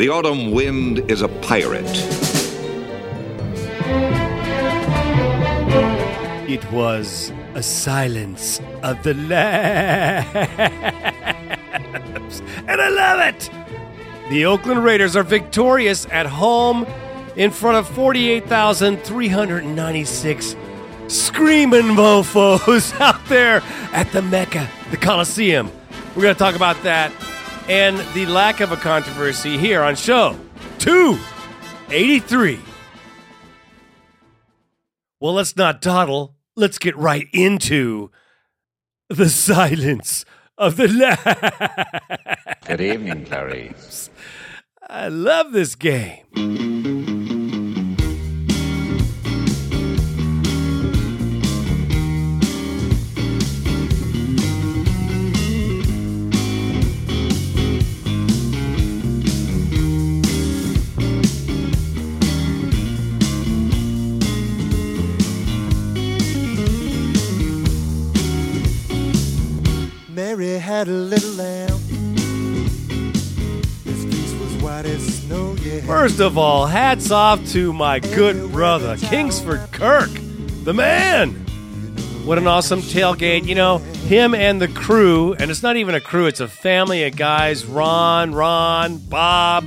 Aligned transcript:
The 0.00 0.08
autumn 0.08 0.52
wind 0.52 1.10
is 1.10 1.20
a 1.20 1.28
pirate. 1.28 1.84
It 6.48 6.64
was 6.72 7.30
a 7.54 7.62
silence 7.62 8.62
of 8.82 9.02
the 9.02 9.12
lambs. 9.12 10.24
And 12.66 12.80
I 12.80 12.88
love 12.88 13.20
it! 13.28 13.50
The 14.30 14.46
Oakland 14.46 14.82
Raiders 14.82 15.16
are 15.16 15.22
victorious 15.22 16.06
at 16.06 16.24
home 16.24 16.86
in 17.36 17.50
front 17.50 17.76
of 17.76 17.86
48,396 17.88 20.56
screaming 21.08 21.94
mofos 21.94 22.98
out 23.02 23.22
there 23.26 23.62
at 23.92 24.10
the 24.12 24.22
Mecca, 24.22 24.66
the 24.90 24.96
Coliseum. 24.96 25.70
We're 26.16 26.22
going 26.22 26.34
to 26.34 26.38
talk 26.38 26.56
about 26.56 26.82
that 26.84 27.12
and 27.68 27.98
the 28.14 28.26
lack 28.26 28.60
of 28.60 28.72
a 28.72 28.76
controversy 28.76 29.56
here 29.58 29.82
on 29.82 29.94
show 29.96 30.38
283. 30.78 32.60
Well, 35.20 35.34
let's 35.34 35.56
not 35.56 35.80
dawdle. 35.80 36.34
Let's 36.56 36.78
get 36.78 36.96
right 36.96 37.28
into 37.32 38.10
the 39.08 39.28
silence 39.28 40.24
of 40.56 40.76
the 40.76 40.88
lambs. 40.88 42.58
Good 42.66 42.80
evening, 42.80 43.26
Clarice. 43.26 44.10
I 44.88 45.08
love 45.08 45.52
this 45.52 45.74
game. 45.74 47.09
Mary 70.30 70.58
had 70.60 70.86
a 70.86 70.92
little 70.92 71.32
lamb. 71.32 71.76
His 73.82 74.04
fleece 74.04 74.32
was 74.34 74.62
white 74.62 74.86
as 74.86 75.22
snow, 75.22 75.56
yeah. 75.60 75.80
First 75.80 76.20
of 76.20 76.38
all, 76.38 76.66
hats 76.66 77.10
off 77.10 77.44
to 77.48 77.72
my 77.72 77.98
good 77.98 78.52
brother, 78.52 78.96
Kingsford 78.96 79.72
Kirk, 79.72 80.10
the 80.62 80.72
man. 80.72 81.32
What 82.24 82.38
an 82.38 82.46
awesome 82.46 82.78
tailgate. 82.78 83.44
You 83.44 83.56
know, 83.56 83.78
him 83.78 84.36
and 84.36 84.62
the 84.62 84.68
crew, 84.68 85.32
and 85.32 85.50
it's 85.50 85.64
not 85.64 85.76
even 85.76 85.96
a 85.96 86.00
crew, 86.00 86.26
it's 86.26 86.38
a 86.38 86.46
family 86.46 87.02
of 87.02 87.16
guys 87.16 87.66
Ron, 87.66 88.32
Ron, 88.32 88.98
Bob, 88.98 89.64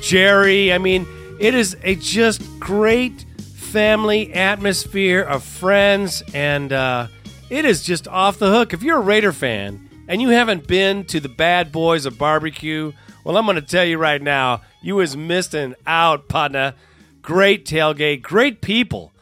Jerry. 0.00 0.72
I 0.72 0.78
mean, 0.78 1.06
it 1.38 1.54
is 1.54 1.76
a 1.84 1.94
just 1.94 2.42
great 2.58 3.24
family 3.38 4.32
atmosphere 4.32 5.20
of 5.20 5.44
friends, 5.44 6.24
and 6.34 6.72
uh, 6.72 7.06
it 7.48 7.64
is 7.64 7.84
just 7.84 8.08
off 8.08 8.40
the 8.40 8.50
hook. 8.50 8.72
If 8.72 8.82
you're 8.82 8.98
a 8.98 9.00
Raider 9.00 9.30
fan 9.30 9.83
and 10.08 10.20
you 10.20 10.30
haven't 10.30 10.66
been 10.66 11.04
to 11.06 11.20
the 11.20 11.28
Bad 11.28 11.72
Boys 11.72 12.06
of 12.06 12.18
Barbecue, 12.18 12.92
well, 13.24 13.38
I'm 13.38 13.46
going 13.46 13.56
to 13.56 13.62
tell 13.62 13.84
you 13.84 13.96
right 13.96 14.20
now, 14.20 14.60
you 14.82 14.96
was 14.96 15.16
missing 15.16 15.74
out, 15.86 16.28
partner. 16.28 16.74
Great 17.22 17.64
tailgate, 17.64 18.20
great 18.20 18.60
people. 18.60 19.12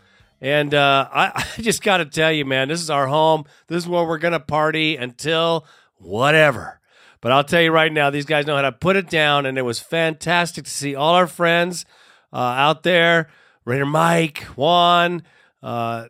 And 0.40 0.74
uh, 0.74 1.08
I, 1.12 1.44
I 1.58 1.62
just 1.62 1.82
got 1.82 1.98
to 1.98 2.04
tell 2.04 2.32
you, 2.32 2.44
man, 2.44 2.68
this 2.68 2.80
is 2.80 2.90
our 2.90 3.06
home. 3.06 3.44
This 3.68 3.84
is 3.84 3.88
where 3.88 4.04
we're 4.04 4.18
going 4.18 4.32
to 4.32 4.40
party 4.40 4.96
until 4.96 5.66
whatever. 5.98 6.80
But 7.20 7.30
I'll 7.30 7.44
tell 7.44 7.62
you 7.62 7.70
right 7.70 7.92
now, 7.92 8.10
these 8.10 8.26
guys 8.26 8.46
know 8.46 8.56
how 8.56 8.62
to 8.62 8.72
put 8.72 8.96
it 8.96 9.08
down, 9.08 9.46
and 9.46 9.56
it 9.56 9.62
was 9.62 9.78
fantastic 9.78 10.64
to 10.64 10.70
see 10.70 10.96
all 10.96 11.14
our 11.14 11.28
friends 11.28 11.84
uh, 12.32 12.38
out 12.38 12.82
there. 12.82 13.28
Raider 13.64 13.86
Mike, 13.86 14.38
Juan, 14.56 15.22
uh, 15.62 16.06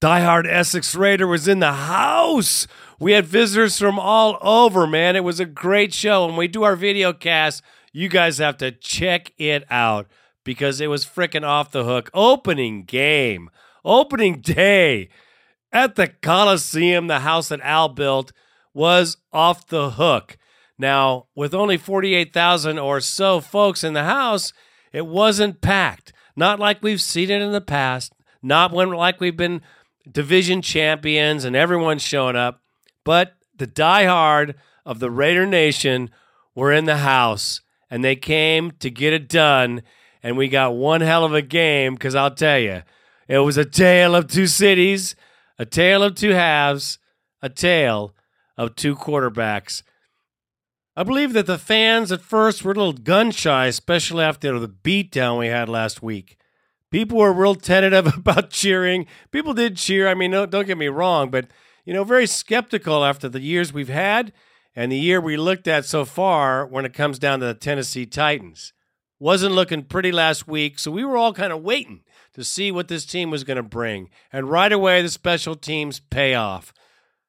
Diehard 0.00 0.46
Essex 0.48 0.94
Raider 0.94 1.26
was 1.26 1.48
in 1.48 1.58
the 1.58 1.72
house. 1.72 2.68
We 3.00 3.12
had 3.12 3.26
visitors 3.26 3.78
from 3.78 3.98
all 3.98 4.38
over, 4.40 4.86
man. 4.86 5.14
It 5.14 5.22
was 5.22 5.38
a 5.38 5.44
great 5.44 5.94
show. 5.94 6.26
When 6.26 6.36
we 6.36 6.48
do 6.48 6.64
our 6.64 6.74
video 6.74 7.12
cast, 7.12 7.62
you 7.92 8.08
guys 8.08 8.38
have 8.38 8.56
to 8.58 8.72
check 8.72 9.32
it 9.38 9.64
out 9.70 10.08
because 10.44 10.80
it 10.80 10.88
was 10.88 11.06
freaking 11.06 11.46
off 11.46 11.70
the 11.70 11.84
hook. 11.84 12.10
Opening 12.12 12.82
game, 12.84 13.50
opening 13.84 14.40
day 14.40 15.10
at 15.72 15.94
the 15.94 16.08
Coliseum, 16.08 17.06
the 17.06 17.20
house 17.20 17.50
that 17.50 17.60
Al 17.60 17.88
built, 17.88 18.32
was 18.74 19.16
off 19.32 19.68
the 19.68 19.90
hook. 19.90 20.36
Now, 20.76 21.26
with 21.36 21.54
only 21.54 21.76
48,000 21.76 22.78
or 22.78 23.00
so 23.00 23.40
folks 23.40 23.84
in 23.84 23.92
the 23.92 24.04
house, 24.04 24.52
it 24.92 25.06
wasn't 25.06 25.60
packed. 25.60 26.12
Not 26.34 26.58
like 26.58 26.82
we've 26.82 27.02
seen 27.02 27.30
it 27.30 27.42
in 27.42 27.52
the 27.52 27.60
past, 27.60 28.12
not 28.42 28.72
when 28.72 28.90
like 28.90 29.20
we've 29.20 29.36
been 29.36 29.62
division 30.10 30.62
champions 30.62 31.44
and 31.44 31.54
everyone's 31.54 32.02
showing 32.02 32.36
up, 32.36 32.62
but 33.08 33.38
the 33.56 33.66
diehard 33.66 34.54
of 34.84 34.98
the 34.98 35.10
Raider 35.10 35.46
Nation 35.46 36.10
were 36.54 36.70
in 36.70 36.84
the 36.84 36.98
house 36.98 37.62
and 37.88 38.04
they 38.04 38.14
came 38.14 38.70
to 38.80 38.90
get 38.90 39.14
it 39.14 39.30
done. 39.30 39.80
And 40.22 40.36
we 40.36 40.46
got 40.48 40.74
one 40.74 41.00
hell 41.00 41.24
of 41.24 41.32
a 41.32 41.40
game 41.40 41.94
because 41.94 42.14
I'll 42.14 42.34
tell 42.34 42.58
you, 42.58 42.82
it 43.26 43.38
was 43.38 43.56
a 43.56 43.64
tale 43.64 44.14
of 44.14 44.26
two 44.26 44.46
cities, 44.46 45.16
a 45.58 45.64
tale 45.64 46.02
of 46.02 46.16
two 46.16 46.32
halves, 46.32 46.98
a 47.40 47.48
tale 47.48 48.14
of 48.58 48.76
two 48.76 48.94
quarterbacks. 48.94 49.82
I 50.94 51.02
believe 51.02 51.32
that 51.32 51.46
the 51.46 51.56
fans 51.56 52.12
at 52.12 52.20
first 52.20 52.62
were 52.62 52.72
a 52.72 52.74
little 52.74 52.92
gun 52.92 53.30
shy, 53.30 53.68
especially 53.68 54.22
after 54.22 54.58
the 54.58 54.68
beatdown 54.68 55.38
we 55.38 55.46
had 55.46 55.70
last 55.70 56.02
week. 56.02 56.36
People 56.90 57.16
were 57.16 57.32
real 57.32 57.54
tentative 57.54 58.06
about 58.18 58.50
cheering. 58.50 59.06
People 59.30 59.54
did 59.54 59.78
cheer. 59.78 60.08
I 60.08 60.12
mean, 60.12 60.32
no, 60.32 60.44
don't 60.44 60.66
get 60.66 60.76
me 60.76 60.88
wrong, 60.88 61.30
but 61.30 61.46
you 61.88 61.94
know, 61.94 62.04
very 62.04 62.26
skeptical 62.26 63.02
after 63.02 63.30
the 63.30 63.40
years 63.40 63.72
we've 63.72 63.88
had 63.88 64.30
and 64.76 64.92
the 64.92 64.98
year 64.98 65.22
we 65.22 65.38
looked 65.38 65.66
at 65.66 65.86
so 65.86 66.04
far 66.04 66.66
when 66.66 66.84
it 66.84 66.92
comes 66.92 67.18
down 67.18 67.40
to 67.40 67.46
the 67.46 67.54
Tennessee 67.54 68.04
Titans. 68.04 68.74
Wasn't 69.18 69.54
looking 69.54 69.84
pretty 69.84 70.12
last 70.12 70.46
week, 70.46 70.78
so 70.78 70.90
we 70.90 71.02
were 71.02 71.16
all 71.16 71.32
kind 71.32 71.50
of 71.50 71.62
waiting 71.62 72.02
to 72.34 72.44
see 72.44 72.70
what 72.70 72.88
this 72.88 73.06
team 73.06 73.30
was 73.30 73.42
going 73.42 73.56
to 73.56 73.62
bring. 73.62 74.10
And 74.30 74.50
right 74.50 74.70
away, 74.70 75.00
the 75.00 75.08
special 75.08 75.54
teams 75.54 75.98
pay 75.98 76.34
off. 76.34 76.74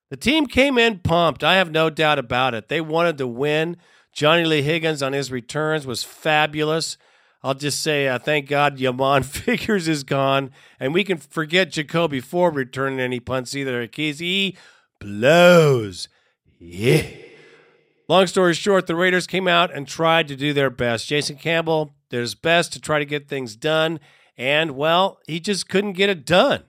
The 0.09 0.17
team 0.17 0.45
came 0.45 0.77
in 0.77 0.99
pumped. 0.99 1.41
I 1.41 1.55
have 1.55 1.71
no 1.71 1.89
doubt 1.89 2.19
about 2.19 2.53
it. 2.53 2.67
They 2.67 2.81
wanted 2.81 3.17
to 3.19 3.27
win. 3.27 3.77
Johnny 4.11 4.43
Lee 4.43 4.61
Higgins 4.61 5.01
on 5.01 5.13
his 5.13 5.31
returns 5.31 5.87
was 5.87 6.03
fabulous. 6.03 6.97
I'll 7.41 7.53
just 7.53 7.81
say, 7.81 8.07
uh, 8.07 8.19
thank 8.19 8.47
God 8.49 8.79
Yaman 8.79 9.23
Figures 9.23 9.87
is 9.87 10.03
gone, 10.03 10.51
and 10.79 10.93
we 10.93 11.03
can 11.03 11.17
forget 11.17 11.71
Jacoby 11.71 12.19
Ford 12.19 12.55
returning 12.55 12.99
any 12.99 13.19
punts 13.19 13.55
either 13.55 13.81
because 13.81 14.19
he 14.19 14.57
blows. 14.99 16.09
Yeah. 16.59 17.03
Long 18.09 18.27
story 18.27 18.53
short, 18.53 18.87
the 18.87 18.95
Raiders 18.95 19.27
came 19.27 19.47
out 19.47 19.73
and 19.73 19.87
tried 19.87 20.27
to 20.27 20.35
do 20.35 20.51
their 20.51 20.69
best. 20.69 21.07
Jason 21.07 21.37
Campbell 21.37 21.93
did 22.09 22.21
his 22.21 22.35
best 22.35 22.73
to 22.73 22.81
try 22.81 22.99
to 22.99 23.05
get 23.05 23.29
things 23.29 23.55
done, 23.55 23.99
and 24.37 24.71
well, 24.71 25.19
he 25.27 25.39
just 25.39 25.69
couldn't 25.69 25.93
get 25.93 26.09
it 26.09 26.25
done. 26.25 26.63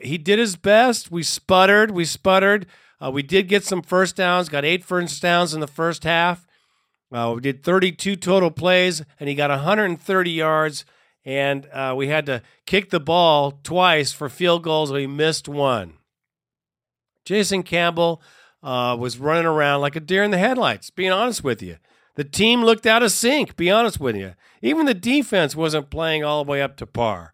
He 0.00 0.16
did 0.16 0.38
his 0.38 0.56
best. 0.56 1.10
We 1.10 1.22
sputtered. 1.22 1.90
We 1.90 2.04
sputtered. 2.04 2.66
Uh, 3.00 3.10
we 3.10 3.22
did 3.22 3.48
get 3.48 3.64
some 3.64 3.82
first 3.82 4.16
downs, 4.16 4.48
got 4.48 4.64
eight 4.64 4.84
first 4.84 5.20
downs 5.20 5.54
in 5.54 5.60
the 5.60 5.66
first 5.66 6.04
half. 6.04 6.46
Uh, 7.10 7.32
we 7.34 7.40
did 7.40 7.62
32 7.62 8.16
total 8.16 8.50
plays, 8.50 9.02
and 9.18 9.28
he 9.28 9.34
got 9.34 9.50
130 9.50 10.30
yards. 10.30 10.84
And 11.24 11.66
uh, 11.72 11.94
we 11.96 12.08
had 12.08 12.26
to 12.26 12.42
kick 12.64 12.90
the 12.90 13.00
ball 13.00 13.60
twice 13.62 14.12
for 14.12 14.28
field 14.28 14.62
goals. 14.62 14.92
We 14.92 15.06
missed 15.06 15.48
one. 15.48 15.94
Jason 17.24 17.62
Campbell 17.62 18.22
uh, 18.62 18.96
was 18.98 19.18
running 19.18 19.44
around 19.44 19.82
like 19.82 19.96
a 19.96 20.00
deer 20.00 20.22
in 20.22 20.30
the 20.30 20.38
headlights, 20.38 20.90
being 20.90 21.12
honest 21.12 21.44
with 21.44 21.62
you. 21.62 21.76
The 22.14 22.24
team 22.24 22.64
looked 22.64 22.86
out 22.86 23.02
of 23.02 23.12
sync, 23.12 23.56
be 23.56 23.70
honest 23.70 24.00
with 24.00 24.16
you. 24.16 24.34
Even 24.62 24.86
the 24.86 24.94
defense 24.94 25.54
wasn't 25.54 25.90
playing 25.90 26.24
all 26.24 26.44
the 26.44 26.50
way 26.50 26.62
up 26.62 26.76
to 26.78 26.86
par. 26.86 27.32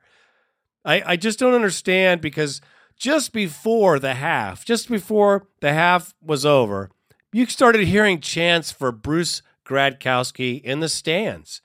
I, 0.85 1.03
I 1.06 1.17
just 1.17 1.38
don't 1.38 1.55
understand 1.55 2.20
because 2.20 2.61
just 2.97 3.32
before 3.32 3.99
the 3.99 4.15
half, 4.15 4.65
just 4.65 4.88
before 4.88 5.47
the 5.61 5.73
half 5.73 6.15
was 6.20 6.44
over, 6.44 6.91
you 7.32 7.47
started 7.47 7.87
hearing 7.87 8.20
chants 8.20 8.70
for 8.70 8.93
Bruce 8.93 9.41
Gradkowski 9.65 10.63
in 10.63 10.81
the 10.81 10.89
stands. 10.89 11.61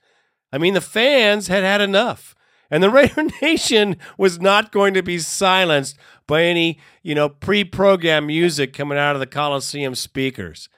I 0.52 0.58
mean, 0.58 0.74
the 0.74 0.80
fans 0.80 1.48
had 1.48 1.62
had 1.62 1.80
enough. 1.80 2.34
And 2.70 2.82
the 2.82 2.90
Raider 2.96 3.28
Nation 3.42 3.96
was 4.16 4.40
not 4.40 4.72
going 4.72 4.94
to 4.94 5.02
be 5.02 5.18
silenced 5.18 5.96
by 6.26 6.44
any, 6.44 6.78
you 7.02 7.14
know, 7.14 7.28
pre-programmed 7.28 8.26
music 8.26 8.72
coming 8.72 8.98
out 8.98 9.16
of 9.16 9.20
the 9.20 9.26
Coliseum 9.26 9.94
speakers. 9.94 10.68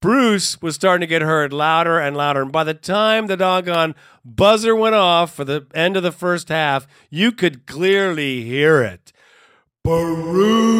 Bruce 0.00 0.62
was 0.62 0.76
starting 0.76 1.00
to 1.00 1.08
get 1.08 1.22
heard 1.22 1.52
louder 1.52 1.98
and 1.98 2.16
louder. 2.16 2.42
And 2.42 2.52
by 2.52 2.62
the 2.64 2.74
time 2.74 3.26
the 3.26 3.36
doggone 3.36 3.96
buzzer 4.24 4.76
went 4.76 4.94
off 4.94 5.34
for 5.34 5.44
the 5.44 5.66
end 5.74 5.96
of 5.96 6.04
the 6.04 6.12
first 6.12 6.48
half, 6.50 6.86
you 7.10 7.32
could 7.32 7.66
clearly 7.66 8.44
hear 8.44 8.80
it. 8.82 9.12
Bruce! 9.82 10.78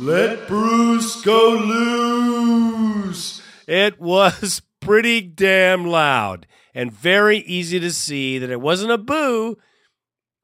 Let 0.00 0.46
Bruce 0.48 1.22
go 1.22 1.50
loose! 1.64 3.39
It 3.70 4.00
was 4.00 4.62
pretty 4.80 5.20
damn 5.20 5.86
loud 5.86 6.48
and 6.74 6.92
very 6.92 7.38
easy 7.38 7.78
to 7.78 7.92
see 7.92 8.36
that 8.36 8.50
it 8.50 8.60
wasn't 8.60 8.90
a 8.90 8.98
boo. 8.98 9.58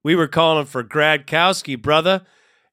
We 0.05 0.15
were 0.15 0.29
calling 0.29 0.67
for 0.67 0.85
Gradkowski, 0.85 1.83
brother. 1.83 2.25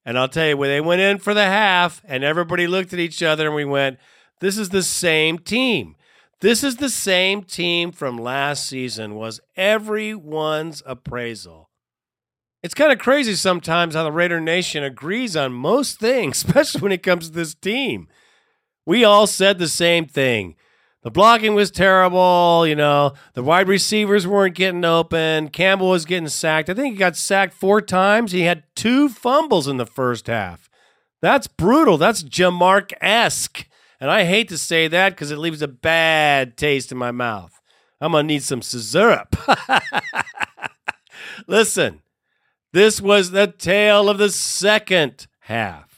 And 0.05 0.15
I'll 0.15 0.27
tell 0.27 0.49
you, 0.49 0.57
when 0.57 0.69
they 0.69 0.79
went 0.79 1.01
in 1.01 1.17
for 1.17 1.33
the 1.33 1.45
half 1.45 2.03
and 2.05 2.23
everybody 2.23 2.67
looked 2.67 2.93
at 2.93 2.99
each 2.99 3.23
other 3.23 3.47
and 3.47 3.55
we 3.55 3.65
went, 3.65 3.97
this 4.41 4.59
is 4.59 4.69
the 4.69 4.83
same 4.83 5.39
team. 5.39 5.95
This 6.39 6.63
is 6.63 6.75
the 6.75 6.89
same 6.89 7.41
team 7.41 7.91
from 7.91 8.17
last 8.19 8.67
season, 8.67 9.15
was 9.15 9.39
everyone's 9.55 10.83
appraisal. 10.85 11.71
It's 12.61 12.75
kind 12.75 12.91
of 12.91 12.99
crazy 12.99 13.33
sometimes 13.33 13.95
how 13.95 14.03
the 14.03 14.11
Raider 14.11 14.39
Nation 14.39 14.83
agrees 14.83 15.35
on 15.35 15.51
most 15.51 15.99
things, 15.99 16.37
especially 16.45 16.81
when 16.81 16.91
it 16.91 17.01
comes 17.01 17.29
to 17.29 17.33
this 17.33 17.55
team. 17.55 18.07
We 18.85 19.03
all 19.03 19.27
said 19.27 19.59
the 19.59 19.67
same 19.67 20.05
thing. 20.05 20.55
The 21.03 21.11
blocking 21.11 21.53
was 21.53 21.69
terrible. 21.69 22.65
You 22.65 22.75
know, 22.75 23.13
the 23.33 23.43
wide 23.43 23.67
receivers 23.67 24.25
weren't 24.25 24.55
getting 24.55 24.85
open. 24.85 25.49
Campbell 25.49 25.89
was 25.89 26.05
getting 26.05 26.29
sacked. 26.29 26.69
I 26.69 26.73
think 26.73 26.93
he 26.93 26.99
got 26.99 27.17
sacked 27.17 27.53
four 27.53 27.81
times. 27.81 28.31
He 28.31 28.41
had 28.41 28.63
two 28.75 29.09
fumbles 29.09 29.67
in 29.67 29.77
the 29.77 29.85
first 29.85 30.27
half. 30.27 30.69
That's 31.21 31.47
brutal. 31.47 31.97
That's 31.97 32.23
Jamark 32.23 32.93
esque. 33.01 33.65
And 33.99 34.09
I 34.09 34.25
hate 34.25 34.49
to 34.49 34.57
say 34.57 34.87
that 34.87 35.11
because 35.11 35.31
it 35.31 35.37
leaves 35.37 35.61
a 35.61 35.67
bad 35.67 36.57
taste 36.57 36.91
in 36.91 36.97
my 36.97 37.11
mouth. 37.11 37.59
I'm 38.01 38.11
going 38.11 38.23
to 38.23 38.33
need 38.33 38.43
some 38.43 38.61
syrup. 38.61 39.35
Listen, 41.47 42.01
this 42.73 42.99
was 42.99 43.31
the 43.31 43.47
tale 43.47 44.09
of 44.09 44.17
the 44.17 44.29
second 44.29 45.27
half. 45.39 45.92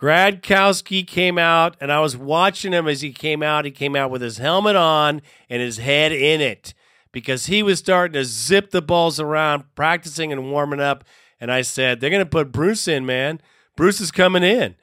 Gradkowski 0.00 1.04
came 1.06 1.38
out, 1.38 1.76
and 1.80 1.90
I 1.90 2.00
was 2.00 2.16
watching 2.16 2.72
him 2.72 2.86
as 2.86 3.00
he 3.00 3.12
came 3.12 3.42
out. 3.42 3.64
He 3.64 3.72
came 3.72 3.96
out 3.96 4.10
with 4.10 4.22
his 4.22 4.38
helmet 4.38 4.76
on 4.76 5.22
and 5.50 5.60
his 5.60 5.78
head 5.78 6.12
in 6.12 6.40
it 6.40 6.72
because 7.10 7.46
he 7.46 7.64
was 7.64 7.80
starting 7.80 8.12
to 8.12 8.24
zip 8.24 8.70
the 8.70 8.82
balls 8.82 9.18
around, 9.18 9.64
practicing 9.74 10.30
and 10.30 10.52
warming 10.52 10.80
up. 10.80 11.04
And 11.40 11.50
I 11.50 11.62
said, 11.62 12.00
They're 12.00 12.10
going 12.10 12.24
to 12.24 12.30
put 12.30 12.52
Bruce 12.52 12.86
in, 12.86 13.06
man. 13.06 13.40
Bruce 13.76 14.00
is 14.00 14.12
coming 14.12 14.44
in. 14.44 14.76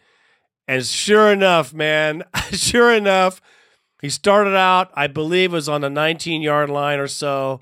And 0.67 0.85
sure 0.85 1.31
enough, 1.31 1.73
man, 1.73 2.23
sure 2.51 2.93
enough, 2.93 3.41
he 4.01 4.09
started 4.09 4.55
out, 4.55 4.91
I 4.95 5.07
believe 5.07 5.53
was 5.53 5.69
on 5.69 5.81
the 5.81 5.89
19 5.89 6.41
yard 6.41 6.69
line 6.69 6.99
or 6.99 7.07
so. 7.07 7.61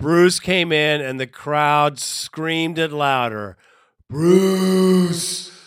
Bruce 0.00 0.40
came 0.40 0.72
in, 0.72 1.00
and 1.00 1.18
the 1.18 1.26
crowd 1.26 1.98
screamed 1.98 2.78
it 2.78 2.92
louder 2.92 3.56
Bruce! 4.08 5.57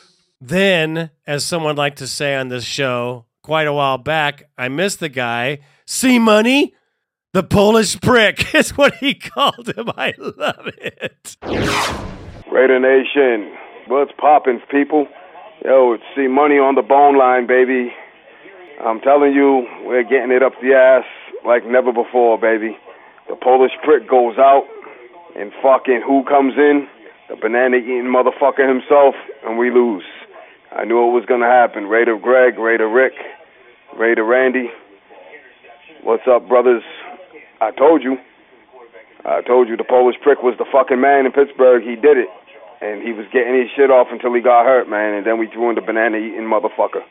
Then, 0.43 1.11
as 1.27 1.45
someone 1.45 1.75
liked 1.75 1.99
to 1.99 2.07
say 2.07 2.35
on 2.35 2.47
this 2.47 2.63
show 2.63 3.25
quite 3.43 3.67
a 3.67 3.73
while 3.73 3.99
back, 3.99 4.49
I 4.57 4.69
missed 4.69 4.99
the 4.99 5.07
guy. 5.07 5.59
See 5.85 6.17
money? 6.17 6.73
The 7.33 7.43
Polish 7.43 8.01
prick 8.01 8.55
is 8.55 8.75
what 8.75 8.95
he 8.95 9.13
called 9.13 9.69
him. 9.69 9.89
I 9.95 10.15
love 10.17 10.67
it. 10.77 11.37
Raider 12.51 12.79
Nation, 12.79 13.55
what's 13.87 14.11
poppin', 14.17 14.59
people? 14.71 15.07
Yo, 15.63 15.93
it's 15.93 16.03
see 16.15 16.27
money 16.27 16.55
on 16.55 16.73
the 16.73 16.81
bone 16.81 17.19
line, 17.19 17.45
baby. 17.45 17.93
I'm 18.83 18.99
telling 19.01 19.33
you, 19.33 19.67
we're 19.85 20.03
getting 20.03 20.31
it 20.31 20.41
up 20.41 20.53
the 20.59 20.73
ass 20.73 21.05
like 21.45 21.67
never 21.67 21.93
before, 21.93 22.39
baby. 22.39 22.75
The 23.29 23.35
Polish 23.35 23.71
prick 23.83 24.09
goes 24.09 24.37
out, 24.39 24.65
and 25.37 25.51
fucking 25.61 26.01
who 26.05 26.23
comes 26.25 26.53
in? 26.57 26.87
The 27.29 27.35
banana 27.35 27.77
eating 27.77 28.11
motherfucker 28.11 28.67
himself, 28.67 29.13
and 29.45 29.57
we 29.57 29.69
lose. 29.69 30.03
I 30.73 30.85
knew 30.85 31.07
it 31.09 31.11
was 31.11 31.25
going 31.27 31.41
to 31.41 31.47
happen. 31.47 31.85
Raider 31.85 32.17
Greg, 32.17 32.57
Raider 32.57 32.87
Rick, 32.87 33.13
Raider 33.97 34.23
Randy. 34.23 34.69
What's 36.03 36.23
up, 36.27 36.47
brothers? 36.47 36.83
I 37.59 37.71
told 37.71 38.03
you. 38.03 38.17
I 39.25 39.41
told 39.41 39.67
you 39.67 39.75
the 39.77 39.83
Polish 39.83 40.15
prick 40.23 40.41
was 40.41 40.55
the 40.57 40.65
fucking 40.71 40.99
man 40.99 41.25
in 41.25 41.31
Pittsburgh. 41.31 41.83
He 41.83 41.95
did 41.95 42.17
it. 42.17 42.29
And 42.81 43.03
he 43.03 43.11
was 43.11 43.27
getting 43.31 43.53
his 43.53 43.69
shit 43.75 43.91
off 43.91 44.07
until 44.09 44.33
he 44.33 44.41
got 44.41 44.65
hurt, 44.65 44.89
man. 44.89 45.13
And 45.13 45.27
then 45.27 45.37
we 45.37 45.47
threw 45.47 45.69
in 45.69 45.75
the 45.75 45.81
banana 45.81 46.17
eating 46.17 46.49
motherfucker. 46.49 47.03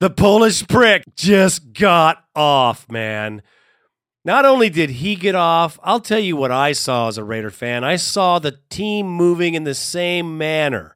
The 0.00 0.10
Polish 0.10 0.66
prick 0.66 1.04
just 1.14 1.72
got 1.72 2.24
off, 2.34 2.90
man. 2.90 3.42
Not 4.24 4.44
only 4.44 4.70
did 4.70 4.90
he 4.90 5.14
get 5.14 5.36
off, 5.36 5.78
I'll 5.84 6.00
tell 6.00 6.18
you 6.18 6.36
what 6.36 6.50
I 6.50 6.72
saw 6.72 7.06
as 7.06 7.18
a 7.18 7.22
Raider 7.22 7.50
fan. 7.50 7.84
I 7.84 7.94
saw 7.94 8.40
the 8.40 8.58
team 8.70 9.06
moving 9.06 9.54
in 9.54 9.62
the 9.62 9.74
same 9.74 10.36
manner. 10.36 10.95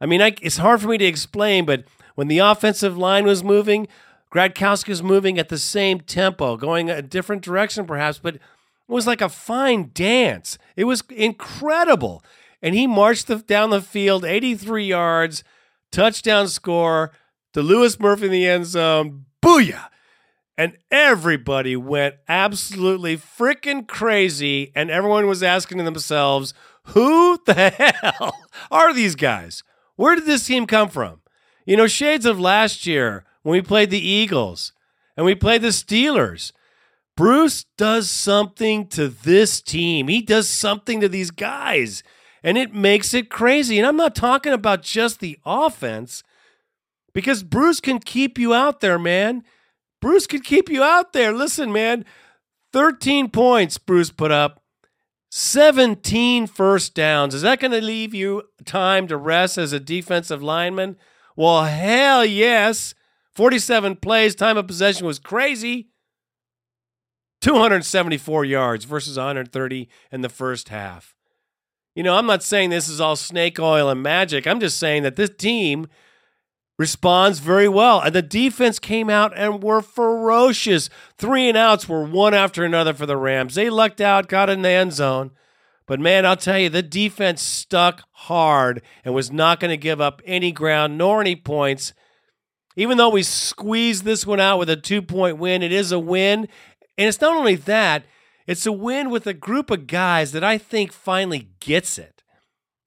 I 0.00 0.06
mean, 0.06 0.22
I, 0.22 0.34
it's 0.40 0.56
hard 0.56 0.80
for 0.80 0.88
me 0.88 0.98
to 0.98 1.04
explain, 1.04 1.64
but 1.66 1.84
when 2.14 2.28
the 2.28 2.38
offensive 2.38 2.96
line 2.96 3.24
was 3.24 3.44
moving, 3.44 3.88
Gradkowski 4.32 4.88
was 4.88 5.02
moving 5.02 5.38
at 5.38 5.48
the 5.48 5.58
same 5.58 6.00
tempo, 6.00 6.56
going 6.56 6.88
a 6.88 7.02
different 7.02 7.42
direction 7.42 7.86
perhaps, 7.86 8.18
but 8.18 8.36
it 8.36 8.40
was 8.88 9.06
like 9.06 9.20
a 9.20 9.28
fine 9.28 9.90
dance. 9.92 10.58
It 10.76 10.84
was 10.84 11.02
incredible. 11.10 12.24
And 12.62 12.74
he 12.74 12.86
marched 12.86 13.26
the, 13.26 13.36
down 13.36 13.70
the 13.70 13.80
field 13.80 14.24
83 14.24 14.84
yards, 14.84 15.44
touchdown 15.90 16.48
score 16.48 17.12
to 17.52 17.62
Louis 17.62 17.98
Murphy 17.98 18.26
in 18.26 18.32
the 18.32 18.46
end 18.46 18.66
zone. 18.66 19.26
Booyah! 19.42 19.86
And 20.58 20.76
everybody 20.90 21.74
went 21.74 22.16
absolutely 22.28 23.16
freaking 23.16 23.88
crazy. 23.88 24.72
And 24.74 24.90
everyone 24.90 25.26
was 25.26 25.42
asking 25.42 25.82
themselves, 25.84 26.52
who 26.84 27.38
the 27.46 27.70
hell 28.10 28.36
are 28.70 28.92
these 28.92 29.14
guys? 29.14 29.62
Where 30.00 30.14
did 30.14 30.24
this 30.24 30.46
team 30.46 30.66
come 30.66 30.88
from? 30.88 31.20
You 31.66 31.76
know, 31.76 31.86
shades 31.86 32.24
of 32.24 32.40
last 32.40 32.86
year 32.86 33.26
when 33.42 33.52
we 33.52 33.60
played 33.60 33.90
the 33.90 34.00
Eagles 34.00 34.72
and 35.14 35.26
we 35.26 35.34
played 35.34 35.60
the 35.60 35.68
Steelers. 35.68 36.52
Bruce 37.18 37.66
does 37.76 38.08
something 38.08 38.86
to 38.88 39.08
this 39.08 39.60
team. 39.60 40.08
He 40.08 40.22
does 40.22 40.48
something 40.48 41.02
to 41.02 41.08
these 41.10 41.30
guys, 41.30 42.02
and 42.42 42.56
it 42.56 42.74
makes 42.74 43.12
it 43.12 43.28
crazy. 43.28 43.76
And 43.76 43.86
I'm 43.86 43.98
not 43.98 44.14
talking 44.14 44.54
about 44.54 44.82
just 44.82 45.20
the 45.20 45.38
offense, 45.44 46.22
because 47.12 47.42
Bruce 47.42 47.80
can 47.80 47.98
keep 47.98 48.38
you 48.38 48.54
out 48.54 48.80
there, 48.80 48.98
man. 48.98 49.44
Bruce 50.00 50.26
can 50.26 50.40
keep 50.40 50.70
you 50.70 50.82
out 50.82 51.12
there. 51.12 51.30
Listen, 51.30 51.72
man, 51.72 52.06
13 52.72 53.28
points 53.28 53.76
Bruce 53.76 54.10
put 54.10 54.30
up 54.30 54.59
17 55.30 56.46
first 56.48 56.94
downs. 56.94 57.34
Is 57.34 57.42
that 57.42 57.60
going 57.60 57.70
to 57.70 57.80
leave 57.80 58.12
you 58.12 58.42
time 58.64 59.06
to 59.06 59.16
rest 59.16 59.58
as 59.58 59.72
a 59.72 59.80
defensive 59.80 60.42
lineman? 60.42 60.96
Well, 61.36 61.64
hell 61.64 62.24
yes. 62.24 62.94
47 63.32 63.96
plays, 63.96 64.34
time 64.34 64.56
of 64.56 64.66
possession 64.66 65.06
was 65.06 65.18
crazy. 65.18 65.88
274 67.40 68.44
yards 68.44 68.84
versus 68.84 69.16
130 69.16 69.88
in 70.12 70.20
the 70.20 70.28
first 70.28 70.68
half. 70.68 71.14
You 71.94 72.02
know, 72.02 72.16
I'm 72.16 72.26
not 72.26 72.42
saying 72.42 72.70
this 72.70 72.88
is 72.88 73.00
all 73.00 73.16
snake 73.16 73.58
oil 73.58 73.88
and 73.88 74.02
magic. 74.02 74.46
I'm 74.46 74.60
just 74.60 74.78
saying 74.78 75.04
that 75.04 75.16
this 75.16 75.30
team 75.30 75.86
responds 76.80 77.40
very 77.40 77.68
well. 77.68 78.00
And 78.00 78.14
the 78.14 78.22
defense 78.22 78.78
came 78.78 79.10
out 79.10 79.36
and 79.36 79.62
were 79.62 79.82
ferocious. 79.82 80.88
Three 81.18 81.46
and 81.46 81.56
outs 81.56 81.86
were 81.86 82.06
one 82.06 82.32
after 82.32 82.64
another 82.64 82.94
for 82.94 83.04
the 83.04 83.18
Rams. 83.18 83.54
They 83.54 83.68
lucked 83.68 84.00
out, 84.00 84.28
got 84.28 84.48
in 84.48 84.62
the 84.62 84.70
end 84.70 84.94
zone. 84.94 85.32
But 85.86 86.00
man, 86.00 86.24
I'll 86.24 86.38
tell 86.38 86.58
you, 86.58 86.70
the 86.70 86.80
defense 86.80 87.42
stuck 87.42 88.04
hard 88.12 88.80
and 89.04 89.12
was 89.14 89.30
not 89.30 89.60
going 89.60 89.72
to 89.72 89.76
give 89.76 90.00
up 90.00 90.22
any 90.24 90.52
ground 90.52 90.96
nor 90.96 91.20
any 91.20 91.36
points. 91.36 91.92
Even 92.76 92.96
though 92.96 93.10
we 93.10 93.24
squeezed 93.24 94.04
this 94.04 94.26
one 94.26 94.40
out 94.40 94.58
with 94.58 94.70
a 94.70 94.76
two 94.76 95.02
point 95.02 95.36
win, 95.36 95.62
it 95.62 95.72
is 95.72 95.92
a 95.92 95.98
win. 95.98 96.48
And 96.96 97.08
it's 97.08 97.20
not 97.20 97.36
only 97.36 97.56
that, 97.56 98.06
it's 98.46 98.64
a 98.64 98.72
win 98.72 99.10
with 99.10 99.26
a 99.26 99.34
group 99.34 99.70
of 99.70 99.86
guys 99.86 100.32
that 100.32 100.42
I 100.42 100.56
think 100.56 100.94
finally 100.94 101.50
gets 101.60 101.98
it. 101.98 102.22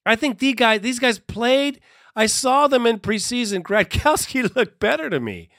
I 0.04 0.16
think 0.16 0.40
these 0.40 0.56
guys, 0.56 0.82
these 0.82 0.98
guys 0.98 1.20
played 1.20 1.80
I 2.16 2.26
saw 2.28 2.68
them 2.68 2.86
in 2.86 3.00
preseason. 3.00 3.64
Gradkowski 3.64 4.56
looked 4.56 4.80
better 4.80 5.10
to 5.10 5.20
me. 5.20 5.50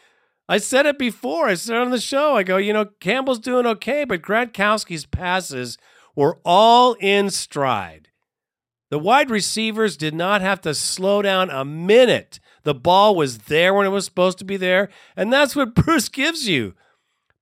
I 0.49 0.58
said 0.58 0.87
it 0.87 0.99
before. 0.99 1.46
I 1.49 1.54
said 1.54 1.76
on 1.76 1.90
the 1.90 2.00
show, 2.00 2.37
I 2.37 2.42
go, 2.42 2.58
you 2.58 2.73
know, 2.73 2.87
Campbell's 3.00 3.38
doing 3.38 3.66
okay, 3.66 4.04
but 4.04 4.23
Gradkowski's 4.23 5.06
passes 5.06 5.78
were 6.14 6.38
all 6.44 6.94
in 7.00 7.30
stride. 7.30 8.08
The 8.90 8.99
wide 8.99 9.30
receivers 9.30 9.96
did 9.96 10.14
not 10.14 10.42
have 10.42 10.61
to 10.61 10.75
slow 10.75 11.23
down 11.23 11.50
a 11.50 11.64
minute. 11.64 12.38
The 12.62 12.75
ball 12.75 13.16
was 13.16 13.38
there 13.38 13.75
when 13.75 13.87
it 13.87 13.90
was 13.90 14.04
supposed 14.04 14.38
to 14.38 14.44
be 14.44 14.56
there, 14.56 14.90
and 15.16 15.32
that's 15.32 15.56
what 15.56 15.75
Bruce 15.75 16.08
gives 16.08 16.46
you. 16.46 16.75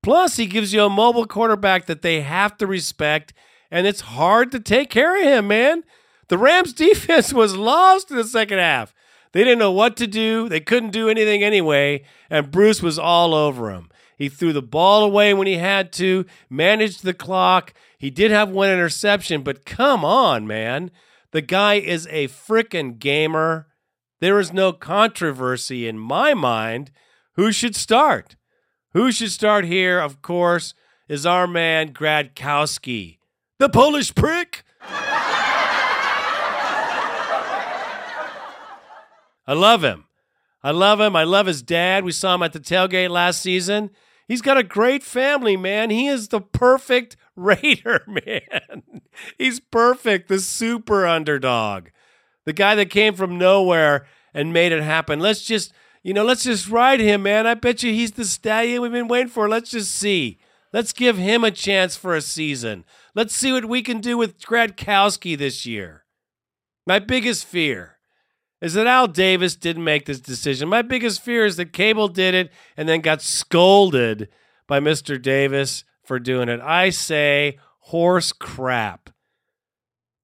Plus, 0.01 0.37
he 0.37 0.45
gives 0.45 0.73
you 0.73 0.83
a 0.83 0.89
mobile 0.89 1.25
quarterback 1.25 1.85
that 1.85 2.01
they 2.01 2.21
have 2.21 2.57
to 2.57 2.67
respect, 2.67 3.33
and 3.69 3.85
it's 3.85 4.01
hard 4.01 4.51
to 4.51 4.59
take 4.59 4.89
care 4.89 5.17
of 5.17 5.23
him, 5.23 5.47
man. 5.47 5.83
The 6.29 6.37
Rams 6.37 6.73
defense 6.73 7.33
was 7.33 7.55
lost 7.55 8.09
in 8.11 8.17
the 8.17 8.23
second 8.23 8.59
half. 8.59 8.93
They 9.33 9.43
didn't 9.43 9.59
know 9.59 9.71
what 9.71 9.97
to 9.97 10.07
do. 10.07 10.47
They 10.47 10.59
couldn't 10.59 10.91
do 10.91 11.09
anything 11.09 11.43
anyway, 11.43 12.03
and 12.29 12.51
Bruce 12.51 12.81
was 12.81 12.97
all 12.97 13.33
over 13.33 13.71
him. 13.71 13.89
He 14.15 14.29
threw 14.29 14.53
the 14.53 14.61
ball 14.61 15.03
away 15.03 15.33
when 15.33 15.47
he 15.47 15.57
had 15.57 15.91
to, 15.93 16.25
managed 16.49 17.03
the 17.03 17.15
clock. 17.15 17.73
He 17.97 18.09
did 18.09 18.31
have 18.31 18.49
one 18.49 18.69
interception, 18.69 19.41
but 19.41 19.65
come 19.65 20.05
on, 20.05 20.45
man. 20.45 20.91
The 21.31 21.41
guy 21.41 21.75
is 21.75 22.07
a 22.11 22.27
frickin' 22.27 22.99
gamer. 22.99 23.67
There 24.21 24.39
is 24.39 24.53
no 24.53 24.71
controversy 24.71 25.87
in 25.87 25.97
my 25.97 26.35
mind 26.35 26.91
who 27.35 27.51
should 27.51 27.75
start. 27.75 28.35
Who 28.93 29.11
should 29.11 29.31
start 29.31 29.65
here, 29.65 29.99
of 29.99 30.21
course, 30.21 30.75
is 31.09 31.25
our 31.25 31.47
man 31.47 31.91
Gradkowski, 31.91 33.17
the 33.57 33.69
Polish 33.69 34.13
prick. 34.13 34.63
I 39.45 39.53
love 39.53 39.83
him. 39.83 40.05
I 40.63 40.71
love 40.71 40.99
him. 41.01 41.15
I 41.15 41.23
love 41.23 41.47
his 41.47 41.61
dad. 41.61 42.03
We 42.03 42.11
saw 42.11 42.35
him 42.35 42.43
at 42.43 42.53
the 42.53 42.59
tailgate 42.59 43.09
last 43.09 43.41
season. 43.41 43.91
He's 44.27 44.41
got 44.41 44.57
a 44.57 44.63
great 44.63 45.03
family, 45.03 45.57
man. 45.57 45.89
He 45.89 46.07
is 46.07 46.29
the 46.29 46.39
perfect 46.41 47.17
Raider, 47.35 48.03
man. 48.07 49.01
He's 49.37 49.59
perfect, 49.59 50.29
the 50.29 50.39
super 50.39 51.05
underdog. 51.05 51.87
The 52.45 52.53
guy 52.53 52.75
that 52.75 52.89
came 52.89 53.15
from 53.15 53.37
nowhere 53.37 54.05
and 54.33 54.53
made 54.53 54.71
it 54.71 54.83
happen. 54.83 55.19
Let's 55.19 55.41
just, 55.41 55.73
you 56.03 56.13
know, 56.13 56.23
let's 56.23 56.43
just 56.43 56.69
ride 56.69 56.99
him, 56.99 57.23
man. 57.23 57.47
I 57.47 57.55
bet 57.55 57.83
you 57.83 57.91
he's 57.91 58.11
the 58.11 58.25
stallion 58.25 58.81
we've 58.81 58.91
been 58.91 59.07
waiting 59.07 59.29
for. 59.29 59.49
Let's 59.49 59.71
just 59.71 59.93
see. 59.93 60.39
Let's 60.71 60.93
give 60.93 61.17
him 61.17 61.43
a 61.43 61.51
chance 61.51 61.95
for 61.95 62.15
a 62.15 62.21
season. 62.21 62.85
Let's 63.13 63.35
see 63.35 63.51
what 63.51 63.65
we 63.65 63.81
can 63.81 63.99
do 63.99 64.17
with 64.17 64.39
Gradkowski 64.39 65.37
this 65.37 65.65
year. 65.65 66.05
My 66.85 66.99
biggest 66.99 67.45
fear 67.45 67.92
is 68.63 68.75
that 68.75 68.87
Al 68.87 69.09
Davis 69.09 69.57
didn't 69.57 69.83
make 69.83 70.05
this 70.05 70.21
decision. 70.21 70.69
My 70.69 70.81
biggest 70.81 71.21
fear 71.21 71.45
is 71.45 71.57
that 71.57 71.73
Cable 71.73 72.07
did 72.07 72.33
it 72.33 72.49
and 72.77 72.87
then 72.87 73.01
got 73.01 73.21
scolded 73.21 74.29
by 74.67 74.79
Mr. 74.79 75.21
Davis 75.21 75.83
for 76.01 76.17
doing 76.17 76.47
it. 76.47 76.61
I 76.61 76.89
say 76.89 77.59
horse 77.79 78.31
crap. 78.31 79.09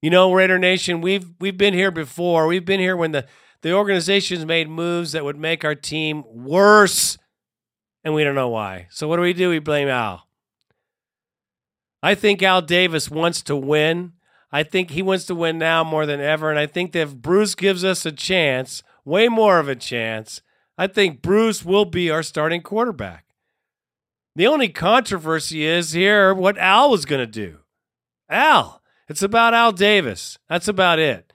You 0.01 0.09
know, 0.09 0.31
Raider 0.31 0.57
Nation, 0.57 1.01
we've 1.01 1.29
we've 1.41 1.57
been 1.57 1.73
here 1.73 1.91
before. 1.91 2.47
We've 2.47 2.63
been 2.63 2.79
here 2.79 2.95
when 2.95 3.11
the 3.11 3.25
the 3.61 3.73
organizations 3.73 4.45
made 4.45 4.69
moves 4.69 5.11
that 5.11 5.25
would 5.25 5.37
make 5.37 5.65
our 5.65 5.75
team 5.75 6.23
worse, 6.25 7.17
and 8.05 8.13
we 8.13 8.23
don't 8.23 8.35
know 8.35 8.47
why. 8.47 8.87
So 8.89 9.09
what 9.09 9.17
do 9.17 9.21
we 9.21 9.33
do? 9.33 9.49
We 9.49 9.59
blame 9.59 9.89
Al. 9.89 10.25
I 12.01 12.15
think 12.15 12.41
Al 12.41 12.61
Davis 12.61 13.11
wants 13.11 13.41
to 13.43 13.57
win. 13.57 14.13
I 14.51 14.63
think 14.63 14.91
he 14.91 15.01
wants 15.01 15.25
to 15.25 15.35
win 15.35 15.57
now 15.57 15.83
more 15.83 16.05
than 16.05 16.19
ever. 16.19 16.49
And 16.49 16.59
I 16.59 16.65
think 16.65 16.91
that 16.93 16.99
if 16.99 17.15
Bruce 17.15 17.55
gives 17.55 17.83
us 17.83 18.05
a 18.05 18.11
chance, 18.11 18.81
way 19.05 19.27
more 19.27 19.59
of 19.59 19.69
a 19.69 19.75
chance, 19.75 20.41
I 20.77 20.87
think 20.87 21.21
Bruce 21.21 21.63
will 21.63 21.85
be 21.85 22.09
our 22.09 22.23
starting 22.23 22.61
quarterback. 22.61 23.25
The 24.35 24.47
only 24.47 24.69
controversy 24.69 25.65
is 25.65 25.91
here 25.91 26.33
what 26.33 26.57
Al 26.57 26.89
was 26.89 27.05
going 27.05 27.19
to 27.19 27.27
do. 27.27 27.57
Al. 28.29 28.81
It's 29.07 29.23
about 29.23 29.55
Al 29.55 29.71
Davis. 29.71 30.37
That's 30.47 30.67
about 30.67 30.99
it. 30.99 31.33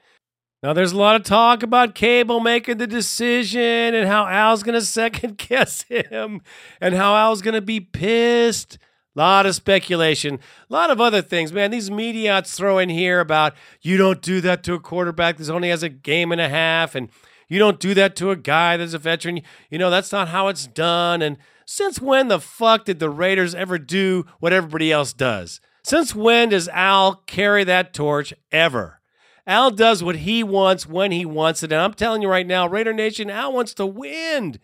Now, 0.63 0.73
there's 0.73 0.93
a 0.93 0.97
lot 0.97 1.17
of 1.17 1.25
talk 1.25 1.63
about 1.63 1.95
Cable 1.95 2.41
making 2.41 2.79
the 2.79 2.87
decision 2.87 3.61
and 3.95 4.09
how 4.09 4.27
Al's 4.27 4.63
going 4.63 4.75
to 4.81 4.87
second 4.87 5.37
guess 5.37 5.83
him 5.83 6.41
and 6.81 6.95
how 6.95 7.15
Al's 7.15 7.43
going 7.43 7.55
to 7.55 7.61
be 7.61 7.81
pissed. 7.81 8.79
A 9.17 9.21
lot 9.21 9.47
of 9.47 9.55
speculation, 9.55 10.41
a 10.69 10.73
lot 10.73 10.91
of 10.91 11.01
other 11.01 11.23
things, 11.23 11.53
man. 11.53 11.71
These 11.71 11.89
mediats 11.89 12.57
throw 12.57 12.79
in 12.79 12.89
here 12.89 13.21
about 13.21 13.55
you 13.81 13.97
don't 13.97 14.21
do 14.21 14.41
that 14.41 14.65
to 14.65 14.75
a 14.75 14.81
quarterback 14.81 15.37
that 15.37 15.49
only 15.51 15.69
has 15.69 15.85
a 15.85 15.89
game 15.89 16.33
and 16.33 16.41
a 16.41 16.49
half, 16.49 16.97
and 16.97 17.09
you 17.49 17.61
don't 17.61 17.79
do 17.79 17.95
that 17.95 18.17
to 18.17 18.33
a 18.33 18.37
guy 18.37 18.77
that's 18.77 18.95
a 18.95 18.99
veteran. 18.99 19.43
You 19.71 19.79
know, 19.79 19.91
that's 19.91 20.11
not 20.11 20.29
how 20.29 20.49
it's 20.49 20.67
done. 20.67 21.23
And 21.23 21.37
since 21.65 22.01
when 22.01 22.29
the 22.29 22.41
fuck 22.41 22.87
did 22.87 22.99
the 22.99 23.11
Raiders 23.11 23.55
ever 23.55 23.79
do 23.79 24.27
what 24.41 24.53
everybody 24.53 24.91
else 24.91 25.13
does? 25.13 25.61
Since 25.85 26.15
when 26.15 26.49
does 26.49 26.69
Al 26.69 27.17
carry 27.27 27.63
that 27.65 27.93
torch 27.93 28.35
ever? 28.51 29.01
Al 29.47 29.71
does 29.71 30.03
what 30.03 30.17
he 30.17 30.43
wants 30.43 30.87
when 30.87 31.13
he 31.13 31.27
wants 31.27 31.63
it. 31.63 31.71
And 31.71 31.81
I'm 31.81 31.95
telling 31.95 32.23
you 32.23 32.29
right 32.29 32.47
now, 32.47 32.67
Raider 32.67 32.95
Nation, 32.95 33.31
Al 33.31 33.53
wants 33.53 33.75
to 33.75 33.87
win. 33.87 34.59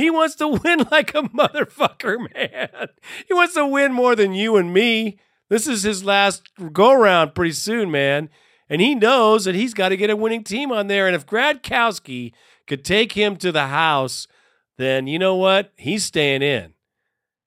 He 0.00 0.10
wants 0.10 0.34
to 0.36 0.48
win 0.48 0.86
like 0.90 1.10
a 1.14 1.22
motherfucker, 1.22 2.16
man. 2.34 2.88
He 3.28 3.34
wants 3.34 3.54
to 3.54 3.66
win 3.66 3.92
more 3.92 4.16
than 4.16 4.32
you 4.32 4.56
and 4.56 4.72
me. 4.72 5.18
This 5.48 5.66
is 5.66 5.82
his 5.82 6.04
last 6.04 6.48
go 6.72 6.94
round 6.94 7.34
pretty 7.34 7.52
soon, 7.52 7.90
man. 7.90 8.30
And 8.68 8.80
he 8.80 8.94
knows 8.94 9.44
that 9.44 9.56
he's 9.56 9.74
got 9.74 9.88
to 9.90 9.96
get 9.96 10.10
a 10.10 10.16
winning 10.16 10.44
team 10.44 10.70
on 10.72 10.86
there. 10.86 11.06
And 11.06 11.16
if 11.16 11.26
Gradkowski 11.26 12.32
could 12.66 12.84
take 12.84 13.12
him 13.12 13.36
to 13.36 13.50
the 13.52 13.66
house, 13.66 14.28
then 14.78 15.06
you 15.06 15.18
know 15.18 15.34
what? 15.34 15.72
He's 15.76 16.04
staying 16.04 16.42
in. 16.42 16.74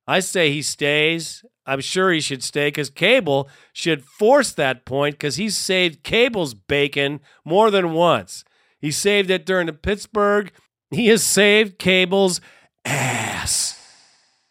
I 0.05 0.19
say 0.19 0.51
he 0.51 0.61
stays. 0.61 1.45
I'm 1.65 1.79
sure 1.79 2.11
he 2.11 2.19
should 2.19 2.43
stay 2.43 2.67
because 2.67 2.89
Cable 2.89 3.49
should 3.71 4.03
force 4.03 4.51
that 4.51 4.85
point 4.85 5.15
because 5.15 5.37
he 5.37 5.49
saved 5.49 6.03
Cable's 6.03 6.53
bacon 6.53 7.21
more 7.45 7.71
than 7.71 7.93
once. 7.93 8.43
He 8.79 8.91
saved 8.91 9.29
it 9.29 9.45
during 9.45 9.67
the 9.67 9.73
Pittsburgh 9.73 10.51
he 10.95 11.07
has 11.07 11.23
saved 11.23 11.79
Cable's 11.79 12.41
ass. 12.85 13.79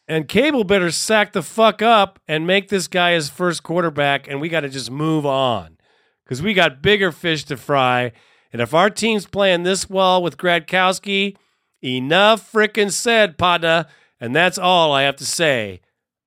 And 0.09 0.29
Cable 0.29 0.65
better 0.65 0.91
sack 0.91 1.33
the 1.33 1.43
fuck 1.43 1.81
up 1.81 2.19
and 2.27 2.47
make 2.47 2.69
this 2.69 2.89
guy 2.89 3.13
his 3.13 3.29
first 3.29 3.63
quarterback, 3.63 4.29
and 4.29 4.41
we 4.41 4.49
got 4.49 4.61
to 4.61 4.69
just 4.69 4.91
move 4.91 5.25
on 5.25 5.79
because 6.25 6.43
we 6.43 6.55
got 6.55 6.83
bigger 6.83 7.13
fish 7.13 7.45
to 7.45 7.57
fry. 7.57 8.13
And 8.53 8.61
if 8.61 8.75
our 8.75 8.91
team's 8.91 9.27
playing 9.27 9.63
this 9.63 9.89
well 9.89 10.23
with 10.23 10.37
Gradkowski, 10.37 11.37
enough 11.83 12.53
frickin' 12.53 12.93
said, 12.93 13.39
partner. 13.39 13.87
And 14.21 14.37
that's 14.37 14.59
all 14.59 14.93
I 14.93 15.03
have 15.03 15.17
to 15.17 15.27
say 15.27 15.81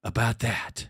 about 0.04 0.40
that. 0.40 0.90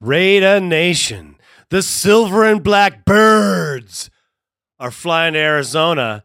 Raider 0.00 0.60
Nation, 0.60 1.36
the 1.68 1.82
silver 1.82 2.44
and 2.44 2.62
black 2.62 3.04
birds 3.04 4.10
are 4.78 4.90
flying 4.90 5.34
to 5.34 5.38
Arizona 5.38 6.24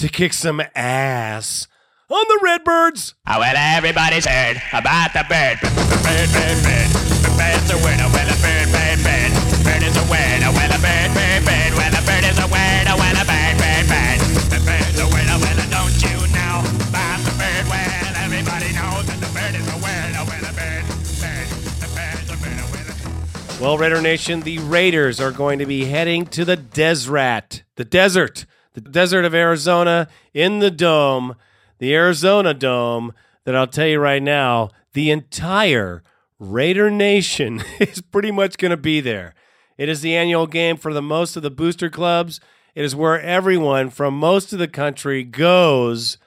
to 0.00 0.08
kick 0.08 0.32
some 0.32 0.62
ass 0.74 1.68
on 2.08 2.24
the 2.28 2.40
Redbirds. 2.42 3.14
Oh, 3.26 3.38
well, 3.38 3.54
everybody's 3.54 4.24
heard 4.24 4.56
about 4.72 5.12
the 5.12 5.28
bird. 5.28 5.60
Bird, 5.60 6.28
bird, 6.32 6.56
bird. 6.64 6.88
The 7.20 7.28
bird's 7.36 7.68
a 7.68 7.76
winner. 7.84 8.08
Oh, 8.08 8.12
well, 8.16 8.24
a 8.24 8.36
bird, 8.40 8.68
bird, 8.72 8.98
bird. 9.04 9.30
Bird 9.60 9.82
is 9.84 9.96
a 10.00 10.04
winner. 10.08 10.48
Oh, 10.48 10.56
well, 10.56 10.72
a 10.72 10.80
bird, 10.80 11.12
bird, 11.12 11.44
bird. 11.44 11.72
Well, 11.76 11.92
a 11.92 12.00
bird 12.00 12.24
is 12.24 12.38
a 12.40 12.48
winner. 12.48 12.88
Oh, 12.88 12.96
well, 12.96 13.12
a 13.12 13.24
bird, 13.28 13.56
bird, 13.60 13.84
bird. 13.92 14.18
The 14.48 14.60
bird's 14.64 15.00
a 15.04 15.08
winner. 15.12 15.36
Well, 15.36 15.60
uh, 15.60 15.68
don't 15.68 15.96
you 16.00 16.16
know 16.32 16.64
about 16.64 17.20
the 17.28 17.34
bird? 17.36 17.64
Well, 17.68 18.12
everybody 18.24 18.72
knows 18.72 19.04
that 19.04 19.20
the 19.20 19.30
bird 19.36 19.52
is 19.52 19.68
a 19.68 19.78
winner. 19.84 20.24
Well, 20.24 20.44
a 20.48 20.52
bird, 20.56 20.84
bird. 21.20 21.44
The 21.76 21.88
bird's 21.92 22.28
a 22.32 22.38
winner. 22.40 22.64
Well, 22.72 22.88
uh. 22.88 23.60
Well, 23.60 23.76
Raider 23.76 24.00
Nation, 24.00 24.48
the 24.48 24.64
Raiders 24.64 25.20
are 25.20 25.30
going 25.30 25.60
to 25.60 25.68
be 25.68 25.92
heading 25.92 26.24
to 26.32 26.48
the 26.48 26.56
desert, 26.56 27.68
the 27.76 27.84
desert, 27.84 28.48
the 28.84 28.90
desert 28.90 29.24
of 29.24 29.34
Arizona 29.34 30.08
in 30.34 30.58
the 30.58 30.70
dome, 30.70 31.36
the 31.78 31.94
Arizona 31.94 32.54
Dome. 32.54 33.12
That 33.44 33.56
I'll 33.56 33.66
tell 33.66 33.86
you 33.86 33.98
right 33.98 34.22
now, 34.22 34.68
the 34.92 35.10
entire 35.10 36.02
Raider 36.38 36.90
Nation 36.90 37.62
is 37.80 38.00
pretty 38.00 38.30
much 38.30 38.58
going 38.58 38.70
to 38.70 38.76
be 38.76 39.00
there. 39.00 39.34
It 39.78 39.88
is 39.88 40.02
the 40.02 40.14
annual 40.14 40.46
game 40.46 40.76
for 40.76 40.92
the 40.92 41.02
most 41.02 41.36
of 41.36 41.42
the 41.42 41.50
booster 41.50 41.88
clubs. 41.88 42.38
It 42.74 42.84
is 42.84 42.94
where 42.94 43.20
everyone 43.20 43.90
from 43.90 44.18
most 44.18 44.52
of 44.52 44.58
the 44.58 44.68
country 44.68 45.24
goes 45.24 46.18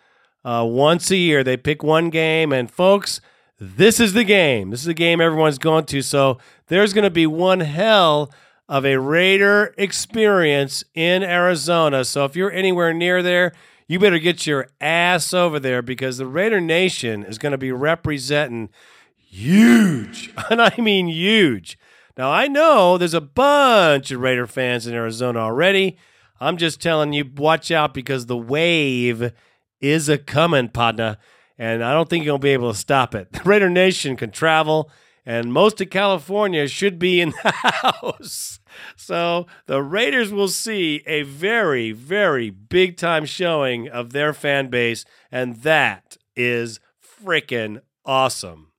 uh, 0.44 0.66
once 0.68 1.12
a 1.12 1.18
year. 1.18 1.44
They 1.44 1.56
pick 1.56 1.84
one 1.84 2.10
game, 2.10 2.52
and 2.52 2.70
folks, 2.70 3.22
this 3.60 4.00
is 4.00 4.14
the 4.14 4.24
game. 4.24 4.72
This 4.72 4.82
is 4.82 4.88
the 4.88 4.94
game 4.94 5.22
everyone's 5.22 5.60
going 5.60 5.86
to. 5.86 6.02
So 6.02 6.40
there's 6.68 6.94
going 6.94 7.04
to 7.04 7.10
be 7.10 7.28
one 7.28 7.62
hell 7.62 8.32
of 8.70 8.86
a 8.86 8.98
Raider 8.98 9.74
experience 9.78 10.84
in 10.94 11.24
Arizona. 11.24 12.06
So 12.06 12.26
if 12.26 12.36
you're 12.36 12.52
anywhere 12.52 12.94
near 12.94 13.22
there, 13.22 13.54
you 13.88 14.00
better 14.00 14.20
get 14.20 14.48
your 14.48 14.68
ass 14.80 15.34
over 15.34 15.60
there 15.60 15.82
because 15.82 16.18
the 16.18 16.26
Raider 16.26 16.62
Nation 16.62 17.24
is 17.24 17.38
going 17.38 17.52
to 17.52 17.58
be 17.58 17.72
representing 17.72 18.70
huge. 19.16 20.34
And 20.50 20.62
I 20.62 20.74
mean 20.78 21.08
huge. 21.08 21.78
Now, 22.18 22.32
I 22.32 22.48
know 22.48 22.98
there's 22.98 23.14
a 23.14 23.22
bunch 23.22 24.12
of 24.12 24.20
Raider 24.20 24.46
fans 24.46 24.86
in 24.86 24.94
Arizona 24.94 25.40
already. 25.40 25.98
I'm 26.40 26.58
just 26.58 26.82
telling 26.82 27.14
you, 27.14 27.30
watch 27.36 27.72
out 27.72 27.94
because 27.94 28.26
the 28.26 28.38
wave 28.38 29.32
is 29.80 30.10
a 30.10 30.18
coming, 30.18 30.70
partner. 30.70 31.18
And 31.58 31.84
I 31.84 31.94
don't 31.94 32.10
think 32.10 32.24
you're 32.24 32.32
going 32.32 32.42
to 32.42 32.46
be 32.46 32.52
able 32.52 32.72
to 32.72 32.78
stop 32.78 33.16
it. 33.16 33.32
The 33.32 33.42
Raider 33.46 33.70
Nation 33.70 34.16
can 34.16 34.32
travel, 34.32 34.92
and 35.26 35.54
most 35.54 35.80
of 35.82 35.90
California 35.90 36.68
should 36.68 37.00
be 37.00 37.22
in 37.22 37.30
the 37.44 37.52
house. 37.52 38.60
So 38.96 39.48
the 39.66 39.82
Raiders 39.82 40.32
will 40.32 40.48
see 40.48 41.04
a 41.06 41.24
very, 41.24 41.92
very 41.92 42.50
big 42.50 42.98
time 42.98 43.26
showing 43.26 43.90
of 43.90 44.12
their 44.12 44.34
fan 44.34 44.70
base, 44.70 45.06
and 45.32 45.58
that 45.58 46.18
is 46.36 46.80
freaking 47.02 47.82
awesome. 48.06 48.72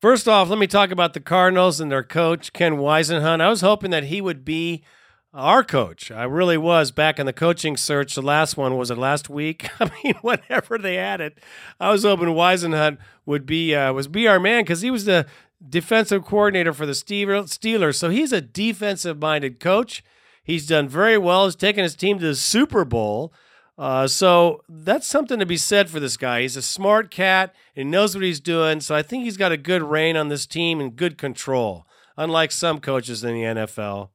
First 0.00 0.28
off, 0.28 0.50
let 0.50 0.58
me 0.58 0.66
talk 0.66 0.90
about 0.90 1.14
the 1.14 1.20
Cardinals 1.20 1.80
and 1.80 1.90
their 1.90 2.02
coach, 2.02 2.52
Ken 2.52 2.74
Whisenhunt. 2.74 3.40
I 3.40 3.48
was 3.48 3.62
hoping 3.62 3.90
that 3.90 4.04
he 4.04 4.20
would 4.20 4.44
be 4.44 4.84
our 5.34 5.64
coach. 5.64 6.10
I 6.12 6.22
really 6.24 6.56
was 6.56 6.92
back 6.92 7.18
in 7.18 7.26
the 7.26 7.32
coaching 7.32 7.76
search. 7.76 8.14
The 8.14 8.22
last 8.22 8.56
one 8.56 8.76
was 8.76 8.90
it 8.90 8.98
last 8.98 9.28
week? 9.28 9.68
I 9.80 9.90
mean, 10.02 10.14
whenever 10.22 10.78
they 10.78 10.94
had 10.94 11.20
it, 11.20 11.38
I 11.80 11.90
was 11.90 12.04
hoping 12.04 12.28
Whisenhunt 12.28 12.98
would 13.26 13.44
be 13.44 13.74
uh, 13.74 13.92
was 13.92 14.06
be 14.06 14.28
our 14.28 14.38
man 14.38 14.62
because 14.62 14.82
he 14.82 14.90
was 14.90 15.04
the 15.04 15.26
defensive 15.68 16.24
coordinator 16.24 16.72
for 16.72 16.86
the 16.86 16.92
Steelers. 16.92 17.96
So 17.96 18.10
he's 18.10 18.32
a 18.32 18.40
defensive 18.40 19.18
minded 19.20 19.58
coach. 19.60 20.04
He's 20.42 20.66
done 20.66 20.88
very 20.88 21.18
well. 21.18 21.46
He's 21.46 21.56
taken 21.56 21.82
his 21.82 21.96
team 21.96 22.18
to 22.18 22.26
the 22.26 22.34
Super 22.34 22.84
Bowl. 22.84 23.32
Uh, 23.76 24.06
so 24.06 24.62
that's 24.68 25.06
something 25.06 25.40
to 25.40 25.46
be 25.46 25.56
said 25.56 25.90
for 25.90 25.98
this 25.98 26.16
guy. 26.16 26.42
He's 26.42 26.56
a 26.56 26.62
smart 26.62 27.10
cat 27.10 27.52
and 27.74 27.90
knows 27.90 28.14
what 28.14 28.22
he's 28.22 28.38
doing. 28.38 28.80
So 28.80 28.94
I 28.94 29.02
think 29.02 29.24
he's 29.24 29.36
got 29.36 29.50
a 29.50 29.56
good 29.56 29.82
reign 29.82 30.16
on 30.16 30.28
this 30.28 30.46
team 30.46 30.80
and 30.80 30.94
good 30.94 31.18
control, 31.18 31.86
unlike 32.16 32.52
some 32.52 32.78
coaches 32.78 33.24
in 33.24 33.34
the 33.34 33.42
NFL. 33.42 34.10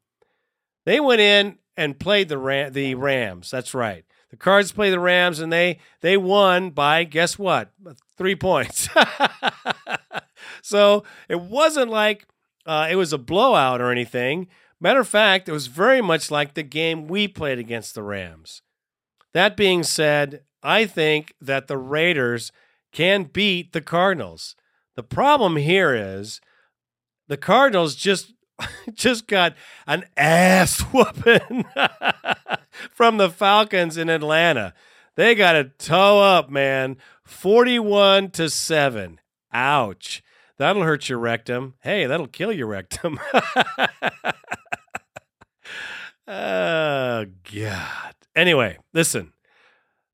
They 0.89 0.99
went 0.99 1.21
in 1.21 1.59
and 1.77 1.99
played 1.99 2.29
the 2.29 2.39
Ram- 2.39 2.73
the 2.73 2.95
Rams. 2.95 3.51
That's 3.51 3.75
right. 3.75 4.05
The 4.31 4.37
Cards 4.37 4.71
played 4.71 4.89
the 4.89 4.99
Rams 4.99 5.39
and 5.39 5.53
they 5.53 5.77
they 6.01 6.17
won 6.17 6.71
by 6.71 7.03
guess 7.03 7.37
what? 7.37 7.71
Three 8.17 8.35
points. 8.35 8.89
so 10.63 11.03
it 11.27 11.41
wasn't 11.41 11.91
like 11.91 12.25
uh, 12.65 12.87
it 12.89 12.95
was 12.95 13.13
a 13.13 13.19
blowout 13.19 13.81
or 13.81 13.91
anything. 13.91 14.47
Matter 14.81 15.01
of 15.01 15.07
fact, 15.07 15.47
it 15.47 15.51
was 15.51 15.67
very 15.67 16.01
much 16.01 16.31
like 16.31 16.55
the 16.55 16.63
game 16.63 17.07
we 17.07 17.27
played 17.27 17.59
against 17.59 17.93
the 17.93 18.01
Rams. 18.01 18.63
That 19.35 19.55
being 19.55 19.83
said, 19.83 20.41
I 20.63 20.87
think 20.87 21.35
that 21.39 21.67
the 21.67 21.77
Raiders 21.77 22.51
can 22.91 23.25
beat 23.25 23.73
the 23.73 23.81
Cardinals. 23.81 24.55
The 24.95 25.03
problem 25.03 25.57
here 25.57 25.93
is 25.93 26.41
the 27.27 27.37
Cardinals 27.37 27.93
just 27.93 28.33
just 28.93 29.27
got 29.27 29.55
an 29.87 30.05
ass 30.17 30.79
whooping 30.93 31.65
from 32.91 33.17
the 33.17 33.29
Falcons 33.29 33.97
in 33.97 34.09
Atlanta. 34.09 34.73
They 35.15 35.35
got 35.35 35.55
a 35.55 35.65
toe 35.65 36.21
up, 36.21 36.49
man. 36.49 36.97
41 37.23 38.31
to 38.31 38.49
7. 38.49 39.19
Ouch. 39.53 40.23
That'll 40.57 40.83
hurt 40.83 41.09
your 41.09 41.19
rectum. 41.19 41.75
Hey, 41.81 42.05
that'll 42.05 42.27
kill 42.27 42.51
your 42.51 42.67
rectum. 42.67 43.19
oh, 46.27 47.25
God. 47.53 48.13
Anyway, 48.35 48.77
listen. 48.93 49.33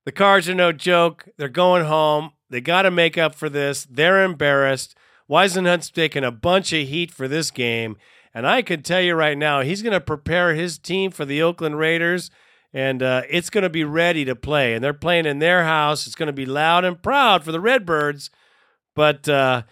The 0.04 0.12
Cards 0.12 0.48
are 0.48 0.54
no 0.54 0.70
joke. 0.70 1.28
They're 1.36 1.48
going 1.48 1.84
home. 1.84 2.30
They 2.48 2.60
got 2.60 2.82
to 2.82 2.92
make 2.92 3.18
up 3.18 3.34
for 3.34 3.48
this. 3.48 3.86
They're 3.90 4.24
embarrassed. 4.24 4.96
Whisenhunt's 5.28 5.90
taking 5.90 6.22
a 6.22 6.30
bunch 6.30 6.72
of 6.72 6.86
heat 6.86 7.10
for 7.10 7.26
this 7.26 7.50
game. 7.50 7.96
And 8.36 8.46
I 8.46 8.60
can 8.60 8.82
tell 8.82 9.00
you 9.00 9.14
right 9.14 9.38
now, 9.38 9.62
he's 9.62 9.80
going 9.80 9.94
to 9.94 10.00
prepare 10.00 10.54
his 10.54 10.76
team 10.76 11.10
for 11.10 11.24
the 11.24 11.40
Oakland 11.40 11.78
Raiders, 11.78 12.30
and 12.70 13.02
uh, 13.02 13.22
it's 13.30 13.48
going 13.48 13.62
to 13.62 13.70
be 13.70 13.82
ready 13.82 14.26
to 14.26 14.36
play. 14.36 14.74
And 14.74 14.84
they're 14.84 14.92
playing 14.92 15.24
in 15.24 15.38
their 15.38 15.64
house. 15.64 16.06
It's 16.06 16.14
going 16.14 16.26
to 16.26 16.34
be 16.34 16.44
loud 16.44 16.84
and 16.84 17.02
proud 17.02 17.44
for 17.44 17.50
the 17.50 17.60
Redbirds. 17.60 18.28
But 18.94 19.26
uh, 19.26 19.62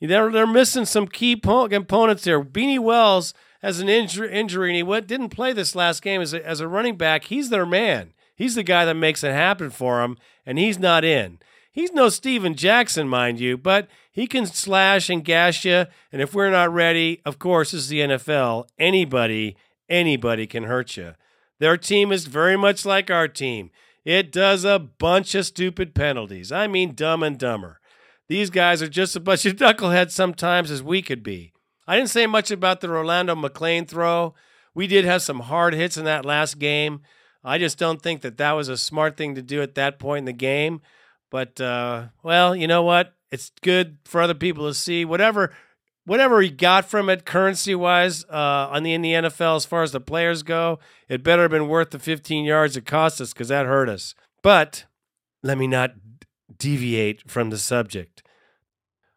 they're, 0.00 0.32
they're 0.32 0.46
missing 0.46 0.86
some 0.86 1.06
key 1.06 1.36
components 1.36 2.24
there. 2.24 2.42
Beanie 2.42 2.78
Wells 2.78 3.34
has 3.60 3.78
an 3.80 3.90
injury, 3.90 4.32
injury 4.32 4.70
and 4.70 4.76
he 4.76 4.82
went, 4.82 5.06
didn't 5.06 5.28
play 5.28 5.52
this 5.52 5.74
last 5.74 6.00
game 6.00 6.22
as 6.22 6.32
a, 6.32 6.42
as 6.46 6.60
a 6.60 6.68
running 6.68 6.96
back. 6.96 7.24
He's 7.24 7.50
their 7.50 7.66
man. 7.66 8.14
He's 8.34 8.54
the 8.54 8.62
guy 8.62 8.86
that 8.86 8.94
makes 8.94 9.22
it 9.22 9.32
happen 9.32 9.68
for 9.68 10.00
them, 10.00 10.16
and 10.46 10.58
he's 10.58 10.78
not 10.78 11.04
in. 11.04 11.40
He's 11.70 11.92
no 11.92 12.08
Steven 12.08 12.54
Jackson, 12.54 13.06
mind 13.06 13.38
you, 13.38 13.58
but 13.58 13.86
he 14.14 14.28
can 14.28 14.46
slash 14.46 15.10
and 15.10 15.24
gash 15.24 15.64
you. 15.64 15.86
And 16.12 16.22
if 16.22 16.34
we're 16.34 16.50
not 16.50 16.72
ready, 16.72 17.20
of 17.26 17.40
course, 17.40 17.72
this 17.72 17.82
is 17.82 17.88
the 17.88 18.00
NFL. 18.00 18.68
Anybody, 18.78 19.56
anybody 19.88 20.46
can 20.46 20.62
hurt 20.62 20.96
you. 20.96 21.14
Their 21.58 21.76
team 21.76 22.12
is 22.12 22.26
very 22.26 22.56
much 22.56 22.86
like 22.86 23.10
our 23.10 23.26
team. 23.26 23.70
It 24.04 24.30
does 24.30 24.64
a 24.64 24.78
bunch 24.78 25.34
of 25.34 25.46
stupid 25.46 25.96
penalties. 25.96 26.52
I 26.52 26.68
mean, 26.68 26.94
dumb 26.94 27.24
and 27.24 27.36
dumber. 27.36 27.80
These 28.28 28.50
guys 28.50 28.82
are 28.82 28.88
just 28.88 29.16
a 29.16 29.20
bunch 29.20 29.46
of 29.46 29.56
knuckleheads 29.56 30.12
sometimes 30.12 30.70
as 30.70 30.82
we 30.82 31.02
could 31.02 31.24
be. 31.24 31.52
I 31.86 31.96
didn't 31.96 32.10
say 32.10 32.28
much 32.28 32.52
about 32.52 32.80
the 32.80 32.90
Rolando 32.90 33.34
McClain 33.34 33.88
throw. 33.88 34.34
We 34.74 34.86
did 34.86 35.04
have 35.04 35.22
some 35.22 35.40
hard 35.40 35.74
hits 35.74 35.96
in 35.96 36.04
that 36.04 36.24
last 36.24 36.60
game. 36.60 37.00
I 37.42 37.58
just 37.58 37.78
don't 37.78 38.00
think 38.00 38.22
that 38.22 38.38
that 38.38 38.52
was 38.52 38.68
a 38.68 38.76
smart 38.76 39.16
thing 39.16 39.34
to 39.34 39.42
do 39.42 39.60
at 39.60 39.74
that 39.74 39.98
point 39.98 40.20
in 40.20 40.24
the 40.26 40.32
game. 40.32 40.82
But 41.30 41.60
uh, 41.60 42.06
well, 42.22 42.54
you 42.54 42.68
know 42.68 42.82
what? 42.84 43.12
It's 43.34 43.50
good 43.62 43.98
for 44.04 44.22
other 44.22 44.34
people 44.34 44.68
to 44.68 44.74
see 44.74 45.04
whatever 45.04 45.52
whatever 46.04 46.40
he 46.40 46.50
got 46.50 46.84
from 46.84 47.08
it 47.08 47.24
currency 47.24 47.74
wise 47.74 48.24
uh, 48.26 48.68
on 48.70 48.84
the 48.84 48.92
in 48.92 49.02
the 49.02 49.12
NFL 49.12 49.56
as 49.56 49.64
far 49.64 49.82
as 49.82 49.90
the 49.90 50.00
players 50.00 50.44
go. 50.44 50.78
It 51.08 51.24
better 51.24 51.42
have 51.42 51.50
been 51.50 51.66
worth 51.66 51.90
the 51.90 51.98
15 51.98 52.44
yards 52.44 52.76
it 52.76 52.86
cost 52.86 53.20
us 53.20 53.32
because 53.32 53.48
that 53.48 53.66
hurt 53.66 53.88
us. 53.88 54.14
But 54.40 54.84
let 55.42 55.58
me 55.58 55.66
not 55.66 55.94
deviate 56.56 57.28
from 57.28 57.50
the 57.50 57.58
subject. 57.58 58.22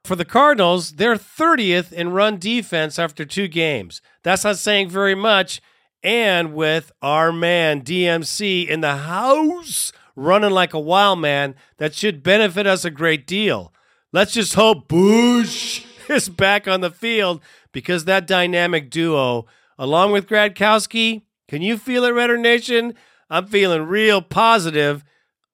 For 0.04 0.16
the 0.16 0.26
Cardinals, 0.26 0.94
they're 0.94 1.16
30th 1.16 1.94
in 1.94 2.10
run 2.10 2.40
defense 2.40 2.98
after 2.98 3.24
two 3.24 3.48
games. 3.48 4.02
That's 4.24 4.46
not 4.46 4.58
saying 4.58 4.90
very 4.90 5.14
much 5.14 5.62
and 6.02 6.56
with 6.56 6.92
our 7.04 7.32
man 7.32 7.84
DMC 7.84 8.68
in 8.68 8.82
the 8.82 8.98
house 8.98 9.92
running 10.16 10.52
like 10.52 10.74
a 10.74 10.80
wild 10.80 11.20
man, 11.20 11.54
that 11.78 11.94
should 11.94 12.24
benefit 12.24 12.66
us 12.66 12.84
a 12.84 12.90
great 12.90 13.28
deal. 13.28 13.72
Let's 14.14 14.34
just 14.34 14.54
hope 14.54 14.88
Bush 14.88 15.86
is 16.10 16.30
back 16.30 16.68
on 16.68 16.82
the 16.82 16.92
field 16.92 17.42
because 17.72 18.06
that 18.06 18.28
dynamic 18.28 18.90
duo, 18.90 19.46
along 19.78 20.12
with 20.12 20.28
Gradkowski, 20.28 21.24
can 21.48 21.62
you 21.62 21.78
feel 21.78 22.04
it, 22.04 22.12
Redder 22.12 22.38
Nation? 22.38 22.94
I'm 23.30 23.48
feeling 23.48 23.84
real 23.84 24.22
positive, 24.22 25.04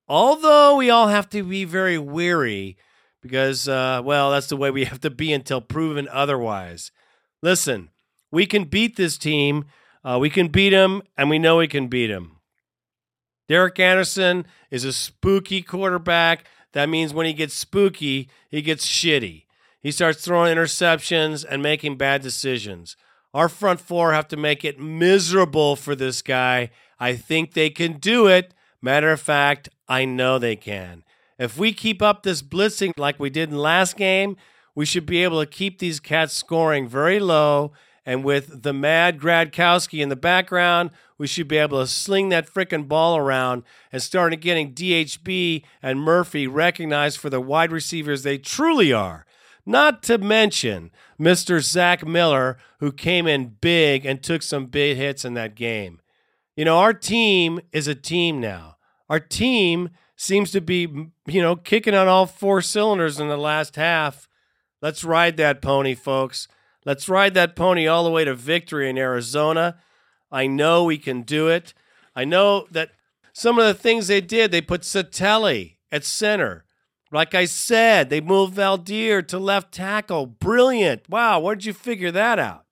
although 0.08 0.78
we 0.78 0.90
all 0.90 1.08
have 1.08 1.30
to 1.30 1.44
be 1.44 1.66
very 1.66 1.98
weary 1.98 2.78
because, 3.22 3.68
uh, 3.68 4.02
well, 4.04 4.32
that's 4.32 4.48
the 4.48 4.58
way 4.58 4.72
we 4.72 4.86
have 4.86 5.02
to 5.02 5.10
be 5.10 5.34
until 5.34 5.62
proven 5.62 6.08
otherwise. 6.12 6.92
Listen, 7.42 7.90
we 8.32 8.46
can 8.46 8.66
beat 8.66 8.96
this 8.96 9.18
team 9.18 9.66
uh, 10.04 10.18
we 10.20 10.30
can 10.30 10.50
beat 10.50 10.72
them, 10.72 11.02
and 11.18 11.30
we 11.30 11.40
know 11.40 11.58
we 11.58 11.68
can 11.68 11.88
beat 11.88 12.08
them. 12.08 12.38
Derek 13.48 13.80
Anderson 13.80 14.46
is 14.70 14.84
a 14.84 14.94
spooky 14.94 15.62
quarterback. 15.62 16.46
That 16.74 16.90
means 16.90 17.14
when 17.14 17.26
he 17.26 17.34
gets 17.34 17.54
spooky, 17.54 18.30
he 18.50 18.62
gets 18.62 18.86
shitty. 18.86 19.46
He 19.82 19.92
starts 19.92 20.24
throwing 20.24 20.56
interceptions 20.56 21.46
and 21.48 21.62
making 21.62 21.98
bad 21.98 22.22
decisions. 22.22 22.96
Our 23.34 23.50
front 23.50 23.80
four 23.80 24.14
have 24.14 24.28
to 24.30 24.38
make 24.38 24.64
it 24.64 24.80
miserable 24.80 25.76
for 25.76 25.96
this 25.96 26.22
guy. 26.22 26.70
I 27.00 27.16
think 27.16 27.54
they 27.54 27.70
can 27.70 27.94
do 27.94 28.28
it. 28.28 28.54
Matter 28.82 29.12
of 29.12 29.20
fact, 29.20 29.70
I 29.88 30.06
know 30.06 30.38
they 30.38 30.56
can. 30.56 31.04
If 31.40 31.58
we 31.58 31.74
keep 31.74 32.02
up 32.02 32.24
this 32.24 32.42
blitzing 32.42 32.92
like 32.98 33.20
we 33.20 33.30
did 33.30 33.50
in 33.50 33.58
last 33.58 33.98
game, 33.98 34.38
we 34.76 34.86
should 34.86 35.06
be 35.06 35.24
able 35.24 35.40
to 35.40 35.46
keep 35.46 35.80
these 35.80 36.00
cats 36.00 36.34
scoring 36.34 36.88
very 36.88 37.20
low 37.20 37.74
and 38.06 38.24
with 38.24 38.64
the 38.64 38.74
mad 38.74 39.20
Gradkowski 39.20 40.02
in 40.02 40.10
the 40.10 40.16
background, 40.16 40.92
we 41.24 41.28
should 41.28 41.48
be 41.48 41.56
able 41.56 41.80
to 41.80 41.88
sling 41.88 42.28
that 42.28 42.54
frickin' 42.54 42.86
ball 42.86 43.16
around 43.16 43.64
and 43.94 44.04
start 44.04 44.38
getting 44.42 44.74
DHB 44.74 45.64
and 45.82 46.02
Murphy 46.02 46.48
recognized 46.48 47.18
for 47.18 47.30
the 47.30 47.40
wide 47.40 47.72
receivers 47.72 48.24
they 48.24 48.38
truly 48.38 48.92
are. 48.92 49.26
Not 49.66 50.04
to 50.04 50.18
mention 50.18 50.92
Mr. 51.18 51.62
Zach 51.62 52.06
Miller, 52.06 52.58
who 52.82 52.92
came 52.92 53.26
in 53.26 53.56
big 53.62 54.06
and 54.06 54.22
took 54.22 54.42
some 54.42 54.66
big 54.66 54.98
hits 54.98 55.24
in 55.24 55.34
that 55.36 55.56
game. 55.56 56.02
You 56.58 56.66
know, 56.66 56.80
our 56.80 56.94
team 56.94 57.62
is 57.72 57.88
a 57.88 57.96
team 57.96 58.42
now. 58.42 58.76
Our 59.10 59.22
team 59.22 59.92
seems 60.18 60.52
to 60.52 60.60
be, 60.60 60.82
you 61.26 61.42
know, 61.42 61.56
kicking 61.56 61.96
on 61.96 62.10
all 62.10 62.26
four 62.26 62.62
cylinders 62.62 63.18
in 63.18 63.30
the 63.30 63.38
last 63.38 63.78
half. 63.78 64.28
Let's 64.82 65.06
ride 65.06 65.38
that 65.38 65.62
pony, 65.62 65.96
folks. 65.96 66.50
Let's 66.86 67.08
ride 67.08 67.34
that 67.36 67.56
pony 67.56 67.88
all 67.88 68.04
the 68.04 68.12
way 68.12 68.26
to 68.26 68.36
victory 68.36 68.90
in 68.90 68.98
Arizona. 68.98 69.78
I 70.34 70.48
know 70.48 70.84
we 70.84 70.98
can 70.98 71.22
do 71.22 71.48
it. 71.48 71.74
I 72.16 72.26
know 72.26 72.68
that 72.72 72.90
some 73.34 73.60
of 73.60 73.66
the 73.66 73.74
things 73.74 74.08
they 74.08 74.20
did, 74.20 74.52
they 74.52 74.62
put 74.62 74.82
Satele 74.82 75.76
at 75.92 76.04
center. 76.04 76.66
Like 77.12 77.36
I 77.36 77.46
said, 77.46 78.10
they 78.10 78.20
moved 78.20 78.56
Veldheer 78.56 79.26
to 79.28 79.38
left 79.38 79.72
tackle. 79.72 80.26
Brilliant. 80.26 81.08
Wow, 81.08 81.40
where 81.40 81.54
did 81.54 81.66
you 81.66 81.74
figure 81.74 82.12
that 82.12 82.40
out? 82.40 82.66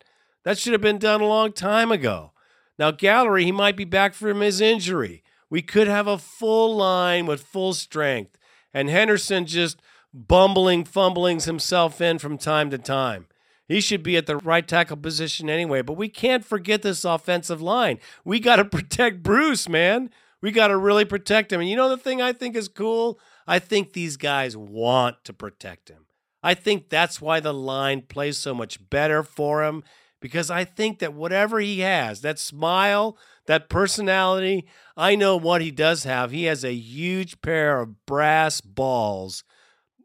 That 0.43 0.57
should 0.57 0.73
have 0.73 0.81
been 0.81 0.97
done 0.97 1.21
a 1.21 1.27
long 1.27 1.53
time 1.53 1.91
ago. 1.91 2.31
Now, 2.79 2.89
Gallery, 2.89 3.45
he 3.45 3.51
might 3.51 3.77
be 3.77 3.85
back 3.85 4.15
from 4.15 4.41
his 4.41 4.59
injury. 4.59 5.23
We 5.51 5.61
could 5.61 5.87
have 5.87 6.07
a 6.07 6.17
full 6.17 6.75
line 6.75 7.27
with 7.27 7.43
full 7.43 7.73
strength. 7.73 8.39
And 8.73 8.89
Henderson 8.89 9.45
just 9.45 9.79
bumbling, 10.11 10.85
fumblings 10.85 11.45
himself 11.45 12.01
in 12.01 12.17
from 12.17 12.39
time 12.39 12.71
to 12.71 12.79
time. 12.79 13.27
He 13.71 13.81
should 13.81 14.03
be 14.03 14.17
at 14.17 14.25
the 14.25 14.37
right 14.37 14.67
tackle 14.67 14.97
position 14.97 15.49
anyway. 15.49 15.81
But 15.81 15.93
we 15.93 16.09
can't 16.09 16.43
forget 16.43 16.81
this 16.81 17.05
offensive 17.05 17.61
line. 17.61 17.99
We 18.25 18.39
got 18.39 18.57
to 18.57 18.65
protect 18.77 19.23
Bruce, 19.23 19.69
man. 19.69 20.09
We 20.41 20.51
got 20.51 20.67
to 20.67 20.77
really 20.77 21.05
protect 21.05 21.53
him. 21.53 21.61
And 21.61 21.69
you 21.69 21.75
know 21.75 21.89
the 21.89 21.97
thing 21.97 22.21
I 22.21 22.33
think 22.33 22.55
is 22.55 22.67
cool? 22.67 23.19
I 23.47 23.59
think 23.59 23.93
these 23.93 24.17
guys 24.17 24.57
want 24.57 25.23
to 25.25 25.33
protect 25.33 25.89
him. 25.89 26.05
I 26.43 26.53
think 26.53 26.89
that's 26.89 27.21
why 27.21 27.39
the 27.39 27.53
line 27.53 28.01
plays 28.01 28.37
so 28.37 28.53
much 28.53 28.89
better 28.89 29.23
for 29.23 29.63
him 29.63 29.83
because 30.19 30.49
I 30.49 30.65
think 30.65 30.99
that 30.99 31.13
whatever 31.13 31.59
he 31.59 31.79
has, 31.79 32.21
that 32.21 32.39
smile, 32.39 33.17
that 33.45 33.69
personality, 33.69 34.67
I 34.95 35.15
know 35.15 35.37
what 35.37 35.61
he 35.61 35.71
does 35.71 36.03
have. 36.03 36.31
He 36.31 36.45
has 36.45 36.63
a 36.63 36.73
huge 36.73 37.41
pair 37.41 37.79
of 37.79 38.05
brass 38.05 38.61
balls, 38.61 39.43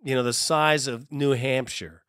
you 0.02 0.14
know, 0.14 0.22
the 0.22 0.32
size 0.32 0.86
of 0.86 1.10
New 1.10 1.32
Hampshire. 1.32 2.02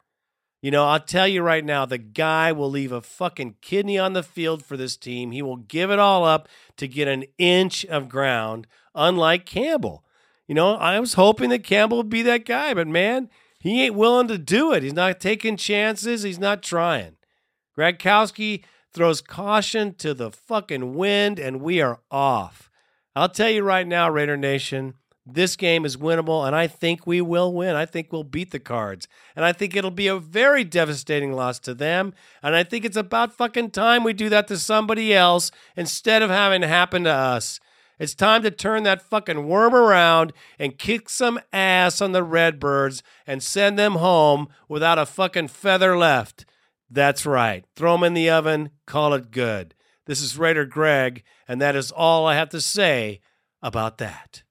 You 0.62 0.72
know, 0.72 0.86
I'll 0.86 1.00
tell 1.00 1.28
you 1.28 1.44
right 1.44 1.64
now, 1.64 1.86
the 1.86 2.00
guy 2.00 2.52
will 2.52 2.70
leave 2.70 2.92
a 2.92 3.02
fucking 3.02 3.58
kidney 3.62 4.00
on 4.00 4.14
the 4.14 4.24
field 4.24 4.66
for 4.66 4.76
this 4.76 4.98
team. 4.98 5.32
He 5.32 5.42
will 5.42 5.58
give 5.58 5.92
it 5.92 6.00
all 6.00 6.26
up 6.26 6.50
to 6.78 6.88
get 6.88 7.08
an 7.08 7.26
inch 7.38 7.86
of 7.86 8.10
ground 8.10 8.66
unlike 8.96 9.46
Campbell. 9.46 10.04
You 10.48 10.56
know, 10.56 10.76
I 10.76 11.00
was 11.00 11.14
hoping 11.14 11.50
that 11.52 11.64
Campbell 11.64 11.98
would 11.98 12.10
be 12.10 12.24
that 12.24 12.46
guy, 12.46 12.74
but 12.74 12.88
man, 12.88 13.30
he 13.60 13.84
ain't 13.84 13.96
willing 13.96 14.28
to 14.30 14.38
do 14.38 14.74
it. 14.74 14.82
He's 14.82 14.94
not 14.94 15.20
taking 15.20 15.58
chances. 15.58 16.24
He's 16.24 16.40
not 16.40 16.64
trying. 16.64 17.18
Gradkowski 17.78 18.64
throws 18.94 19.22
caution 19.22 19.94
to 19.96 20.14
the 20.14 20.32
fucking 20.32 20.96
wind, 20.96 21.38
and 21.38 21.62
we 21.62 21.82
are 21.82 22.00
off. 22.10 22.72
I'll 23.16 23.30
tell 23.30 23.50
you 23.50 23.62
right 23.62 23.88
now, 23.88 24.10
Raider 24.10 24.38
Nation, 24.38 24.96
this 25.30 25.58
game 25.58 25.84
is 25.84 25.98
winnable, 25.98 26.48
and 26.48 26.56
I 26.56 26.68
think 26.68 27.06
we 27.06 27.20
will 27.20 27.54
win. 27.54 27.76
I 27.76 27.86
think 27.86 28.12
we'll 28.12 28.24
beat 28.24 28.52
the 28.52 28.60
Cards. 28.60 29.10
And 29.36 29.44
I 29.44 29.52
think 29.52 29.76
it'll 29.76 29.92
be 29.92 30.08
a 30.08 30.20
very 30.20 30.64
devastating 30.64 31.34
loss 31.34 31.60
to 31.60 31.74
them. 31.74 32.14
And 32.42 32.56
I 32.56 32.64
think 32.64 32.86
it's 32.86 32.96
about 32.96 33.34
fucking 33.34 33.72
time 33.72 34.04
we 34.04 34.14
do 34.14 34.30
that 34.30 34.48
to 34.48 34.58
somebody 34.58 35.14
else 35.14 35.52
instead 35.76 36.22
of 36.22 36.30
having 36.30 36.64
it 36.64 36.70
happen 36.70 37.04
to 37.04 37.12
us. 37.12 37.60
It's 38.00 38.16
time 38.16 38.44
to 38.44 38.52
turn 38.52 38.84
that 38.84 39.02
fucking 39.02 39.48
worm 39.48 39.76
around 39.76 40.32
and 40.58 40.78
kick 40.78 41.10
some 41.10 41.40
ass 41.52 42.00
on 42.00 42.14
the 42.14 42.24
Redbirds 42.24 43.04
and 43.26 43.44
send 43.44 43.78
them 43.78 43.96
home 43.96 44.48
without 44.70 45.00
a 45.00 45.06
fucking 45.06 45.50
feather 45.50 45.98
left. 45.98 46.46
That's 46.90 47.26
right. 47.26 47.66
Throw 47.76 47.94
them 47.94 48.04
in 48.04 48.14
the 48.14 48.30
oven, 48.30 48.70
call 48.86 49.14
it 49.14 49.32
good. 49.32 49.74
This 50.06 50.22
is 50.22 50.38
Raider 50.38 50.66
Greg, 50.66 51.24
and 51.48 51.60
that 51.60 51.76
is 51.76 51.92
all 51.92 52.26
I 52.26 52.36
have 52.36 52.50
to 52.50 52.62
say 52.62 53.20
about 53.62 53.98
that. 53.98 54.44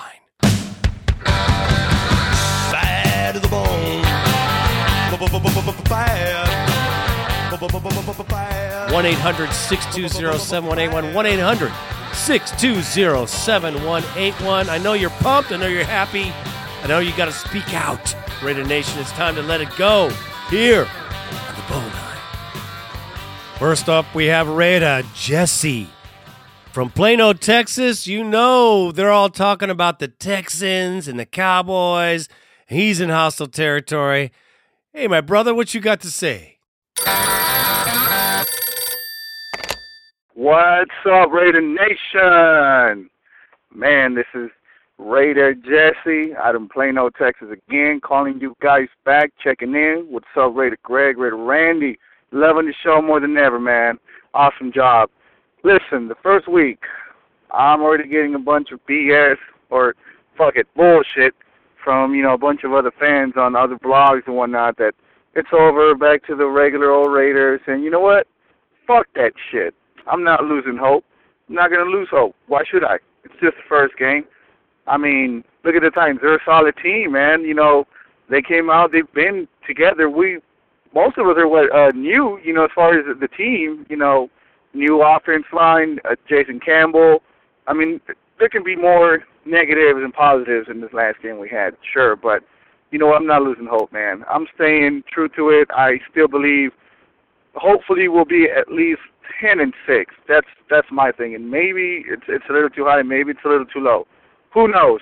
Bad 2.72 3.36
to 3.36 3.40
the 3.40 3.48
bone. 3.48 4.04
1 8.92 9.06
800 9.06 9.52
620 9.52 10.38
7181. 10.38 11.14
1 11.14 11.26
800 11.26 11.72
620 12.14 13.28
7181. 13.28 14.70
I 14.70 14.78
know 14.78 14.94
you're 14.94 15.10
pumped. 15.10 15.52
I 15.52 15.58
know 15.58 15.68
you're 15.68 15.84
happy. 15.84 16.32
I 16.84 16.88
know 16.88 17.00
you 17.00 17.16
got 17.16 17.26
to 17.26 17.32
speak 17.32 17.74
out. 17.74 18.16
Raider 18.44 18.64
Nation, 18.66 19.00
it's 19.00 19.12
time 19.14 19.36
to 19.36 19.42
let 19.42 19.62
it 19.62 19.70
go 19.78 20.10
here 20.50 20.82
on 20.82 21.56
the 21.56 21.64
Bone 21.70 21.92
Line. 21.94 22.15
First 23.60 23.88
up, 23.88 24.06
we 24.14 24.26
have 24.26 24.50
Raider 24.50 25.04
Jesse 25.14 25.88
from 26.74 26.90
Plano, 26.90 27.32
Texas. 27.32 28.06
You 28.06 28.22
know 28.22 28.92
they're 28.92 29.12
all 29.12 29.30
talking 29.30 29.70
about 29.70 30.00
the 30.00 30.10
Texans 30.10 31.08
and 31.08 31.18
the 31.18 31.26
Cowboys. 31.26 32.28
He's 32.68 33.00
in 33.00 33.08
hostile 33.08 33.48
territory. 33.48 34.34
Hey, 34.92 35.08
my 35.08 35.22
brother, 35.22 35.56
what 35.56 35.74
you 35.74 35.80
got 35.80 36.02
to 36.02 36.12
say? 36.12 36.58
What's 40.34 40.92
up, 41.10 41.32
Raider 41.32 41.62
Nation? 41.62 43.10
Man, 43.74 44.16
this 44.16 44.28
is 44.34 44.50
Raider 44.98 45.54
Jesse 45.54 46.36
out 46.36 46.56
in 46.56 46.68
Plano, 46.68 47.10
Texas 47.10 47.48
again, 47.52 48.02
calling 48.02 48.42
you 48.42 48.54
guys 48.62 48.90
back, 49.06 49.32
checking 49.42 49.76
in. 49.76 50.08
What's 50.10 50.28
up, 50.36 50.54
Raider 50.54 50.78
Greg, 50.84 51.18
Raider 51.18 51.38
Randy? 51.38 51.98
Loving 52.32 52.66
the 52.66 52.74
show 52.84 53.02
more 53.02 53.20
than 53.20 53.38
ever, 53.38 53.60
man. 53.60 53.98
Awesome 54.34 54.72
job. 54.72 55.10
Listen, 55.64 56.08
the 56.08 56.16
first 56.22 56.48
week, 56.48 56.80
I'm 57.52 57.82
already 57.82 58.10
getting 58.10 58.36
a 58.36 58.40
bunch 58.40 58.72
of 58.72 58.80
BS 58.88 59.38
or 59.70 59.96
fuck 60.38 60.56
it, 60.56 60.68
bullshit 60.76 61.34
from, 61.84 62.14
you 62.14 62.24
know, 62.24 62.34
a 62.34 62.38
bunch 62.38 62.64
of 62.64 62.74
other 62.74 62.92
fans 63.00 63.34
on 63.38 63.56
other 63.56 63.78
blogs 63.78 64.24
and 64.28 64.36
whatnot 64.36 64.78
that 64.78 64.94
it's 65.36 65.50
over, 65.54 65.96
back 65.96 66.26
to 66.28 66.36
the 66.36 66.48
regular 66.48 66.92
old 66.92 67.12
Raiders. 67.12 67.62
And 67.68 67.84
you 67.84 67.92
know 67.92 68.00
what? 68.00 68.28
Fuck 68.88 69.08
that 69.16 69.34
shit. 69.52 69.74
I'm 70.08 70.24
not 70.24 70.44
losing 70.44 70.78
hope. 70.78 71.06
I'm 71.50 71.56
not 71.56 71.70
going 71.70 71.86
to 71.86 71.92
lose 71.92 72.08
hope. 72.10 72.36
Why 72.48 72.64
should 72.70 72.84
I? 72.84 72.96
It's 73.24 73.34
just 73.42 73.56
the 73.58 73.68
first 73.68 73.98
game. 73.98 74.26
I 74.88 74.98
mean, 74.98 75.44
look 75.64 75.76
at 75.76 75.82
the 75.82 75.90
Titans. 75.90 76.20
They're 76.22 76.36
a 76.36 76.46
solid 76.46 76.76
team, 76.82 77.14
man. 77.14 77.42
You 77.42 77.54
know, 77.54 77.86
they 78.30 78.42
came 78.42 78.70
out. 78.70 78.92
They've 78.92 79.12
been 79.14 79.48
together. 79.68 80.10
We, 80.10 80.40
most 80.96 81.18
of 81.18 81.28
us 81.28 81.36
are 81.38 81.48
what 81.48 81.72
uh, 81.76 81.92
new. 81.92 82.40
You 82.44 82.54
know, 82.54 82.64
as 82.64 82.72
far 82.74 82.98
as 82.98 83.06
the 83.20 83.28
team. 83.28 83.86
You 83.90 83.98
know, 83.98 84.30
new 84.74 85.02
offense 85.04 85.46
line. 85.54 86.00
Uh, 86.10 86.16
Jason 86.28 86.60
Campbell. 86.60 87.20
I 87.68 87.74
mean, 87.74 88.00
there 88.40 88.50
can 88.50 88.64
be 88.64 88.76
more 88.76 89.24
negatives 89.46 90.00
and 90.04 90.14
positives 90.14 90.68
in 90.70 90.82
this 90.82 90.94
last 90.94 91.22
game 91.22 91.40
we 91.40 91.50
had, 91.50 91.76
sure. 91.94 92.16
But 92.16 92.44
you 92.92 93.00
know, 93.00 93.14
I'm 93.14 93.28
not 93.28 93.42
losing 93.42 93.68
hope, 93.68 93.92
man. 93.92 94.24
I'm 94.30 94.48
staying 94.56 95.04
true 95.12 95.30
to 95.36 95.50
it. 95.50 95.68
I 95.72 96.00
still 96.12 96.28
believe. 96.28 96.72
Hopefully, 97.56 98.08
we'll 98.08 98.26
be 98.26 98.48
at 98.50 98.72
least 98.72 99.02
ten 99.42 99.60
and 99.60 99.74
six. 99.88 100.14
That's 100.28 100.48
that's 100.70 100.88
my 100.92 101.12
thing. 101.12 101.36
And 101.36 101.50
maybe 101.50 102.04
it's 102.08 102.24
it's 102.28 102.46
a 102.50 102.54
little 102.54 102.70
too 102.70 102.86
high. 102.86 103.02
Maybe 103.02 103.32
it's 103.32 103.46
a 103.46 103.50
little 103.50 103.66
too 103.66 103.80
low. 103.80 104.08
Who 104.54 104.68
knows? 104.68 105.02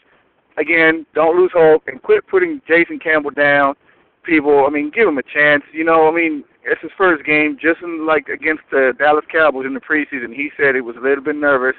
Again, 0.58 1.06
don't 1.16 1.38
lose 1.38 1.52
hope 1.54 1.84
and 1.88 2.02
quit 2.02 2.28
putting 2.28 2.62
Jason 2.68 3.00
Campbell 3.00 3.32
down. 3.32 3.76
People, 4.24 4.66
I 4.66 4.70
mean, 4.70 4.90
give 4.90 5.08
him 5.08 5.18
a 5.18 5.24
chance. 5.24 5.64
You 5.74 5.84
know, 5.84 6.08
I 6.08 6.12
mean, 6.12 6.44
it's 6.64 6.82
his 6.82 6.92
first 6.98 7.26
game, 7.26 7.58
just 7.62 7.82
in, 7.82 8.06
like 8.06 8.30
against 8.30 8.64
the 8.72 8.94
Dallas 8.98 9.26
Cowboys 9.32 9.66
in 9.66 9.74
the 9.74 9.82
preseason. 9.82 10.34
He 10.34 10.50
said 10.58 10.76
he 10.76 10.82
was 10.82 10.96
a 10.96 11.02
little 11.02 11.24
bit 11.24 11.36
nervous. 11.36 11.76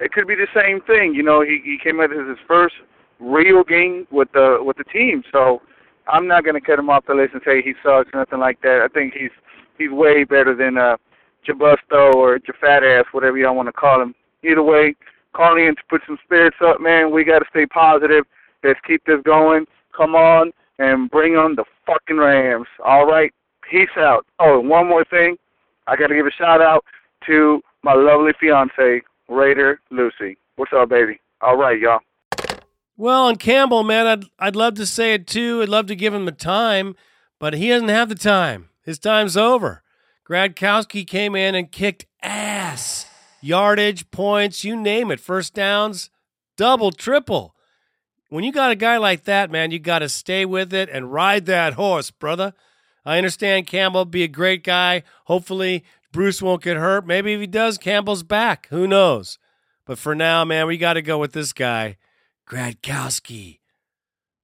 It 0.00 0.12
could 0.12 0.26
be 0.26 0.34
the 0.34 0.48
same 0.54 0.80
thing. 0.80 1.14
You 1.14 1.22
know, 1.22 1.42
he 1.42 1.60
he 1.62 1.78
came 1.82 2.00
out 2.00 2.12
as 2.12 2.26
his 2.26 2.38
first 2.48 2.74
real 3.20 3.62
game 3.62 4.06
with 4.10 4.32
the 4.32 4.58
with 4.60 4.78
the 4.78 4.84
team. 4.84 5.22
So 5.30 5.60
I'm 6.08 6.26
not 6.26 6.44
going 6.44 6.54
to 6.54 6.60
cut 6.60 6.78
him 6.78 6.90
off 6.90 7.06
the 7.06 7.14
list 7.14 7.34
and 7.34 7.42
say 7.44 7.62
he 7.62 7.74
sucks 7.82 8.10
nothing 8.14 8.40
like 8.40 8.60
that. 8.62 8.80
I 8.82 8.88
think 8.88 9.14
he's 9.14 9.30
he's 9.78 9.90
way 9.90 10.24
better 10.24 10.56
than 10.56 10.78
uh 10.78 10.96
Jabusto 11.46 12.14
or 12.14 12.38
Jafat 12.38 12.82
ass, 12.82 13.06
whatever 13.12 13.36
y'all 13.36 13.54
want 13.54 13.68
to 13.68 13.72
call 13.72 14.00
him. 14.00 14.14
Either 14.44 14.62
way, 14.62 14.94
calling 15.34 15.66
in 15.66 15.76
to 15.76 15.82
put 15.90 16.00
some 16.06 16.18
spirits 16.24 16.56
up, 16.64 16.80
man. 16.80 17.10
We 17.12 17.24
got 17.24 17.40
to 17.40 17.46
stay 17.50 17.66
positive. 17.66 18.24
Let's 18.64 18.80
keep 18.86 19.04
this 19.04 19.20
going. 19.24 19.66
Come 19.94 20.14
on 20.14 20.52
and 20.82 21.08
bring 21.10 21.36
on 21.36 21.54
the 21.54 21.64
fucking 21.86 22.16
Rams. 22.16 22.66
All 22.84 23.06
right. 23.06 23.32
Peace 23.70 23.88
out. 23.96 24.26
Oh, 24.40 24.58
and 24.58 24.68
one 24.68 24.88
more 24.88 25.04
thing. 25.04 25.36
I 25.86 25.94
got 25.94 26.08
to 26.08 26.14
give 26.14 26.26
a 26.26 26.32
shout 26.32 26.60
out 26.60 26.84
to 27.26 27.62
my 27.84 27.94
lovely 27.94 28.32
fiance, 28.38 29.02
Raider 29.28 29.80
Lucy. 29.90 30.36
What's 30.56 30.72
up, 30.74 30.88
baby? 30.88 31.20
All 31.40 31.56
right, 31.56 31.78
y'all. 31.78 32.00
Well, 32.96 33.28
and 33.28 33.38
Campbell, 33.38 33.84
man, 33.84 34.06
I'd 34.06 34.24
I'd 34.38 34.56
love 34.56 34.74
to 34.74 34.86
say 34.86 35.14
it 35.14 35.26
too. 35.26 35.62
I'd 35.62 35.68
love 35.68 35.86
to 35.86 35.96
give 35.96 36.12
him 36.12 36.24
the 36.24 36.32
time, 36.32 36.94
but 37.38 37.54
he 37.54 37.68
doesn't 37.68 37.88
have 37.88 38.08
the 38.08 38.14
time. 38.14 38.68
His 38.82 38.98
time's 38.98 39.36
over. 39.36 39.82
Gradkowski 40.28 41.06
came 41.06 41.34
in 41.34 41.54
and 41.54 41.72
kicked 41.72 42.06
ass. 42.22 43.06
Yardage, 43.40 44.10
points, 44.10 44.64
you 44.64 44.76
name 44.76 45.10
it. 45.10 45.20
First 45.20 45.54
downs, 45.54 46.10
double, 46.56 46.92
triple. 46.92 47.54
When 48.32 48.44
you 48.44 48.50
got 48.50 48.70
a 48.70 48.76
guy 48.76 48.96
like 48.96 49.24
that, 49.24 49.50
man, 49.50 49.72
you 49.72 49.78
got 49.78 49.98
to 49.98 50.08
stay 50.08 50.46
with 50.46 50.72
it 50.72 50.88
and 50.88 51.12
ride 51.12 51.44
that 51.44 51.74
horse, 51.74 52.10
brother. 52.10 52.54
I 53.04 53.18
understand 53.18 53.66
Campbell 53.66 54.06
be 54.06 54.22
a 54.22 54.28
great 54.28 54.64
guy. 54.64 55.02
Hopefully, 55.26 55.84
Bruce 56.12 56.40
won't 56.40 56.62
get 56.62 56.78
hurt. 56.78 57.06
Maybe 57.06 57.34
if 57.34 57.40
he 57.40 57.46
does, 57.46 57.76
Campbell's 57.76 58.22
back. 58.22 58.68
Who 58.70 58.86
knows? 58.86 59.38
But 59.84 59.98
for 59.98 60.14
now, 60.14 60.46
man, 60.46 60.66
we 60.66 60.78
got 60.78 60.94
to 60.94 61.02
go 61.02 61.18
with 61.18 61.34
this 61.34 61.52
guy, 61.52 61.98
Gradkowski, 62.48 63.58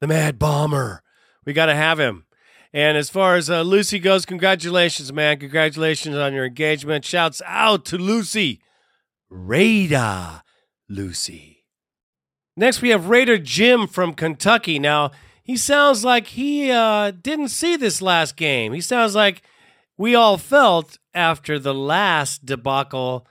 the 0.03 0.07
Mad 0.07 0.39
Bomber. 0.39 1.03
We 1.47 1.55
got 1.55 1.67
to 1.67 1.75
have 1.75 1.99
him. 1.99 2.27
And 2.75 2.99
as 2.99 3.09
far 3.09 3.37
as 3.37 3.49
uh, 3.49 3.63
Lucy 3.63 3.99
goes, 3.99 4.27
congratulations, 4.27 5.15
man. 5.15 5.39
Congratulations 5.39 6.15
on 6.15 6.35
your 6.35 6.45
engagement. 6.45 7.07
Shouts 7.07 7.41
out 7.47 7.87
to 7.87 7.97
Lucy. 7.97 8.61
Raider 9.31 10.43
Lucy. 10.91 11.58
Next, 12.59 12.83
we 12.83 12.89
have 12.89 13.09
Raider 13.09 13.39
Jim 13.39 13.87
from 13.87 14.15
Kentucky. 14.15 14.81
Now, 14.81 15.13
he 15.45 15.57
sounds 15.57 16.05
like 16.05 16.27
he 16.27 16.73
uh, 16.73 17.13
didn't 17.13 17.51
see 17.51 17.77
this 17.77 18.03
last 18.03 18.35
game. 18.37 18.73
He 18.73 18.81
sounds 18.81 19.15
like 19.15 19.43
we 19.97 20.17
all 20.17 20.37
felt 20.37 20.99
after 21.15 21.61
the 21.61 21.73
last 21.73 22.45
debacle 22.45 23.29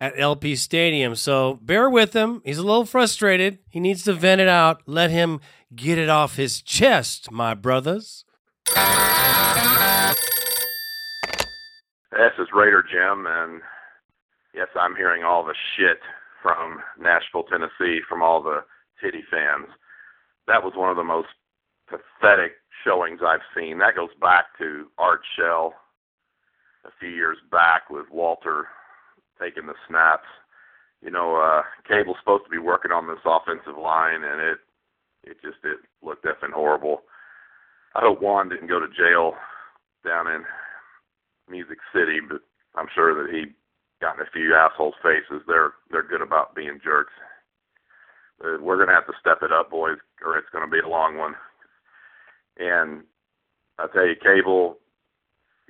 at 0.00 0.18
LP 0.18 0.56
Stadium. 0.56 1.14
So 1.16 1.58
bear 1.60 1.90
with 1.90 2.14
him. 2.14 2.40
He's 2.46 2.56
a 2.56 2.62
little 2.62 2.86
frustrated. 2.86 3.58
He 3.68 3.78
needs 3.78 4.04
to 4.04 4.14
vent 4.14 4.40
it 4.40 4.48
out. 4.48 4.80
Let 4.86 5.10
him 5.10 5.40
get 5.76 5.98
it 5.98 6.08
off 6.08 6.36
his 6.36 6.62
chest, 6.62 7.30
my 7.30 7.52
brothers. 7.52 8.24
This 12.10 12.32
is 12.38 12.48
Raider 12.54 12.82
Jim, 12.90 13.26
and 13.28 13.60
yes, 14.54 14.68
I'm 14.80 14.96
hearing 14.96 15.24
all 15.24 15.44
the 15.44 15.54
shit 15.76 15.98
from 16.42 16.80
Nashville, 17.00 17.44
Tennessee, 17.44 18.00
from 18.08 18.22
all 18.22 18.42
the 18.42 18.64
Titty 19.00 19.22
fans. 19.30 19.68
That 20.46 20.62
was 20.62 20.74
one 20.76 20.90
of 20.90 20.96
the 20.96 21.04
most 21.04 21.28
pathetic 21.88 22.52
showings 22.84 23.20
I've 23.24 23.46
seen. 23.56 23.78
That 23.78 23.96
goes 23.96 24.10
back 24.20 24.46
to 24.58 24.86
Art 24.98 25.20
Shell 25.36 25.74
a 26.84 26.90
few 26.98 27.10
years 27.10 27.38
back 27.50 27.90
with 27.90 28.06
Walter 28.10 28.66
taking 29.40 29.66
the 29.66 29.74
snaps. 29.88 30.26
You 31.00 31.10
know, 31.10 31.36
uh 31.36 31.62
Cable's 31.86 32.16
supposed 32.20 32.44
to 32.44 32.50
be 32.50 32.58
working 32.58 32.92
on 32.92 33.06
this 33.06 33.22
offensive 33.24 33.78
line 33.80 34.22
and 34.24 34.40
it 34.40 34.58
it 35.24 35.36
just 35.42 35.58
it 35.64 35.78
looked 36.02 36.24
effing 36.24 36.52
horrible. 36.52 37.02
I 37.94 38.00
hope 38.00 38.22
Juan 38.22 38.48
didn't 38.48 38.68
go 38.68 38.80
to 38.80 38.88
jail 38.88 39.34
down 40.04 40.26
in 40.26 40.42
Music 41.48 41.78
City, 41.94 42.18
but 42.26 42.40
I'm 42.74 42.88
sure 42.94 43.14
that 43.14 43.32
he 43.32 43.52
got 44.02 44.18
in 44.18 44.26
a 44.26 44.30
few 44.34 44.52
assholes' 44.52 44.98
faces. 45.00 45.46
They're 45.46 45.72
they're 45.90 46.02
good 46.02 46.20
about 46.20 46.54
being 46.54 46.80
jerks. 46.82 47.14
Uh, 48.42 48.58
we're 48.60 48.76
gonna 48.76 48.92
have 48.98 49.06
to 49.06 49.14
step 49.20 49.38
it 49.42 49.52
up, 49.52 49.70
boys, 49.70 49.98
or 50.26 50.36
it's 50.36 50.50
gonna 50.52 50.66
be 50.66 50.80
a 50.80 50.88
long 50.88 51.16
one. 51.16 51.34
And 52.58 53.04
I 53.78 53.86
tell 53.86 54.04
you, 54.04 54.16
Cable, 54.18 54.76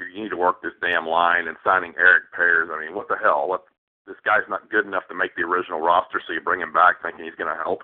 you 0.01 0.23
need 0.23 0.31
to 0.31 0.41
work 0.41 0.63
this 0.63 0.73
damn 0.81 1.07
line 1.07 1.47
and 1.47 1.57
signing 1.63 1.93
Erik 1.99 2.33
Pears. 2.35 2.71
I 2.73 2.81
mean, 2.81 2.97
what 2.97 3.09
the 3.09 3.21
hell? 3.23 3.47
What 3.47 3.65
this 4.07 4.17
guy's 4.25 4.49
not 4.49 4.71
good 4.71 4.87
enough 4.87 5.07
to 5.09 5.15
make 5.15 5.37
the 5.37 5.43
original 5.43 5.81
roster, 5.81 6.21
so 6.27 6.33
you 6.33 6.41
bring 6.41 6.61
him 6.61 6.73
back 6.73 7.03
thinking 7.03 7.25
he's 7.25 7.37
to 7.37 7.63
help. 7.63 7.83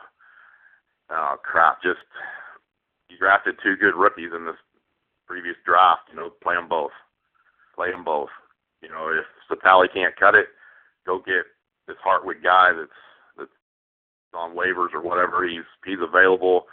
Oh 1.11 1.37
crap! 1.45 1.83
Just 1.83 2.03
you 3.11 3.19
drafted 3.19 3.57
two 3.63 3.77
good 3.77 3.95
rookies 3.95 4.33
in 4.35 4.47
this 4.47 4.59
previous 5.27 5.57
draft. 5.65 6.09
You 6.11 6.17
know, 6.17 6.31
play 6.43 6.55
them 6.55 6.69
both. 6.69 6.97
Play 7.77 7.93
them 7.93 8.05
both. 8.05 8.33
You 8.83 8.89
know, 8.89 9.09
if 9.13 9.27
Sapali 9.51 9.93
can't 9.93 10.17
cut 10.17 10.35
it, 10.35 10.47
go 11.07 11.19
get 11.19 11.45
this 11.87 11.97
Hartwig 12.03 12.43
guy 12.43 12.73
that's 12.73 12.99
that's 13.37 13.51
on 14.35 14.55
waivers 14.55 14.93
or 14.95 15.03
whatever. 15.03 15.47
He's 15.47 15.67
he's 15.85 16.01
available. 16.01 16.67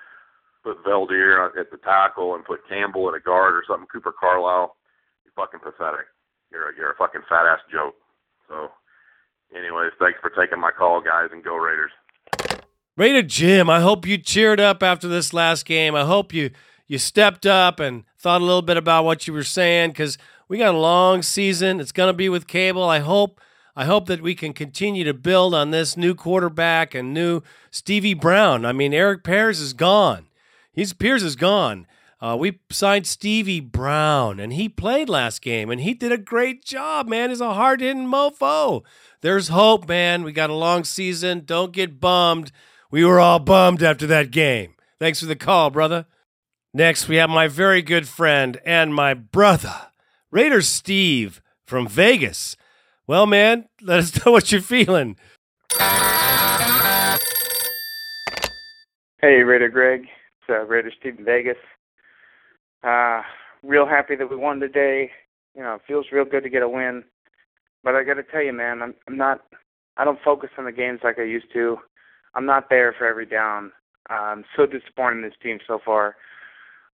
Put 0.63 0.83
Veldheer 0.83 1.57
at 1.59 1.69
the 1.69 1.77
tackle 1.77 2.33
and 2.35 2.43
put 2.43 2.67
Campbell 2.67 3.07
at 3.07 3.15
a 3.15 3.19
guard 3.19 3.53
or 3.53 3.63
something. 3.67 3.87
Cooper 3.91 4.11
Carlisle. 4.11 4.75
You're 5.23 5.33
fucking 5.35 5.59
pathetic. 5.59 6.07
You're 6.51 6.69
a, 6.69 6.75
you're 6.75 6.91
a 6.91 6.95
fucking 6.95 7.21
fat 7.29 7.45
ass 7.45 7.59
joke. 7.71 7.95
So 8.49 8.69
anyways, 9.55 9.91
thanks 9.99 10.19
for 10.21 10.31
taking 10.31 10.59
my 10.59 10.71
call, 10.71 11.01
guys, 11.01 11.29
and 11.31 11.43
go 11.43 11.55
Raiders. 11.55 11.91
Raider 12.97 13.23
Jim, 13.23 13.69
I 13.69 13.81
hope 13.81 14.07
you 14.07 14.17
cheered 14.17 14.59
up 14.59 14.81
after 14.81 15.07
this 15.07 15.33
last 15.33 15.65
game. 15.65 15.95
I 15.95 16.05
hope 16.05 16.33
you 16.33 16.51
you 16.87 16.97
stepped 16.97 17.45
up 17.45 17.79
and 17.79 18.03
thought 18.17 18.41
a 18.41 18.45
little 18.45 18.61
bit 18.61 18.77
about 18.77 19.05
what 19.05 19.27
you 19.27 19.33
were 19.33 19.43
saying 19.43 19.91
because 19.91 20.17
we 20.47 20.57
got 20.57 20.75
a 20.75 20.77
long 20.77 21.21
season. 21.21 21.79
It's 21.79 21.91
going 21.91 22.09
to 22.09 22.17
be 22.17 22.29
with 22.29 22.47
Cable. 22.47 22.83
I 22.83 22.99
hope 22.99 23.39
I 23.75 23.85
hope 23.85 24.05
that 24.05 24.21
we 24.21 24.35
can 24.35 24.53
continue 24.53 25.03
to 25.03 25.13
build 25.13 25.53
on 25.53 25.71
this 25.71 25.97
new 25.97 26.15
quarterback 26.15 26.95
and 26.95 27.13
new 27.13 27.41
Stevie 27.71 28.13
Brown. 28.13 28.65
I 28.65 28.71
mean, 28.71 28.93
Erik 28.93 29.23
Pears 29.23 29.59
is 29.59 29.73
gone. 29.73 30.27
He's 30.71 30.93
Pears 30.93 31.23
is 31.23 31.35
gone. 31.35 31.85
Uh, 32.21 32.37
we 32.39 32.59
signed 32.71 33.05
Stevie 33.05 33.59
Brown, 33.59 34.39
and 34.39 34.53
he 34.53 34.69
played 34.69 35.09
last 35.09 35.41
game, 35.41 35.69
and 35.69 35.81
he 35.81 35.93
did 35.93 36.13
a 36.13 36.17
great 36.17 36.63
job, 36.63 37.07
man. 37.07 37.29
He's 37.29 37.41
a 37.41 37.53
hard 37.53 37.81
hitting 37.81 38.07
mofo. 38.07 38.83
There's 39.21 39.49
hope, 39.49 39.87
man. 39.87 40.23
We 40.23 40.31
got 40.31 40.49
a 40.49 40.55
long 40.55 40.85
season. 40.85 41.43
Don't 41.45 41.73
get 41.73 41.99
bummed. 41.99 42.51
We 42.89 43.03
were 43.03 43.19
all 43.19 43.39
bummed 43.39 43.83
after 43.83 44.07
that 44.07 44.31
game. 44.31 44.75
Thanks 44.99 45.19
for 45.19 45.25
the 45.25 45.35
call, 45.35 45.69
brother. 45.69 46.05
Next, 46.73 47.07
we 47.07 47.17
have 47.17 47.29
my 47.29 47.47
very 47.47 47.81
good 47.81 48.07
friend 48.07 48.59
and 48.65 48.93
my 48.93 49.13
brother, 49.13 49.87
Raider 50.35 50.61
Steve 50.61 51.41
from 51.63 51.87
Vegas. 51.87 52.57
Well, 53.07 53.25
man, 53.25 53.69
let 53.81 53.99
us 53.99 54.25
know 54.25 54.33
what 54.33 54.51
you're 54.51 54.59
feeling. 54.59 55.15
Hey, 59.21 59.43
Raider 59.43 59.69
Greg. 59.69 60.01
It's 60.01 60.49
uh, 60.49 60.65
Raider 60.65 60.91
Steve 60.99 61.19
in 61.19 61.23
Vegas. 61.23 61.55
Uh, 62.83 63.21
real 63.63 63.85
happy 63.85 64.17
that 64.17 64.29
we 64.29 64.35
won 64.35 64.59
today. 64.59 65.09
You 65.55 65.63
know, 65.63 65.75
it 65.75 65.81
feels 65.87 66.07
real 66.11 66.25
good 66.25 66.43
to 66.43 66.49
get 66.49 66.63
a 66.63 66.67
win. 66.67 67.05
But 67.81 67.95
I 67.95 68.03
got 68.03 68.15
to 68.15 68.23
tell 68.23 68.43
you, 68.43 68.51
man, 68.51 68.81
I'm, 68.81 68.93
I'm 69.07 69.15
not. 69.15 69.39
I 69.95 70.03
don't 70.03 70.19
focus 70.21 70.49
on 70.57 70.65
the 70.65 70.73
games 70.73 70.99
like 71.01 71.17
I 71.17 71.23
used 71.23 71.53
to. 71.53 71.77
I'm 72.33 72.45
not 72.45 72.69
there 72.69 72.93
for 72.97 73.07
every 73.07 73.25
down. 73.25 73.71
Uh, 74.09 74.15
I'm 74.15 74.43
so 74.57 74.65
disappointed 74.65 75.15
in 75.15 75.21
this 75.21 75.39
team 75.41 75.59
so 75.65 75.79
far. 75.85 76.17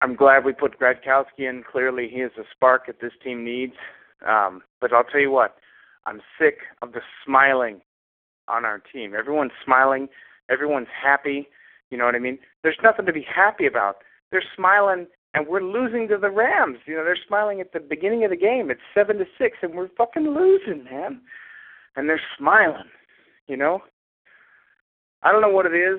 I'm 0.02 0.14
glad 0.14 0.44
we 0.44 0.52
put 0.52 0.78
Gradkowski 0.78 1.48
in. 1.48 1.64
Clearly, 1.70 2.08
he 2.12 2.20
is 2.20 2.32
a 2.38 2.42
spark 2.54 2.86
that 2.86 3.00
this 3.00 3.12
team 3.22 3.44
needs. 3.44 3.74
Um, 4.26 4.62
but 4.80 4.92
I'll 4.92 5.04
tell 5.04 5.20
you 5.20 5.30
what, 5.30 5.56
I'm 6.06 6.20
sick 6.38 6.58
of 6.82 6.92
the 6.92 7.00
smiling 7.24 7.80
on 8.48 8.64
our 8.64 8.78
team. 8.92 9.14
Everyone's 9.18 9.52
smiling. 9.64 10.08
Everyone's 10.50 10.88
happy. 11.02 11.48
You 11.90 11.98
know 11.98 12.04
what 12.04 12.14
I 12.14 12.18
mean? 12.18 12.38
There's 12.62 12.78
nothing 12.82 13.06
to 13.06 13.12
be 13.12 13.26
happy 13.34 13.66
about. 13.66 13.96
They're 14.30 14.44
smiling, 14.56 15.06
and 15.34 15.46
we're 15.46 15.62
losing 15.62 16.08
to 16.08 16.18
the 16.18 16.30
Rams. 16.30 16.78
You 16.86 16.96
know, 16.96 17.04
they're 17.04 17.18
smiling 17.26 17.60
at 17.60 17.72
the 17.72 17.80
beginning 17.80 18.24
of 18.24 18.30
the 18.30 18.36
game. 18.36 18.70
It's 18.70 18.80
seven 18.94 19.18
to 19.18 19.24
six, 19.38 19.58
and 19.62 19.74
we're 19.74 19.88
fucking 19.96 20.28
losing, 20.28 20.84
man. 20.84 21.20
And 21.94 22.08
they're 22.08 22.20
smiling. 22.38 22.90
You 23.48 23.56
know. 23.56 23.80
I 25.22 25.32
don't 25.32 25.40
know 25.40 25.48
what 25.48 25.66
it 25.66 25.74
is, 25.74 25.98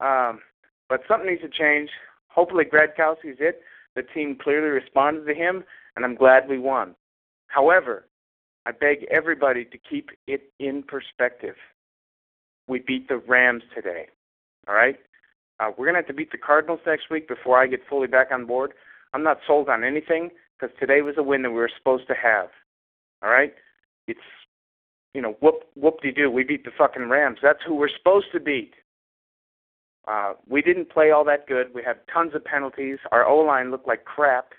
um, 0.00 0.40
but 0.88 1.00
something 1.08 1.28
needs 1.28 1.42
to 1.42 1.48
change. 1.48 1.90
Hopefully, 2.38 2.64
Gradkowski's 2.64 3.38
it. 3.40 3.62
The 3.96 4.02
team 4.14 4.38
clearly 4.40 4.68
responded 4.68 5.24
to 5.26 5.34
him, 5.34 5.64
and 5.96 6.04
I'm 6.04 6.14
glad 6.14 6.48
we 6.48 6.60
won. 6.60 6.94
However, 7.48 8.06
I 8.64 8.70
beg 8.70 9.04
everybody 9.10 9.64
to 9.64 9.76
keep 9.76 10.10
it 10.28 10.52
in 10.60 10.84
perspective. 10.84 11.56
We 12.68 12.78
beat 12.78 13.08
the 13.08 13.18
Rams 13.18 13.64
today. 13.74 14.06
All 14.68 14.76
right? 14.76 15.00
Uh, 15.58 15.72
we're 15.76 15.86
going 15.86 15.94
to 15.94 15.98
have 15.98 16.06
to 16.06 16.14
beat 16.14 16.30
the 16.30 16.38
Cardinals 16.38 16.78
next 16.86 17.10
week 17.10 17.26
before 17.26 17.58
I 17.58 17.66
get 17.66 17.80
fully 17.90 18.06
back 18.06 18.28
on 18.30 18.46
board. 18.46 18.72
I'm 19.12 19.24
not 19.24 19.38
sold 19.44 19.68
on 19.68 19.82
anything 19.82 20.30
because 20.60 20.72
today 20.78 21.02
was 21.02 21.16
a 21.18 21.24
win 21.24 21.42
that 21.42 21.50
we 21.50 21.56
were 21.56 21.70
supposed 21.76 22.06
to 22.06 22.14
have. 22.14 22.50
All 23.20 23.30
right? 23.30 23.52
It's, 24.06 24.20
you 25.12 25.22
know, 25.22 25.36
whoop 25.40 25.64
whoop 25.74 26.02
de 26.02 26.12
doo. 26.12 26.30
We 26.30 26.44
beat 26.44 26.64
the 26.64 26.70
fucking 26.78 27.08
Rams. 27.08 27.38
That's 27.42 27.64
who 27.66 27.74
we're 27.74 27.88
supposed 27.88 28.26
to 28.30 28.38
beat. 28.38 28.74
Uh, 30.06 30.34
we 30.48 30.62
didn't 30.62 30.90
play 30.90 31.10
all 31.10 31.24
that 31.24 31.46
good. 31.46 31.74
We 31.74 31.82
had 31.82 31.96
tons 32.12 32.34
of 32.34 32.44
penalties. 32.44 32.98
Our 33.12 33.26
O 33.26 33.38
line 33.38 33.70
looked 33.70 33.86
like 33.88 34.04
crap. 34.04 34.52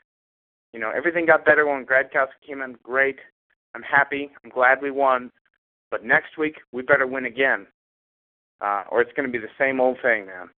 You 0.74 0.80
know, 0.80 0.92
everything 0.96 1.26
got 1.26 1.46
better 1.46 1.66
when 1.66 1.86
Gradkowski 1.86 2.46
came 2.46 2.62
in. 2.62 2.78
Great. 2.84 3.18
I'm 3.74 3.82
happy. 3.82 4.30
I'm 4.44 4.52
glad 4.52 4.82
we 4.82 4.92
won. 4.92 5.32
But 5.90 6.04
next 6.06 6.38
week 6.38 6.58
we 6.72 6.84
better 6.84 7.08
win 7.08 7.26
again, 7.26 7.66
uh, 8.62 8.84
or 8.92 9.02
it's 9.02 9.14
going 9.14 9.28
to 9.28 9.32
be 9.32 9.44
the 9.44 9.52
same 9.58 9.80
old 9.80 9.98
thing, 10.02 10.28
man. 10.28 10.50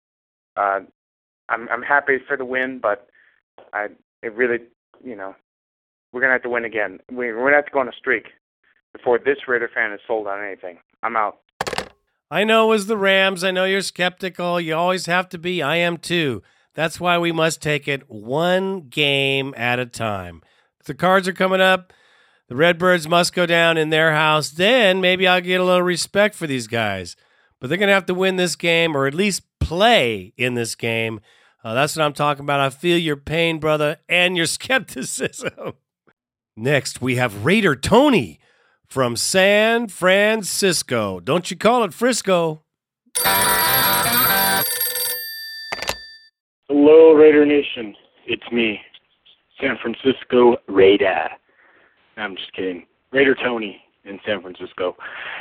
Uh, 0.57 0.79
I'm 1.49 1.69
I'm 1.69 1.81
happy 1.81 2.17
for 2.27 2.35
the 2.37 2.45
win, 2.45 2.79
but 2.81 3.07
I 3.73 3.87
it 4.23 4.33
really, 4.33 4.59
you 5.03 5.15
know, 5.15 5.35
we're 6.11 6.21
gonna 6.21 6.33
have 6.33 6.43
to 6.43 6.49
win 6.49 6.65
again. 6.65 6.99
We, 7.09 7.33
we're 7.33 7.45
gonna 7.45 7.55
have 7.55 7.65
to 7.65 7.71
go 7.71 7.79
on 7.79 7.87
a 7.87 7.93
streak 7.97 8.27
before 8.93 9.19
this 9.19 9.47
Raider 9.47 9.69
fan 9.73 9.93
is 9.93 9.99
sold 10.05 10.27
on 10.27 10.43
anything. 10.43 10.79
I'm 11.03 11.15
out. 11.15 11.39
I 12.33 12.45
know 12.45 12.67
it 12.67 12.69
was 12.69 12.87
the 12.87 12.95
Rams. 12.95 13.43
I 13.43 13.51
know 13.51 13.65
you're 13.65 13.81
skeptical. 13.81 14.59
You 14.61 14.73
always 14.73 15.05
have 15.05 15.27
to 15.29 15.37
be. 15.37 15.61
I 15.61 15.75
am 15.75 15.97
too. 15.97 16.41
That's 16.73 16.97
why 16.97 17.17
we 17.17 17.33
must 17.33 17.61
take 17.61 17.89
it 17.89 18.09
one 18.09 18.87
game 18.87 19.53
at 19.57 19.79
a 19.79 19.85
time. 19.85 20.41
If 20.79 20.85
the 20.85 20.93
cards 20.93 21.27
are 21.27 21.33
coming 21.33 21.59
up, 21.59 21.91
the 22.47 22.55
Redbirds 22.55 23.05
must 23.05 23.33
go 23.33 23.45
down 23.45 23.77
in 23.77 23.89
their 23.89 24.13
house. 24.13 24.49
Then 24.49 25.01
maybe 25.01 25.27
I'll 25.27 25.41
get 25.41 25.59
a 25.59 25.63
little 25.65 25.81
respect 25.81 26.33
for 26.33 26.47
these 26.47 26.67
guys. 26.67 27.17
But 27.59 27.67
they're 27.67 27.77
going 27.77 27.89
to 27.89 27.93
have 27.93 28.05
to 28.05 28.13
win 28.13 28.37
this 28.37 28.55
game 28.55 28.95
or 28.95 29.07
at 29.07 29.13
least 29.13 29.43
play 29.59 30.33
in 30.37 30.53
this 30.53 30.73
game. 30.73 31.19
Uh, 31.65 31.73
that's 31.73 31.97
what 31.97 32.05
I'm 32.05 32.13
talking 32.13 32.45
about. 32.45 32.61
I 32.61 32.69
feel 32.69 32.97
your 32.97 33.17
pain, 33.17 33.59
brother, 33.59 33.97
and 34.07 34.37
your 34.37 34.45
skepticism. 34.47 35.73
Next, 36.55 37.01
we 37.01 37.17
have 37.17 37.43
Raider 37.43 37.75
Tony 37.75 38.39
from 38.91 39.15
San 39.15 39.87
Francisco. 39.87 41.21
Don't 41.21 41.49
you 41.49 41.55
call 41.55 41.85
it 41.85 41.93
Frisco? 41.93 42.61
Hello, 46.67 47.13
Raider 47.13 47.45
Nation. 47.45 47.95
It's 48.27 48.43
me, 48.51 48.81
San 49.61 49.77
Francisco 49.81 50.57
Raider. 50.67 51.29
I'm 52.17 52.35
just 52.35 52.51
kidding. 52.51 52.85
Raider 53.13 53.33
Tony 53.33 53.81
in 54.03 54.19
San 54.25 54.41
Francisco. 54.41 54.97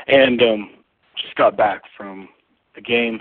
And 0.07 0.41
um, 0.41 0.71
just 1.21 1.35
got 1.35 1.57
back 1.57 1.83
from 1.97 2.29
the 2.77 2.81
game. 2.81 3.21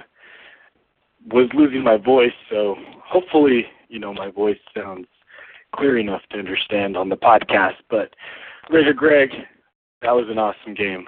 Was 1.32 1.50
losing 1.56 1.84
my 1.84 1.98
voice, 1.98 2.34
so 2.52 2.76
hopefully, 3.04 3.66
you 3.88 3.98
know, 3.98 4.14
my 4.14 4.30
voice 4.30 4.60
sounds 4.78 5.08
clear 5.76 5.98
enough 5.98 6.22
to 6.30 6.38
understand 6.38 6.96
on 6.96 7.10
the 7.10 7.18
podcast. 7.18 7.78
But 7.90 8.14
Raider 8.70 8.94
Greg, 8.94 9.32
that 10.02 10.16
was 10.16 10.26
an 10.30 10.38
awesome 10.38 10.74
game. 10.74 11.08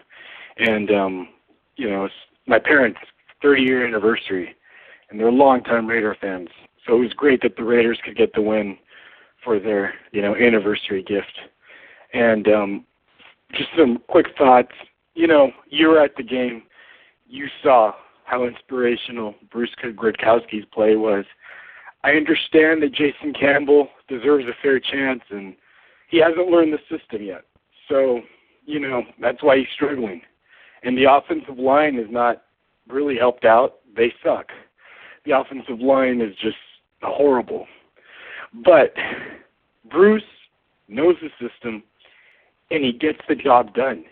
And 0.58 0.91
um, 0.91 1.27
you 1.75 1.89
know, 1.89 2.06
it's 2.06 2.13
my 2.47 2.60
parents' 2.60 2.99
30 3.41 3.62
year 3.63 3.86
anniversary, 3.86 4.56
and 5.10 5.19
they're 5.19 5.32
longtime 5.32 5.88
Raider 5.88 6.15
fans. 6.19 6.49
So 6.86 6.95
it 6.95 6.99
was 6.99 7.13
great 7.13 7.41
that 7.43 7.56
the 7.56 7.63
Raiders 7.63 7.99
could 8.04 8.17
get 8.17 8.34
the 8.34 8.41
win 8.41 8.77
for 9.43 9.60
their, 9.60 9.93
you 10.12 10.21
know, 10.21 10.36
anniversary 10.36 11.04
gift. 11.04 11.39
And 12.13 12.47
um, 12.47 12.86
just 13.54 13.69
some 13.77 13.99
quick 14.08 14.27
thoughts. 14.38 14.71
You 15.13 15.27
know, 15.27 15.51
you 15.69 15.88
were 15.88 15.99
at 15.99 16.15
the 16.15 16.23
game. 16.23 16.63
You 17.27 17.47
saw 17.63 17.93
how 18.25 18.45
inspirational 18.45 19.36
Bruce 19.51 19.71
Gradkowski's 19.84 20.65
play 20.73 20.95
was. 20.95 21.25
I 22.04 22.12
understand 22.12 22.82
that 22.82 22.93
Jason 22.93 23.34
Campbell 23.34 23.89
deserves 24.08 24.45
a 24.45 24.54
fair 24.62 24.80
chance, 24.80 25.21
and 25.30 25.56
he 26.10 26.17
hasn't 26.17 26.49
learned 26.49 26.73
the 26.73 26.97
system 26.97 27.21
yet. 27.21 27.43
So, 27.88 28.21
you 28.65 28.80
know, 28.80 29.04
that's 29.19 29.43
why 29.43 29.58
he's 29.58 29.67
struggling. 29.74 30.21
And 30.84 30.97
the 30.97 31.12
offensive 31.12 31.58
line 31.58 31.97
is 31.97 32.08
not 32.10 32.43
really 32.88 33.17
helped 33.17 33.45
out. 33.45 33.80
They 33.95 34.13
suck. 34.24 34.47
The 35.26 35.38
offensive 35.38 35.80
line 35.80 36.21
is 36.21 36.36
just 36.41 36.58
horrible. 37.02 37.67
But 38.65 38.93
Bruce 39.89 40.24
knows 40.88 41.15
the 41.21 41.30
system, 41.47 41.84
and 42.69 42.84
he 42.84 42.91
gets 42.91 43.19
the 43.28 43.36
job 43.36 43.74
done. 43.74 44.04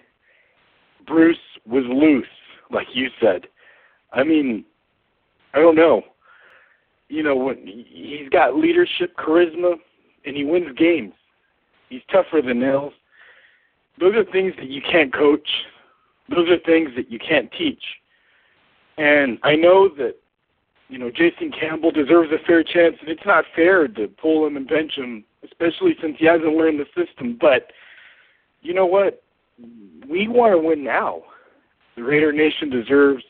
Bruce 1.08 1.38
was 1.66 1.84
loose, 1.88 2.28
like 2.72 2.88
you 2.94 3.10
said. 3.22 3.48
I 4.14 4.24
mean, 4.24 4.66
I 5.54 5.60
don't 5.60 5.76
know. 5.76 6.04
You 7.08 7.24
know, 7.24 7.36
when 7.36 7.66
he's 7.66 8.30
got 8.30 8.56
leadership, 8.56 9.16
charisma, 9.18 9.76
and 10.26 10.36
he 10.36 10.44
wins 10.44 10.78
games. 10.78 11.14
He's 11.90 12.02
tougher 12.12 12.42
than 12.46 12.60
nails. 12.60 12.94
Those 14.00 14.16
are 14.16 14.24
things 14.26 14.54
that 14.58 14.70
you 14.70 14.82
can't 14.82 15.14
coach. 15.14 15.48
Those 16.30 16.50
are 16.50 16.60
things 16.60 16.92
that 16.96 17.12
you 17.12 17.20
can't 17.20 17.52
teach. 17.58 17.84
And 18.98 19.38
I 19.44 19.56
know 19.56 19.90
that, 19.98 20.16
you 20.90 20.98
know, 20.98 21.10
Jason 21.10 21.52
Campbell 21.52 21.92
deserves 21.92 22.32
a 22.32 22.46
fair 22.46 22.64
chance, 22.64 22.96
and 23.00 23.10
it's 23.10 23.26
not 23.26 23.46
fair 23.56 23.88
to 23.88 24.08
pull 24.08 24.46
him 24.46 24.58
and 24.58 24.68
bench 24.68 24.94
him, 24.96 25.24
especially 25.44 25.96
since 26.02 26.18
he 26.20 26.26
hasn't 26.26 26.56
learned 26.56 26.80
the 26.80 27.06
system. 27.06 27.38
But 27.40 27.72
you 28.62 28.74
know 28.74 28.86
what? 28.86 29.22
We 30.10 30.28
want 30.28 30.54
to 30.54 30.58
win 30.58 30.84
now. 30.84 31.24
The 31.96 32.04
Raider 32.04 32.32
Nation 32.32 32.70
deserves 32.70 33.24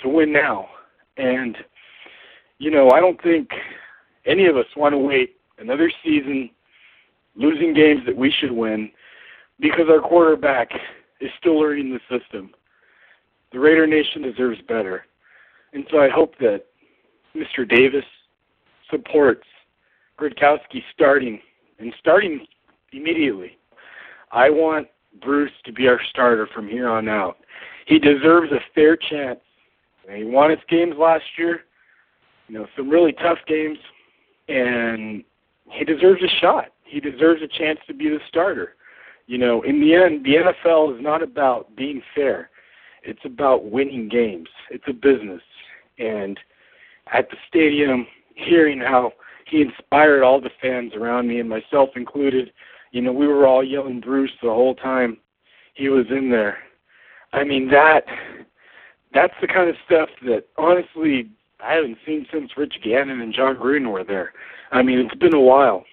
to 0.00 0.08
win 0.08 0.32
now. 0.32 0.68
And, 1.16 1.56
you 2.58 2.70
know, 2.70 2.90
I 2.90 3.00
don't 3.00 3.20
think 3.22 3.50
any 4.26 4.46
of 4.46 4.56
us 4.56 4.66
want 4.76 4.92
to 4.92 4.98
wait 4.98 5.36
another 5.58 5.90
season 6.04 6.50
losing 7.34 7.74
games 7.74 8.00
that 8.06 8.16
we 8.16 8.30
should 8.30 8.52
win 8.52 8.90
because 9.60 9.86
our 9.88 10.00
quarterback 10.00 10.70
is 11.20 11.30
still 11.38 11.58
learning 11.58 11.90
the 11.92 12.18
system. 12.18 12.50
The 13.52 13.58
Raider 13.58 13.86
Nation 13.86 14.22
deserves 14.22 14.60
better. 14.68 15.06
And 15.72 15.84
so 15.90 15.98
I 15.98 16.08
hope 16.08 16.34
that 16.40 16.66
Mr. 17.34 17.68
Davis 17.68 18.04
supports 18.90 19.46
Gradkowski 20.18 20.82
starting 20.92 21.40
and 21.78 21.92
starting 21.98 22.46
immediately. 22.92 23.58
I 24.32 24.50
want 24.50 24.88
Bruce 25.22 25.52
to 25.64 25.72
be 25.72 25.88
our 25.88 26.00
starter 26.10 26.48
from 26.54 26.68
here 26.68 26.88
on 26.88 27.08
out. 27.08 27.38
He 27.86 27.98
deserves 27.98 28.52
a 28.52 28.60
fair 28.74 28.96
chance. 28.96 29.40
He 30.14 30.24
won 30.24 30.50
his 30.50 30.60
games 30.68 30.94
last 30.98 31.24
year, 31.36 31.62
you 32.48 32.56
know, 32.56 32.66
some 32.76 32.88
really 32.88 33.12
tough 33.12 33.38
games, 33.46 33.78
and 34.48 35.24
he 35.70 35.84
deserves 35.84 36.22
a 36.22 36.28
shot. 36.40 36.66
He 36.84 37.00
deserves 37.00 37.42
a 37.42 37.48
chance 37.48 37.80
to 37.88 37.94
be 37.94 38.08
the 38.08 38.20
starter. 38.28 38.75
You 39.26 39.38
know, 39.38 39.62
in 39.62 39.80
the 39.80 39.94
end, 39.94 40.24
the 40.24 40.36
NFL 40.36 40.96
is 40.96 41.02
not 41.02 41.22
about 41.22 41.74
being 41.76 42.02
fair. 42.14 42.50
It's 43.02 43.24
about 43.24 43.70
winning 43.70 44.08
games. 44.08 44.48
It's 44.70 44.84
a 44.88 44.92
business. 44.92 45.42
And 45.98 46.38
at 47.12 47.30
the 47.30 47.36
stadium, 47.48 48.06
hearing 48.34 48.80
how 48.80 49.12
he 49.46 49.62
inspired 49.62 50.22
all 50.22 50.40
the 50.40 50.50
fans 50.60 50.92
around 50.94 51.28
me 51.28 51.40
and 51.40 51.48
myself 51.48 51.90
included, 51.96 52.52
you 52.92 53.00
know, 53.00 53.12
we 53.12 53.26
were 53.26 53.46
all 53.46 53.64
yelling 53.64 54.00
Bruce 54.00 54.32
the 54.42 54.48
whole 54.48 54.74
time 54.74 55.18
he 55.74 55.88
was 55.88 56.06
in 56.10 56.30
there. 56.30 56.58
I 57.32 57.44
mean 57.44 57.68
that 57.70 58.04
that's 59.12 59.34
the 59.40 59.46
kind 59.46 59.68
of 59.68 59.76
stuff 59.84 60.08
that 60.22 60.44
honestly 60.56 61.30
I 61.60 61.74
haven't 61.74 61.98
seen 62.06 62.26
since 62.32 62.50
Rich 62.56 62.74
Gannon 62.82 63.20
and 63.20 63.32
Jon 63.32 63.56
Gruden 63.56 63.90
were 63.90 64.04
there. 64.04 64.32
I 64.72 64.82
mean, 64.82 64.98
it's 64.98 65.14
been 65.14 65.34
a 65.34 65.40
while. 65.40 65.84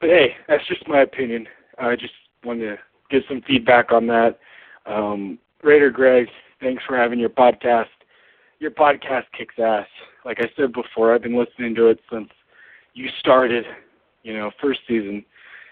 But 0.00 0.10
hey, 0.10 0.36
that's 0.46 0.66
just 0.68 0.86
my 0.86 1.00
opinion. 1.00 1.46
I 1.78 1.96
just 1.96 2.12
wanted 2.44 2.76
to 2.76 2.78
give 3.10 3.22
some 3.28 3.42
feedback 3.46 3.92
on 3.92 4.06
that. 4.08 4.38
Um, 4.86 5.38
Raider 5.62 5.90
Greg, 5.90 6.28
thanks 6.60 6.82
for 6.86 6.96
having 6.96 7.18
your 7.18 7.30
podcast. 7.30 7.86
Your 8.60 8.70
podcast 8.70 9.24
kicks 9.36 9.54
ass. 9.58 9.86
Like 10.24 10.38
I 10.40 10.50
said 10.56 10.72
before, 10.72 11.14
I've 11.14 11.22
been 11.22 11.38
listening 11.38 11.74
to 11.76 11.88
it 11.88 12.00
since 12.10 12.28
you 12.94 13.08
started, 13.20 13.64
you 14.22 14.34
know, 14.34 14.50
first 14.60 14.80
season. 14.88 15.24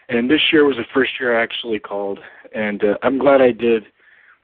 And 0.09 0.31
this 0.31 0.41
year 0.53 0.65
was 0.65 0.77
the 0.77 0.85
first 0.95 1.13
year 1.19 1.39
I 1.39 1.43
actually 1.43 1.81
called. 1.81 2.21
And 2.55 2.83
uh, 2.85 2.97
I'm 3.03 3.19
glad 3.19 3.41
I 3.41 3.51
did. 3.51 3.85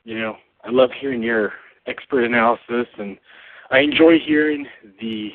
You 0.05 0.19
know, 0.19 0.37
I 0.65 0.71
love 0.71 0.91
hearing 1.01 1.23
your 1.23 1.53
expert 1.87 2.25
analysis, 2.25 2.87
and 2.99 3.19
I 3.71 3.79
enjoy 3.81 4.19
hearing 4.19 4.67
the 5.01 5.31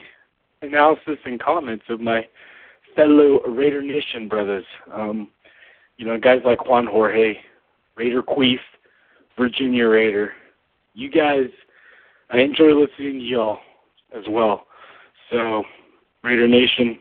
analysis 0.62 1.18
and 1.26 1.40
comments 1.40 1.86
of 1.90 2.00
my 2.00 2.28
fellow 2.96 3.42
Raider 3.48 3.82
Nation 3.82 4.28
brothers. 4.28 4.66
Um, 4.94 5.30
you 5.98 6.06
know, 6.06 6.18
guys 6.20 6.42
like 6.46 6.68
Juan 6.68 6.86
Jorge, 6.86 7.38
Raider 7.96 8.22
Queef, 8.22 8.60
Virginia 9.38 9.88
Raider. 9.88 10.34
You 10.94 11.10
guys, 11.10 11.50
I 12.30 12.40
enjoy 12.40 12.74
listening 12.74 13.20
to 13.20 13.26
y'all 13.26 13.60
as 14.16 14.24
well. 14.30 14.68
So, 15.32 15.64
Raider 16.24 16.48
Nation, 16.48 17.00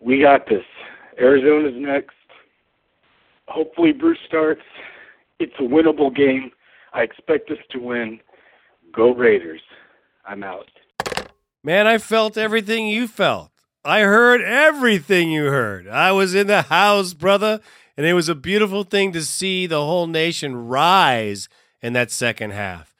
we 0.00 0.20
got 0.20 0.48
this. 0.48 0.64
Arizona's 1.20 1.74
next. 1.76 2.14
Hopefully, 3.46 3.92
Bruce 3.92 4.18
starts. 4.26 4.62
It's 5.38 5.54
a 5.58 5.62
winnable 5.62 6.14
game. 6.14 6.50
I 6.92 7.02
expect 7.02 7.50
us 7.50 7.58
to 7.70 7.78
win. 7.78 8.20
Go 8.92 9.14
Raiders. 9.14 9.60
I'm 10.26 10.42
out. 10.42 10.68
Man, 11.64 11.86
I 11.86 11.98
felt 11.98 12.36
everything 12.36 12.86
you 12.86 13.08
felt. 13.08 13.50
I 13.84 14.00
heard 14.00 14.42
everything 14.42 15.30
you 15.30 15.46
heard. 15.46 15.88
I 15.88 16.12
was 16.12 16.34
in 16.34 16.46
the 16.46 16.62
house, 16.62 17.14
brother, 17.14 17.60
and 17.96 18.06
it 18.06 18.14
was 18.14 18.28
a 18.28 18.34
beautiful 18.34 18.82
thing 18.84 19.12
to 19.12 19.22
see 19.22 19.66
the 19.66 19.84
whole 19.84 20.06
nation 20.06 20.56
rise 20.56 21.48
in 21.80 21.92
that 21.92 22.10
second 22.10 22.50
half. 22.50 22.94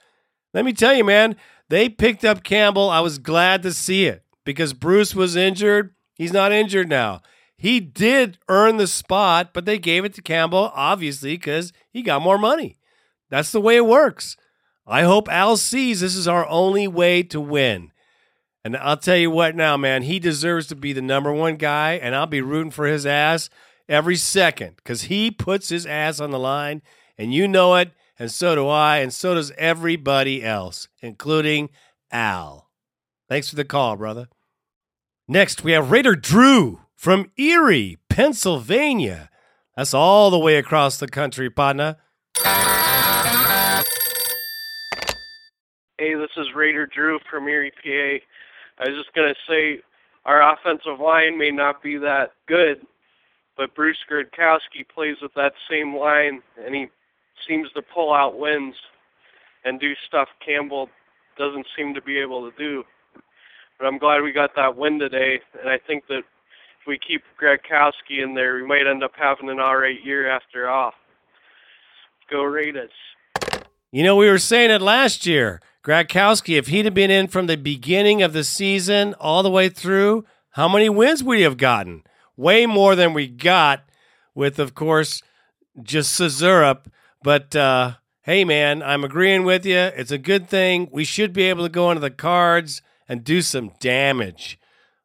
Let 0.54 0.64
me 0.64 0.72
tell 0.72 0.94
you, 0.94 1.04
man, 1.04 1.36
they 1.68 1.88
picked 1.88 2.24
up 2.24 2.42
Campbell. 2.42 2.88
I 2.90 3.00
was 3.00 3.18
glad 3.18 3.62
to 3.62 3.72
see 3.72 4.06
it 4.06 4.22
because 4.44 4.72
Bruce 4.72 5.14
was 5.14 5.36
injured. 5.36 5.94
He's 6.14 6.32
not 6.32 6.52
injured 6.52 6.88
now. 6.88 7.22
He 7.56 7.80
did 7.80 8.38
earn 8.48 8.76
the 8.76 8.86
spot, 8.86 9.50
but 9.52 9.64
they 9.64 9.78
gave 9.78 10.04
it 10.04 10.14
to 10.14 10.22
Campbell, 10.22 10.70
obviously, 10.74 11.34
because 11.34 11.72
he 11.90 12.02
got 12.02 12.22
more 12.22 12.38
money. 12.38 12.76
That's 13.30 13.52
the 13.52 13.60
way 13.60 13.76
it 13.76 13.86
works. 13.86 14.36
I 14.86 15.02
hope 15.02 15.28
Al 15.28 15.56
sees 15.56 16.00
this 16.00 16.14
is 16.14 16.28
our 16.28 16.46
only 16.48 16.88
way 16.88 17.22
to 17.24 17.40
win. 17.40 17.90
And 18.64 18.76
I'll 18.76 18.96
tell 18.96 19.16
you 19.16 19.30
what 19.30 19.54
now, 19.54 19.76
man, 19.76 20.02
he 20.02 20.18
deserves 20.18 20.66
to 20.68 20.76
be 20.76 20.92
the 20.92 21.02
number 21.02 21.32
one 21.32 21.56
guy, 21.56 21.92
and 21.92 22.14
I'll 22.14 22.26
be 22.26 22.40
rooting 22.40 22.70
for 22.70 22.86
his 22.86 23.06
ass 23.06 23.48
every 23.88 24.16
second 24.16 24.76
because 24.76 25.02
he 25.02 25.30
puts 25.30 25.68
his 25.68 25.86
ass 25.86 26.20
on 26.20 26.30
the 26.30 26.38
line, 26.38 26.82
and 27.16 27.32
you 27.32 27.48
know 27.48 27.76
it, 27.76 27.92
and 28.18 28.30
so 28.30 28.54
do 28.54 28.68
I, 28.68 28.98
and 28.98 29.12
so 29.12 29.34
does 29.34 29.52
everybody 29.56 30.44
else, 30.44 30.88
including 31.00 31.70
Al. 32.10 32.68
Thanks 33.28 33.48
for 33.48 33.56
the 33.56 33.64
call, 33.64 33.96
brother. 33.96 34.28
Next, 35.26 35.62
we 35.62 35.72
have 35.72 35.90
Raider 35.90 36.16
Drew 36.16 36.80
from 36.96 37.30
Erie, 37.36 37.98
Pennsylvania. 38.08 39.30
That's 39.76 39.94
all 39.94 40.30
the 40.30 40.38
way 40.38 40.56
across 40.56 40.96
the 40.96 41.06
country, 41.06 41.48
partner. 41.48 41.96
Hey, 45.98 46.14
this 46.14 46.30
is 46.36 46.46
Raider 46.54 46.86
Drew 46.86 47.18
from 47.30 47.46
Erie, 47.48 47.72
PA. 47.72 48.24
I 48.78 48.88
was 48.88 48.98
just 48.98 49.14
to 49.14 49.34
say 49.48 49.80
our 50.24 50.52
offensive 50.52 51.00
line 51.00 51.38
may 51.38 51.50
not 51.50 51.82
be 51.82 51.96
that 51.98 52.32
good, 52.46 52.86
but 53.56 53.74
Bruce 53.74 53.98
Gradkowski 54.10 54.88
plays 54.92 55.16
with 55.20 55.34
that 55.34 55.52
same 55.68 55.96
line, 55.96 56.42
and 56.64 56.74
he 56.74 56.86
seems 57.46 57.70
to 57.72 57.82
pull 57.82 58.12
out 58.12 58.38
wins 58.38 58.74
and 59.64 59.80
do 59.80 59.94
stuff 60.06 60.28
Campbell 60.44 60.88
doesn't 61.36 61.66
seem 61.76 61.94
to 61.94 62.02
be 62.02 62.18
able 62.18 62.48
to 62.48 62.56
do. 62.56 62.84
But 63.78 63.86
I'm 63.86 63.98
glad 63.98 64.22
we 64.22 64.32
got 64.32 64.54
that 64.56 64.76
win 64.76 64.98
today, 64.98 65.40
and 65.60 65.68
I 65.68 65.78
think 65.78 66.06
that 66.08 66.18
if 66.18 66.86
we 66.86 66.98
keep 66.98 67.22
Gradkowski 67.40 68.22
in 68.22 68.34
there, 68.34 68.56
we 68.56 68.66
might 68.66 68.86
end 68.86 69.02
up 69.02 69.12
having 69.16 69.48
an 69.50 69.60
all 69.60 69.76
right 69.76 70.04
year 70.04 70.28
after 70.28 70.68
all. 70.68 70.92
Go 72.30 72.42
Raiders. 72.42 72.90
You 73.90 74.02
know, 74.02 74.16
we 74.16 74.28
were 74.28 74.38
saying 74.38 74.70
it 74.70 74.82
last 74.82 75.26
year. 75.26 75.60
Gradkowski, 75.88 76.58
if 76.58 76.66
he'd 76.66 76.84
have 76.84 76.92
been 76.92 77.10
in 77.10 77.28
from 77.28 77.46
the 77.46 77.56
beginning 77.56 78.20
of 78.20 78.34
the 78.34 78.44
season 78.44 79.14
all 79.14 79.42
the 79.42 79.50
way 79.50 79.70
through, 79.70 80.26
how 80.50 80.68
many 80.68 80.90
wins 80.90 81.24
would 81.24 81.38
he 81.38 81.44
have 81.44 81.56
gotten? 81.56 82.02
Way 82.36 82.66
more 82.66 82.94
than 82.94 83.14
we 83.14 83.26
got 83.26 83.88
with, 84.34 84.58
of 84.58 84.74
course, 84.74 85.22
just 85.82 86.20
Cazurup. 86.20 86.88
But 87.22 87.56
uh, 87.56 87.94
hey, 88.20 88.44
man, 88.44 88.82
I'm 88.82 89.02
agreeing 89.02 89.44
with 89.44 89.64
you. 89.64 89.78
It's 89.78 90.10
a 90.10 90.18
good 90.18 90.46
thing. 90.46 90.90
We 90.92 91.04
should 91.04 91.32
be 91.32 91.44
able 91.44 91.62
to 91.62 91.70
go 91.70 91.90
into 91.90 92.02
the 92.02 92.10
cards 92.10 92.82
and 93.08 93.24
do 93.24 93.40
some 93.40 93.72
damage. 93.80 94.60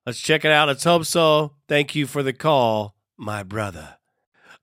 Let's 0.05 0.19
check 0.19 0.43
it 0.43 0.51
out. 0.51 0.67
Let's 0.67 0.83
hope 0.83 1.05
so. 1.05 1.53
Thank 1.69 1.95
you 1.95 2.07
for 2.07 2.23
the 2.23 2.33
call, 2.33 2.97
my 3.15 3.41
brother. 3.41 3.99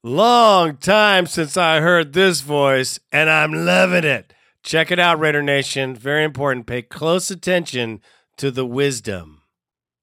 Long 0.03 0.77
time 0.77 1.25
since 1.25 1.57
I 1.57 1.81
heard 1.81 2.13
this 2.13 2.43
voice, 2.43 3.01
and 3.11 3.31
I'm 3.31 3.55
loving 3.55 4.05
it. 4.05 4.35
Check 4.63 4.91
it 4.91 4.99
out, 4.99 5.19
Raider 5.19 5.43
Nation. 5.43 5.95
Very 5.95 6.25
important. 6.25 6.67
Pay 6.67 6.83
close 6.83 7.31
attention 7.31 8.01
to 8.37 8.51
the 8.51 8.67
wisdom 8.67 9.43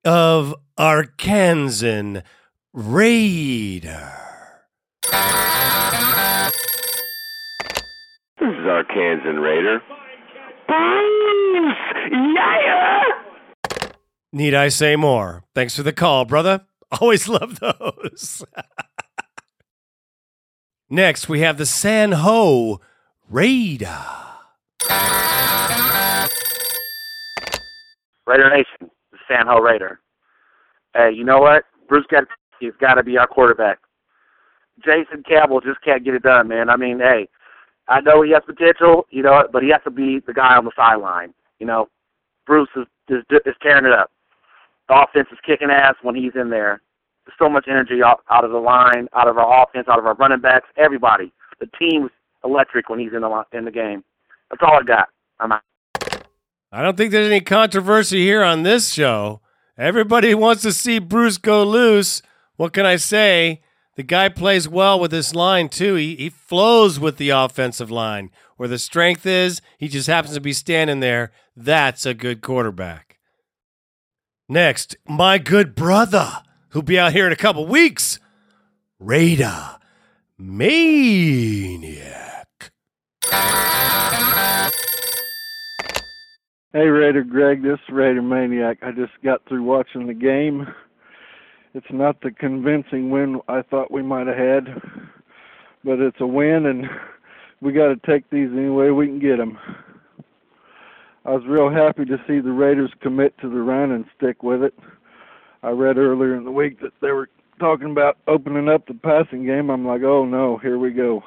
of 0.04 0.56
Arkansan 0.78 2.24
Raider. 2.74 4.14
This 8.40 8.50
is 8.50 8.66
Arkansan 8.66 9.42
Raider. 9.42 9.82
Bruce! 10.68 11.76
Yeah! 12.36 13.02
Need 14.32 14.54
I 14.54 14.70
say 14.70 14.96
more? 14.96 15.44
Thanks 15.56 15.76
for 15.76 15.84
the 15.84 15.94
call, 15.94 16.26
brother. 16.26 16.66
Always 17.02 17.28
love 17.28 17.60
those. 17.60 18.44
Next, 20.90 21.28
we 21.28 21.42
have 21.42 21.58
the 21.58 21.66
SanJo 21.66 22.80
Raider. 23.30 24.27
Raider 28.28 28.50
Nation, 28.50 28.92
the 29.12 29.18
SanJo 29.30 29.62
Raider. 29.62 30.00
Hey, 30.94 31.12
you 31.14 31.24
know 31.24 31.40
what? 31.40 31.64
Bruce 31.88 32.06
got 32.12 32.26
he's 32.60 32.74
got 32.80 32.96
to 32.96 33.04
be 33.04 33.18
our 33.18 33.28
quarterback. 33.28 33.80
Jason 34.84 35.24
Campbell 35.28 35.62
just 35.62 35.82
can't 35.82 36.04
get 36.04 36.14
it 36.14 36.24
done, 36.24 36.48
man. 36.48 36.70
I 36.70 36.76
mean, 36.76 37.00
hey, 37.00 37.28
I 37.88 38.02
know 38.02 38.22
he 38.22 38.32
has 38.32 38.44
potential, 38.46 39.08
you 39.10 39.24
know, 39.24 39.48
but 39.52 39.64
he 39.64 39.70
has 39.70 39.82
to 39.86 39.92
be 39.92 40.20
the 40.26 40.34
guy 40.34 40.56
on 40.56 40.66
the 40.66 40.72
sideline. 40.76 41.34
You 41.60 41.68
know, 41.68 41.88
Bruce 42.46 42.70
is 42.76 42.86
is, 43.10 43.24
is 43.46 43.56
tearing 43.62 43.86
it 43.86 43.94
up. 43.94 44.12
The 44.90 45.02
offense 45.02 45.28
is 45.32 45.40
kicking 45.46 45.70
ass 45.70 45.96
when 46.02 46.16
he's 46.16 46.34
in 46.36 46.50
there. 46.50 46.82
There's 47.26 47.36
so 47.40 47.50
much 47.50 47.66
energy 47.70 48.02
out, 48.04 48.22
out 48.30 48.46
of 48.46 48.52
the 48.52 48.58
line, 48.58 49.08
out 49.14 49.28
of 49.28 49.38
our 49.38 49.64
offense, 49.64 49.88
out 49.90 50.00
of 50.00 50.06
our 50.06 50.16
running 50.16 50.40
backs, 50.40 50.68
everybody. 50.78 51.32
The 51.60 51.68
team's 51.80 52.12
electric 52.44 52.90
when 52.90 53.00
he's 53.00 53.14
in 53.14 53.22
the 53.22 53.44
in 53.54 53.66
the 53.66 53.72
game. 53.72 54.04
That's 54.50 54.62
all 54.64 54.80
I 54.80 54.84
got. 54.84 55.10
I'm 55.40 55.52
out. 55.52 55.62
I 56.72 56.82
don't 56.82 56.98
think 56.98 57.12
there's 57.12 57.28
any 57.32 57.42
controversy 57.42 58.22
here 58.22 58.44
on 58.44 58.64
this 58.64 58.92
show. 58.92 59.42
Everybody 59.78 60.34
wants 60.34 60.62
to 60.64 60.72
see 60.72 61.00
Bruce 61.00 61.38
go 61.38 61.64
loose. 61.64 62.22
What 62.56 62.74
can 62.74 62.86
I 62.86 62.96
say? 62.96 63.62
The 63.96 64.04
guy 64.04 64.30
plays 64.30 64.68
well 64.68 65.00
with 65.00 65.12
this 65.12 65.34
line, 65.34 65.70
too. 65.70 65.96
He, 65.96 66.16
he 66.16 66.30
flows 66.30 67.00
with 67.00 67.18
the 67.18 67.30
offensive 67.30 67.90
line. 67.90 68.32
Where 68.58 68.70
the 68.70 68.80
strength 68.80 69.26
is, 69.26 69.62
he 69.78 69.88
just 69.88 70.08
happens 70.08 70.34
to 70.34 70.42
be 70.42 70.54
standing 70.54 71.00
there. 71.00 71.32
That's 71.56 72.06
a 72.06 72.14
good 72.14 72.42
quarterback. 72.42 73.18
Next, 74.50 74.96
my 75.08 75.38
good 75.38 75.76
brother, 75.76 76.44
who'll 76.70 76.82
be 76.82 76.98
out 76.98 77.14
here 77.14 77.28
in 77.28 77.34
a 77.34 77.38
couple 77.38 77.66
weeks, 77.66 78.20
Raider 79.00 79.78
Maniac. 80.38 82.18
Hey 86.74 86.88
Raider 86.88 87.24
Greg, 87.24 87.64
this 87.64 87.80
is 87.88 87.94
Raider 87.96 88.22
Maniac. 88.22 88.80
I 88.82 88.92
just 88.92 89.14
got 89.24 89.40
through 89.48 89.64
watching 89.64 90.06
the 90.06 90.14
game. 90.14 90.68
It's 91.74 91.88
not 91.90 92.20
the 92.20 92.30
convincing 92.30 93.10
win 93.10 93.40
I 93.48 93.62
thought 93.62 93.90
we 93.90 94.04
might 94.04 94.28
have 94.28 94.36
had, 94.36 94.82
but 95.86 96.00
it's 96.00 96.20
a 96.20 96.28
win, 96.28 96.66
and 96.66 96.86
we 97.62 97.72
got 97.72 97.88
to 97.88 97.96
take 98.06 98.30
these 98.30 98.50
any 98.52 98.68
way 98.68 98.92
we 98.92 99.08
can 99.08 99.18
get 99.18 99.38
them. 99.38 99.58
I 101.24 101.32
was 101.32 101.44
real 101.48 101.70
happy 101.70 102.04
to 102.04 102.18
see 102.28 102.42
the 102.42 102.52
Raiders 102.52 102.92
commit 103.00 103.38
to 103.38 103.50
the 103.50 103.62
run 103.62 103.92
and 103.92 104.04
stick 104.18 104.44
with 104.44 104.62
it. 104.62 104.74
I 105.64 105.70
read 105.70 105.98
earlier 105.98 106.36
in 106.36 106.44
the 106.44 106.52
week 106.52 106.82
that 106.82 106.92
they 107.02 107.12
were 107.12 107.30
talking 107.62 107.92
about 107.92 108.18
opening 108.28 108.68
up 108.68 108.86
the 108.88 108.94
passing 108.94 109.46
game. 109.46 109.70
I'm 109.70 109.88
like, 109.88 110.04
oh 110.04 110.26
no, 110.26 110.58
here 110.58 110.78
we 110.78 110.92
go. 110.92 111.24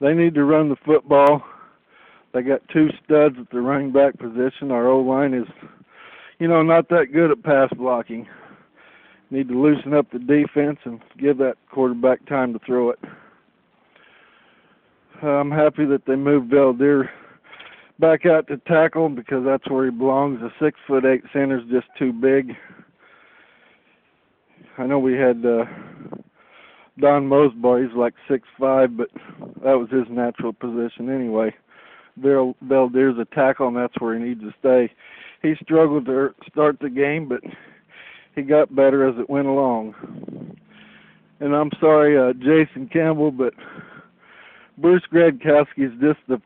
They 0.00 0.14
need 0.14 0.34
to 0.36 0.44
run 0.44 0.70
the 0.70 0.76
football. 0.86 1.42
They 2.32 2.42
got 2.42 2.60
two 2.68 2.88
studs 3.04 3.36
at 3.40 3.50
the 3.50 3.60
running 3.60 3.92
back 3.92 4.18
position. 4.18 4.70
Our 4.70 4.88
O 4.88 5.00
line 5.00 5.34
is, 5.34 5.46
you 6.38 6.48
know, 6.48 6.62
not 6.62 6.88
that 6.90 7.12
good 7.12 7.30
at 7.30 7.42
pass 7.42 7.70
blocking. 7.76 8.26
Need 9.30 9.48
to 9.48 9.60
loosen 9.60 9.94
up 9.94 10.10
the 10.10 10.18
defense 10.18 10.78
and 10.84 11.00
give 11.18 11.38
that 11.38 11.56
quarterback 11.70 12.24
time 12.26 12.52
to 12.52 12.58
throw 12.64 12.90
it. 12.90 12.98
I'm 15.22 15.50
happy 15.50 15.84
that 15.86 16.06
they 16.06 16.16
moved 16.16 16.52
Veldheer 16.52 17.08
back 17.98 18.24
out 18.24 18.46
to 18.48 18.56
tackle 18.58 19.08
because 19.08 19.44
that's 19.44 19.68
where 19.68 19.86
he 19.86 19.90
belongs. 19.90 20.40
A 20.42 20.50
six 20.62 20.78
foot 20.86 21.04
eight 21.04 21.22
center's 21.32 21.68
just 21.70 21.88
too 21.98 22.12
big. 22.12 22.52
I 24.78 24.86
know 24.86 25.00
we 25.00 25.14
had 25.14 25.44
uh, 25.44 25.64
Don 27.00 27.28
Mosebar. 27.28 27.84
He's 27.84 27.96
like 27.96 28.14
six 28.30 28.46
five, 28.60 28.96
but 28.96 29.08
that 29.64 29.74
was 29.74 29.88
his 29.90 30.06
natural 30.08 30.52
position 30.52 31.10
anyway. 31.10 31.52
Val 32.20 32.54
Veldheer's 32.64 33.18
a 33.18 33.24
tackle, 33.34 33.68
and 33.68 33.76
that's 33.76 33.98
where 34.00 34.18
he 34.18 34.24
needs 34.24 34.40
to 34.40 34.54
stay. 34.58 34.92
He 35.42 35.54
struggled 35.62 36.06
to 36.06 36.34
start 36.50 36.78
the 36.80 36.90
game, 36.90 37.28
but 37.28 37.40
he 38.34 38.42
got 38.42 38.74
better 38.74 39.08
as 39.08 39.18
it 39.18 39.30
went 39.30 39.46
along. 39.46 39.94
And 41.40 41.54
I'm 41.54 41.70
sorry, 41.80 42.18
uh, 42.18 42.32
Jason 42.32 42.88
Campbell, 42.92 43.30
but 43.30 43.54
Bruce 44.78 45.02
Gradkowski 45.12 45.86
is 45.86 46.00
just 46.00 46.18
the 46.28 46.40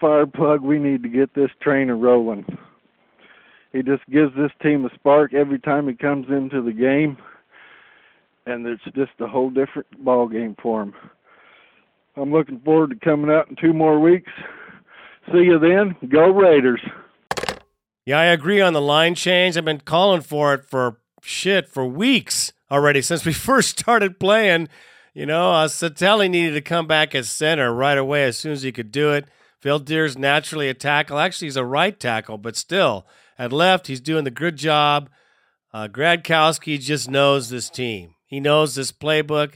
fire 0.00 0.26
plug 0.26 0.62
we 0.62 0.78
need 0.78 1.02
to 1.02 1.08
get 1.08 1.34
this 1.34 1.50
trainer 1.60 1.96
rolling. 1.96 2.44
He 3.72 3.82
just 3.82 4.08
gives 4.10 4.34
this 4.36 4.52
team 4.62 4.84
a 4.84 4.94
spark 4.94 5.34
every 5.34 5.58
time 5.58 5.88
he 5.88 5.94
comes 5.94 6.26
into 6.28 6.62
the 6.62 6.72
game, 6.72 7.18
and 8.46 8.66
it's 8.66 8.82
just 8.94 9.12
a 9.20 9.26
whole 9.26 9.50
different 9.50 9.86
ball 10.04 10.26
game 10.28 10.56
for 10.62 10.82
him. 10.82 10.94
I'm 12.16 12.32
looking 12.32 12.60
forward 12.60 12.90
to 12.90 12.96
coming 12.96 13.30
out 13.30 13.48
in 13.48 13.56
two 13.56 13.72
more 13.72 14.00
weeks. 14.00 14.32
See 15.32 15.44
you 15.44 15.58
then. 15.58 15.96
Go 16.08 16.30
Raiders. 16.30 16.80
Yeah, 18.06 18.18
I 18.18 18.24
agree 18.26 18.60
on 18.60 18.72
the 18.72 18.80
line 18.80 19.14
change. 19.14 19.56
I've 19.56 19.64
been 19.64 19.80
calling 19.80 20.22
for 20.22 20.54
it 20.54 20.64
for 20.64 20.98
shit 21.22 21.68
for 21.68 21.84
weeks 21.84 22.52
already 22.70 23.02
since 23.02 23.24
we 23.24 23.32
first 23.34 23.78
started 23.78 24.18
playing. 24.18 24.68
You 25.12 25.26
know, 25.26 25.52
uh, 25.52 25.68
Satele 25.68 26.30
needed 26.30 26.52
to 26.52 26.60
come 26.60 26.86
back 26.86 27.14
as 27.14 27.28
center 27.28 27.74
right 27.74 27.98
away 27.98 28.24
as 28.24 28.38
soon 28.38 28.52
as 28.52 28.62
he 28.62 28.72
could 28.72 28.90
do 28.90 29.10
it. 29.10 29.26
Veldheer's 29.62 30.16
naturally 30.16 30.68
a 30.68 30.74
tackle. 30.74 31.18
Actually, 31.18 31.48
he's 31.48 31.56
a 31.56 31.64
right 31.64 31.98
tackle, 31.98 32.38
but 32.38 32.56
still, 32.56 33.06
at 33.38 33.52
left, 33.52 33.88
he's 33.88 34.00
doing 34.00 34.24
the 34.24 34.30
good 34.30 34.56
job. 34.56 35.10
Uh, 35.72 35.88
Gradkowski 35.88 36.80
just 36.80 37.10
knows 37.10 37.50
this 37.50 37.68
team. 37.68 38.14
He 38.26 38.40
knows 38.40 38.74
this 38.74 38.92
playbook. 38.92 39.54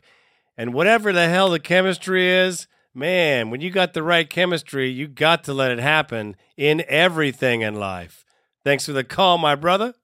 And 0.57 0.75
whatever 0.75 1.12
the 1.12 1.29
hell 1.29 1.49
the 1.51 1.61
chemistry 1.61 2.29
is, 2.29 2.66
man, 2.95 3.51
when 3.51 3.61
you 3.61 3.70
got 3.70 3.95
the 3.95 4.03
right 4.03 4.28
chemistry, 4.28 4.88
you 4.88 5.09
got 5.09 5.45
to 5.45 5.55
let 5.55 5.70
it 5.70 5.78
happen 5.78 6.36
in 6.57 6.84
everything 6.88 7.62
in 7.62 7.74
life. 7.74 8.24
Thanks 8.64 8.86
for 8.86 8.93
the 8.93 9.05
call, 9.05 9.38
my 9.38 9.55
brother. 9.55 9.95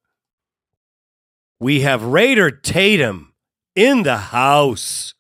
We 1.61 1.81
have 1.81 2.03
Raider 2.05 2.51
Tatum 2.51 3.35
in 3.75 4.03
the 4.05 4.17
house. 4.17 5.15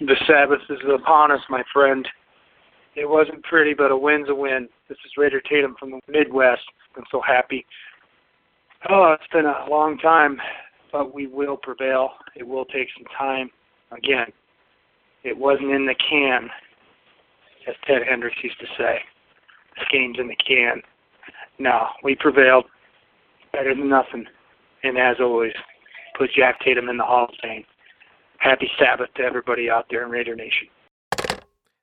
The 0.00 0.16
Sabbath 0.26 0.60
is 0.70 0.78
upon 0.92 1.32
us, 1.32 1.40
my 1.48 1.62
friend. 1.72 2.08
It 2.94 3.08
wasn't 3.08 3.42
pretty, 3.44 3.74
but 3.74 3.90
a 3.90 3.96
win's 3.96 4.28
a 4.28 4.34
win. 4.34 4.68
This 4.88 4.98
is 5.04 5.12
Raider 5.16 5.40
Tatum 5.40 5.76
from 5.78 5.90
the 5.90 6.00
Midwest. 6.08 6.62
I'm 6.96 7.04
so 7.10 7.20
happy. 7.20 7.66
Oh, 8.88 9.12
it's 9.12 9.30
been 9.32 9.46
a 9.46 9.66
long 9.68 9.98
time, 9.98 10.40
but 10.92 11.14
we 11.14 11.26
will 11.26 11.56
prevail. 11.56 12.10
It 12.36 12.46
will 12.46 12.64
take 12.64 12.88
some 12.96 13.06
time. 13.16 13.50
Again, 13.90 14.32
it 15.24 15.36
wasn't 15.36 15.70
in 15.70 15.86
the 15.86 15.94
can, 15.94 16.48
as 17.68 17.74
Ted 17.86 18.02
Hendricks 18.08 18.36
used 18.42 18.58
to 18.60 18.66
say. 18.76 18.98
This 19.76 19.86
game's 19.92 20.18
in 20.18 20.28
the 20.28 20.36
can. 20.36 20.82
No, 21.58 21.86
we 22.02 22.14
prevailed. 22.14 22.64
Better 23.52 23.74
than 23.74 23.88
nothing. 23.88 24.26
And 24.82 24.98
as 24.98 25.16
always, 25.20 25.54
put 26.16 26.30
Jack 26.36 26.60
Tatum 26.60 26.88
in 26.88 26.96
the 26.96 27.04
Hall 27.04 27.24
of 27.24 27.34
Fame. 27.42 27.64
Happy 28.38 28.70
Sabbath 28.78 29.12
to 29.16 29.22
everybody 29.22 29.68
out 29.68 29.86
there 29.90 30.04
in 30.04 30.10
Raider 30.10 30.36
Nation. 30.36 30.68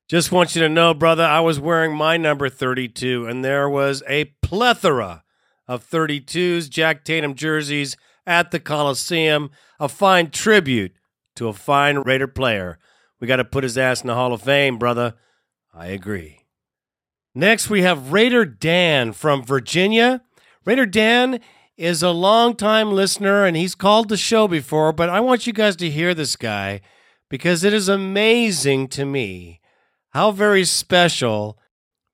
Just 0.07 0.31
want 0.31 0.55
you 0.55 0.61
to 0.61 0.69
know, 0.69 0.93
brother, 0.93 1.23
I 1.23 1.39
was 1.39 1.59
wearing 1.59 1.95
my 1.95 2.15
number 2.15 2.47
32, 2.47 3.25
and 3.25 3.43
there 3.43 3.67
was 3.67 4.03
a 4.07 4.25
plethora 4.41 5.23
of 5.67 5.83
32s, 5.83 6.69
Jack 6.69 7.03
Tatum 7.03 7.33
jerseys 7.33 7.97
at 8.25 8.51
the 8.51 8.59
Coliseum. 8.59 9.51
A 9.79 9.89
fine 9.89 10.29
tribute 10.29 10.93
to 11.35 11.47
a 11.47 11.53
fine 11.53 11.97
Raider 11.97 12.27
player. 12.27 12.79
We 13.19 13.27
got 13.27 13.37
to 13.37 13.45
put 13.45 13.63
his 13.63 13.77
ass 13.77 14.01
in 14.01 14.07
the 14.07 14.15
Hall 14.15 14.33
of 14.33 14.41
Fame, 14.41 14.77
brother. 14.77 15.15
I 15.73 15.87
agree. 15.87 16.45
Next, 17.33 17.69
we 17.69 17.81
have 17.81 18.13
Raider 18.13 18.45
Dan 18.45 19.11
from 19.11 19.43
Virginia. 19.43 20.21
Raider 20.65 20.85
Dan 20.85 21.41
is 21.77 22.01
a 22.01 22.11
longtime 22.11 22.91
listener 22.91 23.45
and 23.45 23.57
he's 23.57 23.75
called 23.75 24.07
the 24.07 24.17
show 24.17 24.47
before, 24.47 24.93
but 24.93 25.09
I 25.09 25.19
want 25.19 25.45
you 25.45 25.53
guys 25.53 25.75
to 25.77 25.89
hear 25.89 26.13
this 26.13 26.35
guy 26.35 26.81
because 27.29 27.63
it 27.63 27.73
is 27.73 27.89
amazing 27.89 28.87
to 28.89 29.05
me 29.05 29.59
how 30.11 30.31
very 30.31 30.63
special 30.63 31.59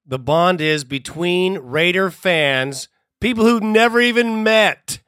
the 0.05 0.18
bond 0.18 0.59
is 0.59 0.84
between 0.84 1.59
Raider 1.59 2.09
fans, 2.09 2.88
people 3.20 3.45
who 3.45 3.59
never 3.59 4.01
even 4.01 4.41
met. 4.41 4.99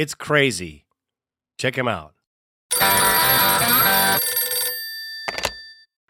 It's 0.00 0.14
crazy. 0.14 0.86
Check 1.58 1.76
him 1.76 1.86
out. 1.86 2.14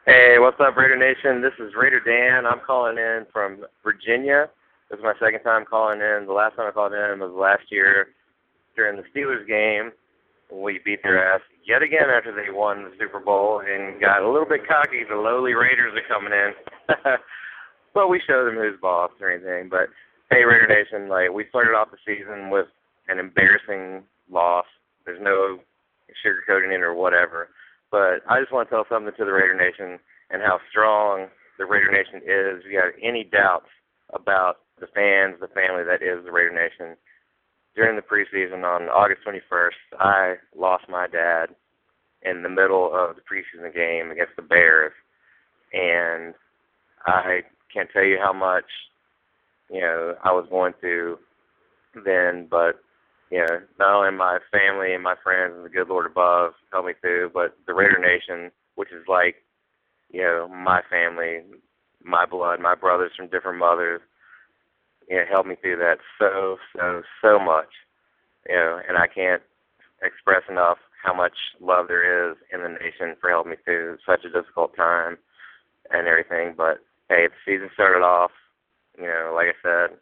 Hey, 0.07 0.39
what's 0.39 0.61
up, 0.61 0.77
Raider 0.77 0.95
Nation? 0.95 1.43
This 1.43 1.59
is 1.59 1.75
Raider 1.75 1.99
Dan. 1.99 2.47
I'm 2.47 2.61
calling 2.65 2.99
in 2.99 3.27
from 3.33 3.65
Virginia. 3.83 4.49
This 4.89 4.99
is 4.99 5.03
my 5.03 5.15
second 5.19 5.43
time 5.43 5.65
calling 5.69 5.99
in. 5.99 6.27
The 6.29 6.33
last 6.33 6.55
time 6.55 6.69
I 6.69 6.71
called 6.71 6.93
in 6.93 7.19
was 7.19 7.35
last 7.35 7.65
year 7.73 8.15
during 8.77 8.95
the 8.95 9.03
Steelers 9.11 9.45
game. 9.49 9.91
We 10.55 10.79
beat 10.85 11.03
their 11.03 11.19
ass 11.35 11.41
yet 11.67 11.83
again 11.83 12.15
after 12.15 12.31
they 12.31 12.55
won 12.55 12.85
the 12.85 12.93
Super 12.97 13.19
Bowl 13.19 13.59
and 13.59 14.01
got 14.01 14.23
a 14.23 14.31
little 14.31 14.47
bit 14.47 14.69
cocky. 14.69 15.03
The 15.03 15.17
lowly 15.17 15.55
Raiders 15.55 15.99
are 15.99 16.07
coming 16.07 16.31
in. 16.33 16.55
but 17.93 18.07
we 18.07 18.23
show 18.25 18.45
them 18.45 18.55
who's 18.55 18.79
boss 18.81 19.11
or 19.21 19.33
anything. 19.33 19.69
But 19.69 19.89
hey, 20.31 20.45
Raider 20.45 20.69
Nation, 20.69 21.09
like 21.09 21.35
we 21.35 21.49
started 21.49 21.75
off 21.75 21.91
the 21.91 21.99
season 22.07 22.51
with 22.51 22.67
an 23.11 23.19
embarrassing 23.19 24.05
loss. 24.31 24.67
There's 25.05 25.21
no 25.21 25.59
sugarcoating 26.25 26.75
it 26.75 26.83
or 26.83 26.95
whatever. 26.95 27.49
But 27.91 28.23
I 28.29 28.41
just 28.41 28.53
want 28.53 28.69
to 28.69 28.75
tell 28.75 28.87
something 28.89 29.13
to 29.17 29.25
the 29.25 29.33
Raider 29.33 29.57
Nation 29.57 29.99
and 30.31 30.43
how 30.43 30.61
strong 30.71 31.27
the 31.59 31.67
Raider 31.67 31.91
Nation 31.91 32.23
is. 32.23 32.65
If 32.65 32.73
you 32.73 32.79
have 32.79 32.95
any 33.03 33.25
doubts 33.25 33.69
about 34.15 34.59
the 34.79 34.87
fans, 34.95 35.37
the 35.41 35.49
family 35.49 35.85
that 35.85 36.03
is 36.03 36.25
the 36.25 36.33
Raider 36.33 36.55
Nation, 36.55 36.97
during 37.75 37.97
the 37.97 38.03
preseason 38.03 38.65
on 38.65 38.89
August 38.89 39.21
21st, 39.27 39.99
I 39.99 40.35
lost 40.57 40.85
my 40.89 41.07
dad 41.07 41.51
in 42.23 42.43
the 42.43 42.49
middle 42.49 42.91
of 42.93 43.17
the 43.17 43.23
preseason 43.23 43.73
game 43.75 44.11
against 44.11 44.37
the 44.37 44.43
Bears, 44.43 44.93
and 45.73 46.35
I 47.07 47.41
can't 47.73 47.89
tell 47.93 48.05
you 48.05 48.19
how 48.23 48.33
much 48.33 48.65
you 49.71 49.81
know 49.81 50.15
I 50.23 50.33
was 50.33 50.47
going 50.51 50.75
through 50.81 51.19
then, 52.05 52.49
but 52.51 52.81
you 53.31 53.39
know, 53.39 53.61
not 53.79 53.95
only 53.95 54.17
my 54.17 54.39
family 54.51 54.93
and 54.93 55.03
my 55.03 55.15
friends 55.23 55.55
and 55.57 55.65
the 55.65 55.71
good 55.71 55.89
Lord 55.89 56.07
above 56.07 56.53
helped 56.73 56.89
me 56.89 56.95
through, 57.01 57.31
but 57.33 57.57
the 57.67 57.75
Raider 57.75 57.99
Nation, 57.99 58.51
which 58.75 58.91
is 58.91 59.07
like, 59.07 59.37
you 60.11 60.23
know, 60.23 60.49
my 60.49 60.81
family, 60.91 61.43
my 62.03 62.27
blood, 62.27 62.61
my 62.61 62.75
brothers 62.75 63.13
from 63.17 63.29
different 63.29 63.59
mothers, 63.59 64.01
you 65.09 65.17
know, 65.17 65.25
helped 65.31 65.49
me 65.49 65.57
through 65.61 65.77
that 65.77 65.99
so, 66.19 66.57
so, 66.77 67.03
so 67.23 67.39
much. 67.39 67.69
You 68.49 68.57
know, 68.57 68.81
and 68.89 68.99
I 68.99 69.07
can't 69.07 69.43
express 70.03 70.43
enough 70.49 70.79
how 71.05 71.15
much 71.15 71.35
love 71.61 71.87
there 71.89 72.31
is 72.31 72.37
in 72.53 72.63
the 72.63 72.69
nation 72.69 73.17
for 73.21 73.31
helping 73.31 73.53
me 73.53 73.57
through 73.65 73.99
such 74.05 74.25
a 74.25 74.31
difficult 74.31 74.75
time 74.75 75.19
and 75.93 76.09
everything. 76.09 76.55
But 76.57 76.79
hey, 77.09 77.29
the 77.29 77.39
season 77.47 77.71
started 77.75 78.03
off, 78.03 78.33
you 78.99 79.05
know, 79.07 79.33
like 79.37 79.49
I 79.49 79.59
said, 79.63 79.99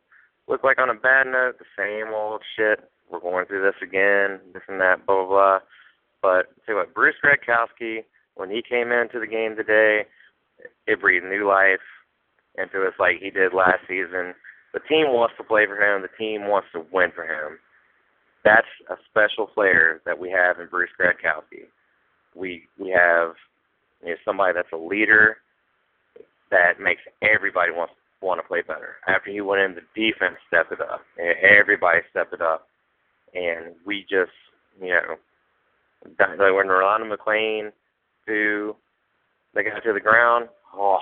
looked 0.48 0.64
like 0.64 0.78
on 0.78 0.88
a 0.88 0.94
bad 0.94 1.26
note, 1.26 1.58
the 1.58 1.66
same 1.76 2.14
old 2.14 2.42
shit 2.56 2.88
we're 3.10 3.20
going 3.20 3.46
through 3.46 3.62
this 3.62 3.80
again, 3.82 4.40
this 4.52 4.62
and 4.68 4.80
that, 4.80 5.06
blah 5.06 5.24
blah 5.24 5.28
blah. 5.28 5.58
But 6.22 6.46
see 6.66 6.74
what 6.74 6.94
Bruce 6.94 7.14
Gradkowski, 7.24 8.04
when 8.34 8.50
he 8.50 8.62
came 8.62 8.92
into 8.92 9.20
the 9.20 9.26
game 9.26 9.56
today, 9.56 10.06
it 10.86 11.00
breathed 11.00 11.24
new 11.24 11.46
life 11.46 11.84
into 12.56 12.86
us 12.86 12.94
like 12.98 13.16
he 13.20 13.30
did 13.30 13.54
last 13.54 13.80
season. 13.86 14.34
The 14.74 14.80
team 14.88 15.12
wants 15.12 15.34
to 15.38 15.44
play 15.44 15.66
for 15.66 15.76
him. 15.76 16.02
The 16.02 16.16
team 16.18 16.48
wants 16.48 16.68
to 16.72 16.84
win 16.92 17.10
for 17.14 17.24
him. 17.24 17.58
That's 18.44 18.66
a 18.90 18.96
special 19.10 19.46
player 19.46 20.00
that 20.06 20.18
we 20.18 20.30
have 20.30 20.58
in 20.60 20.68
Bruce 20.68 20.90
Gradkowski. 21.00 21.66
We 22.34 22.64
we 22.78 22.90
have 22.90 23.34
you 24.04 24.10
know, 24.10 24.16
somebody 24.24 24.54
that's 24.54 24.72
a 24.72 24.76
leader 24.76 25.38
that 26.50 26.80
makes 26.80 27.02
everybody 27.22 27.72
want 27.72 27.90
want 28.20 28.40
to 28.40 28.46
play 28.46 28.62
better. 28.62 28.96
After 29.06 29.30
he 29.30 29.40
went 29.40 29.62
in, 29.62 29.74
the 29.76 29.86
defense 29.94 30.36
stepped 30.48 30.72
it 30.72 30.80
up. 30.80 31.02
Everybody 31.18 32.00
stepped 32.10 32.32
it 32.32 32.42
up 32.42 32.66
and 33.34 33.74
we 33.84 34.02
just, 34.02 34.32
you 34.80 34.88
know, 34.88 35.16
like 36.18 36.54
when 36.54 36.68
Rolando 36.68 37.14
McClain 37.14 37.72
threw 38.24 38.76
the 39.54 39.62
guy 39.62 39.80
to 39.80 39.92
the 39.92 40.00
ground, 40.00 40.48
oh, 40.74 40.98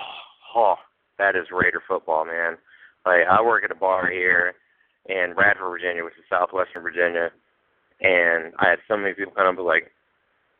oh, 0.55 0.75
that 1.17 1.35
is 1.35 1.47
Raider 1.51 1.81
football, 1.87 2.25
man. 2.25 2.57
Like 3.05 3.21
I 3.29 3.41
work 3.41 3.63
at 3.63 3.71
a 3.71 3.75
bar 3.75 4.09
here 4.09 4.53
in 5.07 5.33
Radford, 5.37 5.69
Virginia, 5.69 6.03
which 6.03 6.17
is 6.17 6.25
southwestern 6.29 6.83
Virginia, 6.83 7.31
and 8.01 8.53
I 8.59 8.69
had 8.69 8.79
so 8.87 8.97
many 8.97 9.13
people 9.13 9.33
come 9.33 9.45
up 9.45 9.49
and 9.49 9.57
be 9.57 9.63
like, 9.63 9.91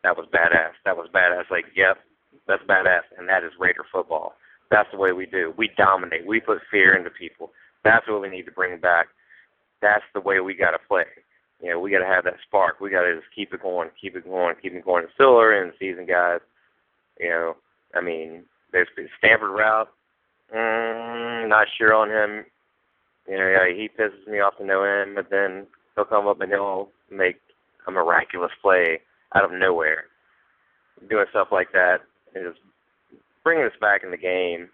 "That 0.02 0.16
was 0.16 0.26
badass. 0.32 0.72
That 0.84 0.96
was 0.96 1.08
badass." 1.12 1.50
Like, 1.50 1.66
yep, 1.76 1.98
that's 2.46 2.62
badass, 2.64 3.02
and 3.18 3.28
that 3.28 3.44
is 3.44 3.52
Raider 3.58 3.84
football. 3.92 4.34
That's 4.70 4.90
the 4.92 4.98
way 4.98 5.12
we 5.12 5.26
do. 5.26 5.52
We 5.56 5.70
dominate. 5.76 6.26
We 6.26 6.40
put 6.40 6.58
fear 6.70 6.96
into 6.96 7.10
people. 7.10 7.52
That's 7.84 8.06
what 8.08 8.22
we 8.22 8.28
need 8.28 8.46
to 8.46 8.52
bring 8.52 8.78
back. 8.78 9.08
That's 9.80 10.04
the 10.14 10.20
way 10.20 10.40
we 10.40 10.54
got 10.54 10.72
to 10.72 10.78
play 10.88 11.04
you 11.62 11.70
know, 11.70 11.80
we 11.80 11.90
got 11.90 11.98
to 11.98 12.06
have 12.06 12.24
that 12.24 12.36
spark. 12.46 12.80
We 12.80 12.90
got 12.90 13.02
to 13.02 13.16
just 13.16 13.26
keep 13.34 13.52
it 13.52 13.62
going, 13.62 13.90
keep 14.00 14.16
it 14.16 14.24
going, 14.24 14.54
keep 14.62 14.74
it 14.74 14.84
going. 14.84 15.06
Still 15.14 15.40
early 15.40 15.60
in 15.60 15.68
the 15.68 15.74
season, 15.78 16.06
guys. 16.06 16.40
You 17.18 17.28
know, 17.30 17.56
I 17.94 18.00
mean, 18.00 18.44
there's 18.72 18.88
Stanford 19.18 19.50
Routt. 19.50 19.88
Mm, 20.54 21.48
not 21.48 21.66
sure 21.76 21.94
on 21.94 22.10
him. 22.10 22.44
You 23.28 23.36
know, 23.36 23.48
yeah, 23.48 23.74
he 23.74 23.88
pisses 23.88 24.26
me 24.30 24.40
off 24.40 24.56
to 24.58 24.64
no 24.64 24.84
end, 24.84 25.14
but 25.14 25.30
then 25.30 25.66
he'll 25.94 26.04
come 26.04 26.26
up 26.26 26.40
and 26.40 26.50
he'll 26.50 26.88
make 27.10 27.36
a 27.86 27.90
miraculous 27.90 28.52
play 28.62 29.00
out 29.34 29.44
of 29.44 29.50
nowhere. 29.52 30.04
Doing 31.10 31.26
stuff 31.30 31.48
like 31.52 31.72
that 31.72 31.98
is 32.34 32.54
bringing 33.44 33.64
us 33.64 33.72
back 33.80 34.02
in 34.04 34.10
the 34.10 34.16
game 34.16 34.68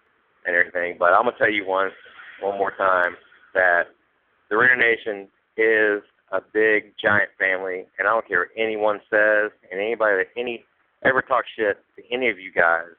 and 0.47 0.55
everything. 0.57 0.97
But 0.99 1.13
I'm 1.13 1.25
gonna 1.25 1.37
tell 1.39 1.51
you 1.51 1.67
one, 1.67 1.91
one 2.41 2.59
more 2.59 2.73
time 2.77 3.17
that 3.55 3.85
the 4.51 4.57
Raider 4.57 4.77
Nation 4.77 5.29
is 5.57 6.03
a 6.33 6.41
big 6.41 6.95
giant 7.01 7.31
family, 7.39 7.85
and 7.99 8.09
I 8.09 8.11
don't 8.11 8.27
care 8.27 8.41
what 8.41 8.49
anyone 8.57 9.01
says, 9.11 9.51
and 9.71 9.81
anybody 9.81 10.17
that 10.19 10.41
any 10.41 10.65
ever 11.05 11.23
talks 11.23 11.49
shit 11.57 11.79
to 11.97 12.03
any 12.13 12.31
of 12.31 12.39
you 12.39 12.51
guys 12.51 12.95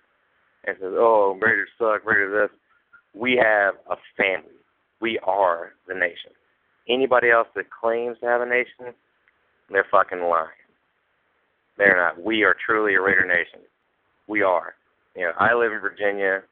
and 0.65 0.77
says, 0.79 0.93
"Oh, 0.95 1.37
Raiders 1.41 1.69
suck, 1.77 2.05
Raiders 2.05 2.49
this," 2.49 2.59
we 3.13 3.35
have 3.37 3.75
a 3.89 3.97
family. 4.15 4.55
We 4.99 5.19
are 5.19 5.73
the 5.87 5.93
nation. 5.93 6.31
Anybody 6.87 7.31
else 7.31 7.47
that 7.55 7.69
claims 7.69 8.19
to 8.19 8.27
have 8.27 8.41
a 8.41 8.45
nation, 8.45 8.93
they're 9.69 9.87
fucking 9.91 10.21
lying. 10.21 10.49
They're 11.77 11.97
not. 11.97 12.21
We 12.21 12.43
are 12.43 12.55
truly 12.65 12.95
a 12.95 13.01
Raider 13.01 13.25
nation. 13.25 13.59
We 14.27 14.43
are. 14.43 14.75
You 15.15 15.23
know, 15.23 15.33
I 15.37 15.53
live 15.53 15.71
in 15.73 15.79
Virginia. 15.79 16.43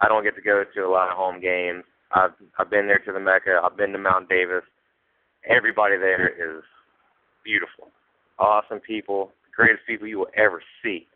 I 0.00 0.08
don't 0.08 0.24
get 0.24 0.34
to 0.36 0.42
go 0.42 0.64
to 0.64 0.80
a 0.80 0.88
lot 0.88 1.10
of 1.10 1.16
home 1.16 1.40
games. 1.40 1.84
I've 2.12 2.32
I've 2.58 2.70
been 2.70 2.86
there 2.86 2.98
to 3.00 3.12
the 3.12 3.20
Mecca. 3.20 3.60
I've 3.62 3.76
been 3.76 3.92
to 3.92 3.98
Mount 3.98 4.28
Davis 4.28 4.64
everybody 5.48 5.96
there 5.96 6.28
is 6.28 6.62
beautiful, 7.44 7.88
awesome 8.38 8.80
people, 8.80 9.32
greatest 9.54 9.86
people 9.86 10.06
you 10.06 10.18
will 10.18 10.32
ever 10.36 10.62
see. 10.82 11.06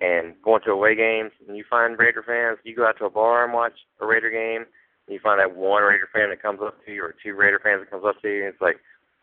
And 0.00 0.34
going 0.42 0.60
to 0.64 0.72
away 0.72 0.96
games, 0.96 1.30
and 1.46 1.56
you 1.56 1.64
find 1.70 1.98
Raider 1.98 2.24
fans, 2.26 2.58
you 2.64 2.74
go 2.74 2.86
out 2.86 2.98
to 2.98 3.04
a 3.04 3.10
bar 3.10 3.44
and 3.44 3.52
watch 3.52 3.74
a 4.00 4.06
Raider 4.06 4.30
game, 4.30 4.66
and 5.06 5.14
you 5.14 5.20
find 5.22 5.38
that 5.38 5.54
one 5.54 5.84
Raider 5.84 6.08
fan 6.12 6.30
that 6.30 6.42
comes 6.42 6.58
up 6.62 6.84
to 6.84 6.92
you, 6.92 7.02
or 7.02 7.14
two 7.22 7.34
Raider 7.34 7.60
fans 7.62 7.82
that 7.82 7.90
comes 7.90 8.04
up 8.04 8.20
to 8.22 8.28
you, 8.28 8.44
and 8.44 8.52
it's 8.52 8.60
like, 8.60 8.78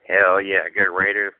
hell 0.07 0.41
yeah, 0.41 0.69
good 0.73 0.95
Raiders. 0.95 1.34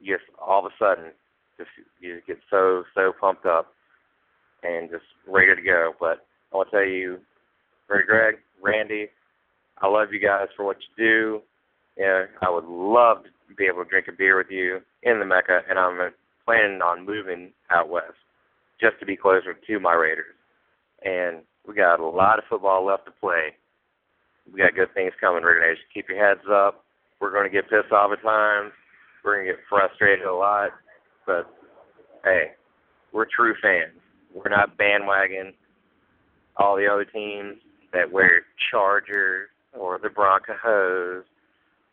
You 0.00 0.16
just 0.16 0.30
all 0.40 0.64
of 0.64 0.70
a 0.70 0.74
sudden, 0.78 1.10
just 1.56 1.70
you 2.00 2.14
just 2.14 2.26
get 2.28 2.38
so 2.50 2.84
so 2.94 3.12
pumped 3.20 3.46
up, 3.46 3.72
and 4.62 4.88
just 4.90 5.04
ready 5.26 5.54
to 5.56 5.62
go. 5.62 5.92
But 5.98 6.24
I 6.52 6.56
want 6.56 6.70
to 6.70 6.76
tell 6.76 6.86
you, 6.86 7.18
Ray 7.88 8.04
Greg, 8.06 8.36
Randy, 8.62 9.08
I 9.82 9.88
love 9.88 10.12
you 10.12 10.20
guys 10.20 10.46
for 10.56 10.64
what 10.64 10.76
you 10.76 11.04
do. 11.04 11.42
Yeah, 11.98 12.26
I 12.40 12.48
would 12.48 12.64
love 12.64 13.24
to 13.24 13.54
be 13.56 13.64
able 13.66 13.82
to 13.82 13.90
drink 13.90 14.06
a 14.08 14.12
beer 14.12 14.38
with 14.38 14.50
you 14.50 14.78
in 15.02 15.18
the 15.18 15.24
Mecca, 15.24 15.62
and 15.68 15.78
I'm 15.78 15.98
planning 16.44 16.80
on 16.80 17.04
moving 17.04 17.50
out 17.70 17.88
west 17.88 18.14
just 18.80 19.00
to 19.00 19.06
be 19.06 19.16
closer 19.16 19.54
to 19.66 19.80
my 19.80 19.94
Raiders. 19.94 20.36
And 21.04 21.42
we 21.66 21.74
got 21.74 21.98
a 21.98 22.06
lot 22.06 22.38
of 22.38 22.44
football 22.48 22.86
left 22.86 23.06
to 23.06 23.10
play. 23.10 23.52
We 24.52 24.60
got 24.60 24.76
good 24.76 24.94
things 24.94 25.12
coming, 25.20 25.42
Raider 25.42 25.60
Nation. 25.60 25.84
Keep 25.92 26.08
your 26.08 26.24
heads 26.24 26.46
up. 26.50 26.84
We're 27.20 27.32
going 27.32 27.44
to 27.44 27.50
get 27.50 27.68
pissed 27.68 27.92
off 27.92 28.12
at 28.12 28.22
times. 28.22 28.72
We're 29.24 29.34
going 29.34 29.46
to 29.46 29.52
get 29.52 29.60
frustrated 29.68 30.24
a 30.24 30.32
lot. 30.32 30.70
But, 31.26 31.50
hey, 32.24 32.52
we're 33.12 33.26
true 33.26 33.54
fans. 33.60 33.98
We're 34.32 34.50
not 34.50 34.78
bandwagon. 34.78 35.52
All 36.56 36.76
the 36.76 36.86
other 36.86 37.04
teams 37.04 37.56
that 37.92 38.10
wear 38.10 38.42
Chargers 38.70 39.48
or 39.76 39.98
the 39.98 40.10
Broncos 40.10 41.24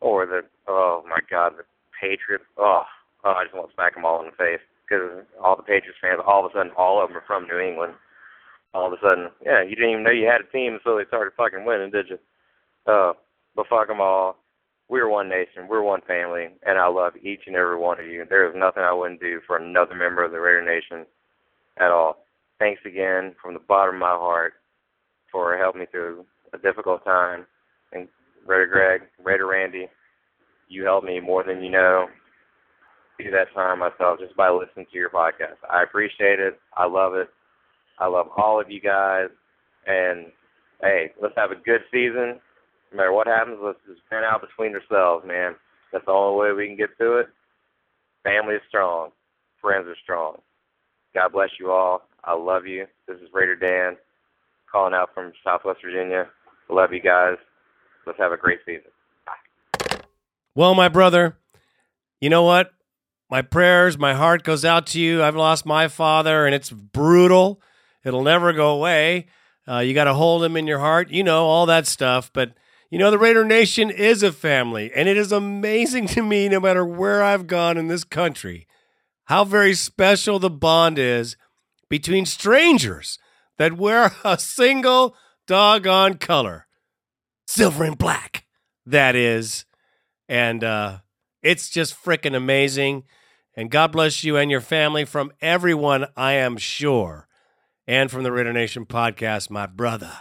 or 0.02 0.26
the 0.26 0.42
oh 0.68 1.04
my 1.08 1.20
God, 1.30 1.54
the 1.58 1.64
Patriots. 2.00 2.46
Oh, 2.58 2.84
oh 3.24 3.32
I 3.32 3.44
just 3.44 3.56
want 3.56 3.70
to 3.70 3.74
smack 3.74 3.96
them 3.96 4.06
all 4.06 4.20
in 4.20 4.28
the 4.28 4.38
face 4.38 4.64
because 4.84 5.26
all 5.42 5.56
the 5.56 5.64
Patriots 5.64 5.98
fans, 6.02 6.22
all 6.26 6.46
of 6.46 6.52
a 6.52 6.54
sudden, 6.54 6.72
all 6.78 7.02
of 7.02 7.10
them 7.10 7.18
are 7.18 7.28
from 7.28 7.48
New 7.48 7.60
England. 7.60 7.94
All 8.74 8.88
of 8.88 8.94
a 8.94 9.02
sudden, 9.02 9.30
yeah, 9.46 9.64
you 9.64 9.76
didn't 9.76 9.92
even 9.92 10.04
know 10.04 10.12
you 10.12 10.28
had 10.28 10.42
a 10.42 10.52
team 10.52 10.74
until 10.74 10.98
they 10.98 11.06
started 11.08 11.34
fucking 11.38 11.64
winning, 11.64 11.92
did 11.92 12.10
you? 12.10 12.20
Uh, 12.86 13.14
but 13.56 13.68
fuck 13.68 13.88
them 13.88 14.02
all. 14.02 14.38
We're 14.90 15.10
one 15.10 15.30
nation. 15.30 15.68
We're 15.68 15.82
one 15.82 16.02
family, 16.06 16.48
and 16.66 16.78
I 16.78 16.88
love 16.88 17.14
each 17.16 17.42
and 17.48 17.56
every 17.56 17.78
one 17.78 18.00
of 18.00 18.06
you. 18.06 18.26
There 18.30 18.48
is 18.48 18.54
nothing 18.56 18.84
I 18.84 18.94
wouldn't 18.94 19.22
do 19.22 19.40
for 19.48 19.58
another 19.58 19.96
member 19.96 20.24
of 20.24 20.32
the 20.32 20.40
Raider 20.40 20.64
Nation 20.64 21.06
at 21.78 21.90
all. 21.90 22.26
Thanks 22.60 22.82
again 22.86 23.34
from 23.42 23.54
the 23.54 23.60
bottom 23.60 23.96
of 23.96 24.02
my 24.02 24.10
heart 24.10 24.54
for 25.32 25.58
helping 25.58 25.82
me 25.82 25.88
through 25.90 26.26
a 26.54 26.58
difficult 26.58 27.04
time. 27.04 27.46
And 27.94 28.08
Raider 28.46 28.68
Greg, 28.68 29.02
Raider 29.24 29.48
Randy, 29.48 29.88
you 30.68 30.84
helped 30.84 31.06
me 31.06 31.20
more 31.20 31.44
than 31.44 31.64
you 31.64 31.70
know. 31.72 32.08
do 33.20 33.32
that 33.32 33.54
time 33.54 33.80
myself 33.80 34.20
just 34.20 34.36
by 34.36 34.50
listening 34.50 34.86
to 34.92 34.98
your 34.98 35.10
podcast. 35.10 35.58
I 35.72 35.84
appreciate 35.84 36.40
it. 36.40 36.60
I 36.76 36.86
love 36.86 37.14
it. 37.16 37.30
I 38.00 38.08
love 38.08 38.28
all 38.36 38.60
of 38.60 38.70
you 38.70 38.82
guys. 38.82 39.30
And 39.88 40.28
hey, 40.82 41.12
let's 41.22 41.36
have 41.38 41.52
a 41.52 41.56
good 41.56 41.82
season. 41.92 42.40
No 42.92 42.98
matter 42.98 43.14
what 43.14 43.28
happens, 43.28 43.58
let's 43.62 43.80
just 43.88 44.02
stand 44.08 44.26
out 44.26 44.42
between 44.42 44.76
ourselves, 44.76 45.26
man. 45.26 45.56
That's 45.92 46.06
the 46.06 46.12
only 46.12 46.40
way 46.42 46.52
we 46.52 46.68
can 46.68 46.78
get 46.78 46.98
through 46.98 47.22
it. 47.22 47.28
Family 48.24 48.56
is 48.56 48.62
strong. 48.68 49.12
Friends 49.62 49.88
are 49.88 49.96
strong. 50.04 50.38
God 51.14 51.32
bless 51.32 51.50
you 51.60 51.72
all. 51.72 52.02
I 52.24 52.34
love 52.36 52.66
you. 52.66 52.86
This 53.08 53.18
is 53.18 53.30
Raider 53.34 53.56
Dan 53.56 53.98
calling 54.70 54.94
out 54.94 55.10
from 55.14 55.32
Southwest 55.44 55.80
Virginia. 55.84 56.28
Love 56.70 56.92
you 56.92 57.02
guys. 57.02 57.38
Let's 58.06 58.20
have 58.20 58.32
a 58.32 58.38
great 58.38 58.60
season. 58.66 58.92
Well, 60.54 60.76
my 60.76 60.88
brother, 60.88 61.38
you 62.22 62.30
know 62.30 62.44
what? 62.44 62.72
My 63.30 63.42
prayers, 63.42 63.98
my 63.98 64.14
heart 64.14 64.44
goes 64.44 64.64
out 64.64 64.88
to 64.88 65.00
you. 65.00 65.24
I've 65.24 65.36
lost 65.36 65.66
my 65.66 65.88
father, 65.88 66.46
and 66.46 66.54
it's 66.54 66.70
brutal. 66.70 67.62
It'll 68.04 68.24
never 68.24 68.54
go 68.54 68.70
away. 68.70 69.28
Uh, 69.68 69.80
you 69.80 69.94
got 69.94 70.04
to 70.04 70.14
hold 70.14 70.44
him 70.44 70.56
in 70.56 70.68
your 70.68 70.80
heart. 70.80 71.10
You 71.10 71.24
know, 71.24 71.46
all 71.46 71.66
that 71.66 71.88
stuff. 71.88 72.32
But, 72.32 72.54
you 72.92 73.00
know, 73.00 73.10
the 73.10 73.18
Raider 73.18 73.44
Nation 73.44 73.90
is 73.90 74.22
a 74.22 74.32
family, 74.32 74.92
and 74.96 75.10
it 75.10 75.18
is 75.18 75.32
amazing 75.32 76.08
to 76.10 76.22
me, 76.22 76.48
no 76.48 76.60
matter 76.60 76.86
where 76.86 77.24
I've 77.24 77.48
gone 77.48 77.78
in 77.78 77.88
this 77.88 78.04
country, 78.04 78.68
how 79.26 79.44
very 79.44 79.74
special 79.74 80.38
the 80.38 80.52
bond 80.52 81.00
is 81.00 81.36
between 81.90 82.26
strangers 82.26 83.18
that 83.58 83.78
wear 83.78 84.14
a 84.24 84.38
single 84.38 85.16
doggone 85.48 86.16
color 86.16 86.65
silver 87.46 87.84
and 87.84 87.98
black, 87.98 88.46
that 88.86 89.16
is. 89.16 89.66
And 90.28 90.64
uh, 90.64 91.00
it's 91.42 91.70
just 91.70 91.96
freaking 92.02 92.36
amazing. 92.36 93.04
And 93.56 93.72
God 93.72 93.92
bless 93.92 94.24
you 94.24 94.36
and 94.38 94.52
your 94.52 94.62
family 94.62 95.06
from 95.06 95.32
everyone, 95.42 96.08
I 96.18 96.34
am 96.34 96.58
sure. 96.58 97.28
And 97.88 98.10
from 98.10 98.24
the 98.24 98.32
Raider 98.32 98.52
Nation 98.52 98.86
podcast, 98.86 99.50
my 99.50 99.66
brother. 99.68 100.12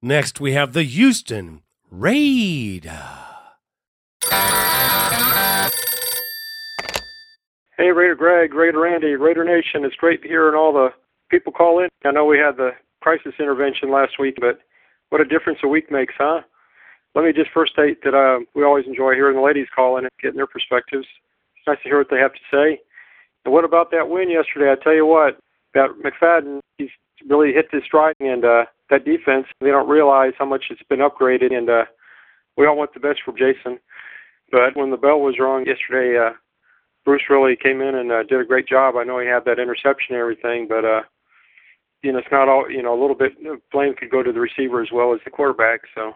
Next, 0.00 0.40
we 0.40 0.52
have 0.52 0.72
the 0.72 0.84
Houston 0.84 1.62
Raid. 1.90 2.90
Hey, 7.76 7.92
Raider 7.92 8.14
Greg, 8.14 8.54
Raider 8.54 8.80
Randy, 8.80 9.16
Raider 9.16 9.44
Nation. 9.44 9.84
It's 9.84 9.96
great 9.96 10.24
hearing 10.24 10.54
all 10.54 10.72
the 10.72 10.90
people 11.30 11.52
call 11.52 11.80
in. 11.80 11.88
I 12.04 12.12
know 12.12 12.24
we 12.24 12.38
had 12.38 12.56
the 12.56 12.70
crisis 13.00 13.34
intervention 13.38 13.90
last 13.90 14.18
week, 14.18 14.36
but 14.40 14.60
what 15.10 15.20
a 15.20 15.24
difference 15.24 15.58
a 15.62 15.68
week 15.68 15.90
makes, 15.90 16.14
huh? 16.16 16.40
Let 17.14 17.24
me 17.24 17.32
just 17.32 17.50
first 17.52 17.72
state 17.72 18.02
that 18.04 18.14
uh, 18.14 18.44
we 18.54 18.64
always 18.64 18.86
enjoy 18.86 19.14
hearing 19.14 19.36
the 19.36 19.42
ladies 19.42 19.66
call 19.74 19.98
in 19.98 20.04
and 20.04 20.12
getting 20.22 20.36
their 20.36 20.46
perspectives. 20.46 21.06
It's 21.56 21.66
nice 21.66 21.78
to 21.82 21.88
hear 21.88 21.98
what 21.98 22.08
they 22.10 22.18
have 22.18 22.32
to 22.32 22.46
say. 22.50 22.78
And 23.44 23.52
what 23.52 23.64
about 23.64 23.90
that 23.90 24.08
win 24.08 24.30
yesterday? 24.30 24.70
I 24.70 24.82
tell 24.82 24.94
you 24.94 25.06
what, 25.06 25.38
that 25.74 25.90
McFadden, 26.04 26.60
he's 26.78 26.90
really 27.28 27.52
hit 27.52 27.66
his 27.72 27.82
stride, 27.84 28.14
and 28.20 28.44
uh, 28.44 28.64
that 28.90 29.04
defense, 29.04 29.46
they 29.60 29.70
don't 29.70 29.88
realize 29.88 30.32
how 30.38 30.46
much 30.46 30.64
it's 30.70 30.82
been 30.88 31.00
upgraded, 31.00 31.52
and 31.52 31.68
uh, 31.68 31.84
we 32.56 32.66
all 32.66 32.76
want 32.76 32.94
the 32.94 33.00
best 33.00 33.20
for 33.24 33.32
Jason. 33.32 33.78
But 34.52 34.76
when 34.76 34.90
the 34.90 34.96
bell 34.96 35.20
was 35.20 35.38
rung 35.38 35.66
yesterday, 35.66 36.18
uh, 36.18 36.32
Bruce 37.04 37.22
really 37.30 37.56
came 37.56 37.80
in 37.80 37.94
and 37.94 38.12
uh, 38.12 38.22
did 38.24 38.40
a 38.40 38.44
great 38.44 38.68
job. 38.68 38.96
I 38.96 39.04
know 39.04 39.18
he 39.18 39.26
had 39.26 39.44
that 39.46 39.58
interception 39.58 40.14
and 40.14 40.20
everything, 40.20 40.66
but 40.68 40.84
uh, 40.84 41.02
you 42.02 42.12
know 42.12 42.18
it's 42.18 42.28
not 42.30 42.48
all. 42.48 42.70
You 42.70 42.82
know, 42.82 42.98
a 42.98 43.00
little 43.00 43.16
bit 43.16 43.32
of 43.46 43.60
blame 43.72 43.94
could 43.94 44.10
go 44.10 44.22
to 44.22 44.32
the 44.32 44.40
receiver 44.40 44.82
as 44.82 44.88
well 44.92 45.14
as 45.14 45.20
the 45.24 45.30
quarterback. 45.30 45.80
So, 45.94 46.14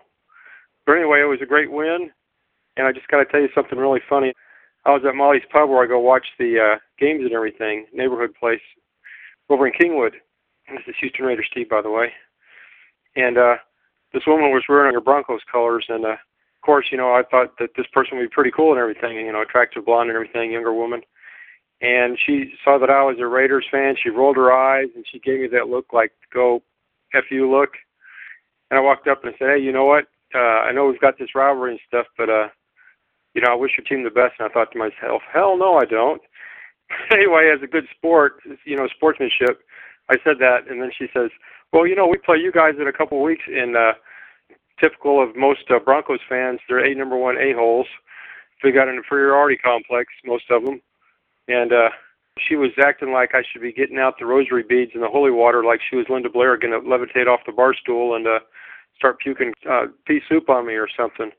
but 0.87 0.93
anyway, 0.97 1.20
it 1.20 1.28
was 1.28 1.41
a 1.43 1.47
great 1.47 1.70
win, 1.70 2.11
and 2.76 2.87
I 2.87 2.93
just 2.93 3.09
got 3.09 3.18
to 3.18 3.24
tell 3.24 3.41
you 3.41 3.49
something 3.55 3.78
really 3.78 4.01
funny. 4.09 4.32
I 4.85 4.91
was 4.91 5.03
at 5.09 5.14
Molly's 5.14 5.43
Pub 5.51 5.70
where 5.70 5.82
I 5.82 5.87
go 5.87 5.99
watch 5.99 6.26
the 6.39 6.59
uh, 6.61 6.78
games 6.99 7.24
and 7.24 7.32
everything, 7.32 7.87
neighborhood 7.93 8.35
place 8.39 8.61
over 9.49 9.66
in 9.66 9.72
Kingwood. 9.72 10.12
This 10.68 10.82
is 10.87 10.95
Houston 11.01 11.24
Raiders 11.24 11.49
Steve, 11.51 11.68
by 11.68 11.82
the 11.82 11.91
way. 11.91 12.12
And 13.16 13.39
uh, 13.39 13.57
this 14.12 14.24
woman 14.26 14.51
was 14.51 14.64
wearing 14.68 14.95
her 14.95 15.01
Broncos 15.01 15.41
colors, 15.51 15.87
and 15.89 16.05
uh, 16.05 16.16
course, 16.64 16.87
you 16.91 16.99
know, 16.99 17.14
I 17.14 17.22
thought 17.30 17.59
that 17.59 17.70
this 17.76 17.87
person 17.93 18.16
would 18.16 18.24
be 18.24 18.35
pretty 18.35 18.51
cool 18.51 18.72
and 18.72 18.80
everything, 18.80 19.16
you 19.16 19.32
know, 19.32 19.43
attractive 19.43 19.85
blonde 19.85 20.09
and 20.09 20.16
everything, 20.16 20.53
younger 20.53 20.72
woman. 20.72 21.03
And 21.85 22.18
she 22.24 22.55
saw 22.64 22.78
that 22.78 22.89
I 22.89 23.03
was 23.03 23.16
a 23.20 23.26
Raiders 23.26 23.66
fan. 23.70 23.95
She 24.03 24.09
rolled 24.09 24.37
her 24.37 24.53
eyes 24.53 24.89
and 24.95 25.05
she 25.11 25.18
gave 25.18 25.41
me 25.41 25.49
that 25.49 25.68
look 25.68 25.93
like, 25.93 26.12
go 26.32 26.62
F 27.12 27.24
you 27.30 27.51
look. 27.51 27.70
And 28.70 28.78
I 28.78 28.82
walked 28.82 29.07
up 29.07 29.22
and 29.22 29.35
I 29.35 29.39
said, 29.39 29.49
hey, 29.57 29.62
you 29.62 29.72
know 29.72 29.85
what? 29.85 30.07
Uh, 30.35 30.64
I 30.64 30.72
know 30.72 30.87
we've 30.87 31.01
got 31.01 31.18
this 31.18 31.35
rivalry 31.35 31.72
and 31.72 31.80
stuff, 31.87 32.07
but, 32.16 32.30
uh, 32.30 32.49
you 33.35 33.43
know, 33.43 33.53
I 33.53 33.55
wish 33.55 33.72
your 33.76 33.85
team 33.85 34.03
the 34.03 34.11
best. 34.11 34.35
And 34.39 34.49
I 34.49 34.53
thought 34.53 34.72
to 34.72 34.78
myself, 34.78 35.22
hell 35.32 35.59
no, 35.59 35.76
I 35.76 35.85
don't. 35.85 36.22
anyway, 37.12 37.53
as 37.55 37.62
a 37.62 37.66
good 37.66 37.87
sport, 37.95 38.41
you 38.64 38.76
know, 38.76 38.89
sportsmanship, 38.89 39.61
I 40.09 40.16
said 40.24 40.39
that. 40.41 40.68
And 40.68 40.80
then 40.80 40.91
she 40.97 41.07
says, 41.12 41.30
well, 41.72 41.87
you 41.87 41.95
know, 41.95 42.07
we 42.07 42.16
play 42.16 42.39
you 42.39 42.51
guys 42.51 42.74
in 42.80 42.89
a 42.89 42.93
couple 42.93 43.18
of 43.18 43.24
weeks 43.24 43.45
in, 43.47 43.76
uh, 43.76 43.93
typical 44.80 45.22
of 45.22 45.37
most 45.37 45.70
uh, 45.70 45.78
Broncos 45.78 46.20
fans, 46.28 46.61
they're 46.68 46.85
a 46.85 46.95
number 46.95 47.16
one 47.16 47.37
a 47.37 47.53
holes. 47.53 47.87
They 48.62 48.70
got 48.70 48.89
an 48.89 48.97
inferiority 48.97 49.57
complex, 49.57 50.12
most 50.24 50.45
of 50.51 50.64
them, 50.64 50.80
and 51.49 51.72
uh, 51.72 51.90
she 52.38 52.57
was 52.57 52.70
acting 52.82 53.12
like 53.12 53.34
I 53.34 53.42
should 53.42 53.62
be 53.62 53.72
getting 53.72 53.99
out 53.99 54.14
the 54.18 54.26
rosary 54.26 54.64
beads 54.68 54.92
and 54.95 55.03
the 55.03 55.09
holy 55.09 55.30
water, 55.30 55.64
like 55.64 55.80
she 55.88 55.97
was 55.97 56.07
Linda 56.09 56.28
Blair, 56.28 56.57
going 56.57 56.72
to 56.72 56.86
levitate 56.86 57.26
off 57.26 57.47
the 57.47 57.53
bar 57.53 57.74
stool 57.74 58.14
and 58.14 58.26
uh, 58.26 58.40
start 58.97 59.20
puking 59.20 59.53
uh, 59.70 59.86
pea 60.07 60.20
soup 60.28 60.49
on 60.49 60.66
me 60.66 60.74
or 60.74 60.88
something. 60.97 61.30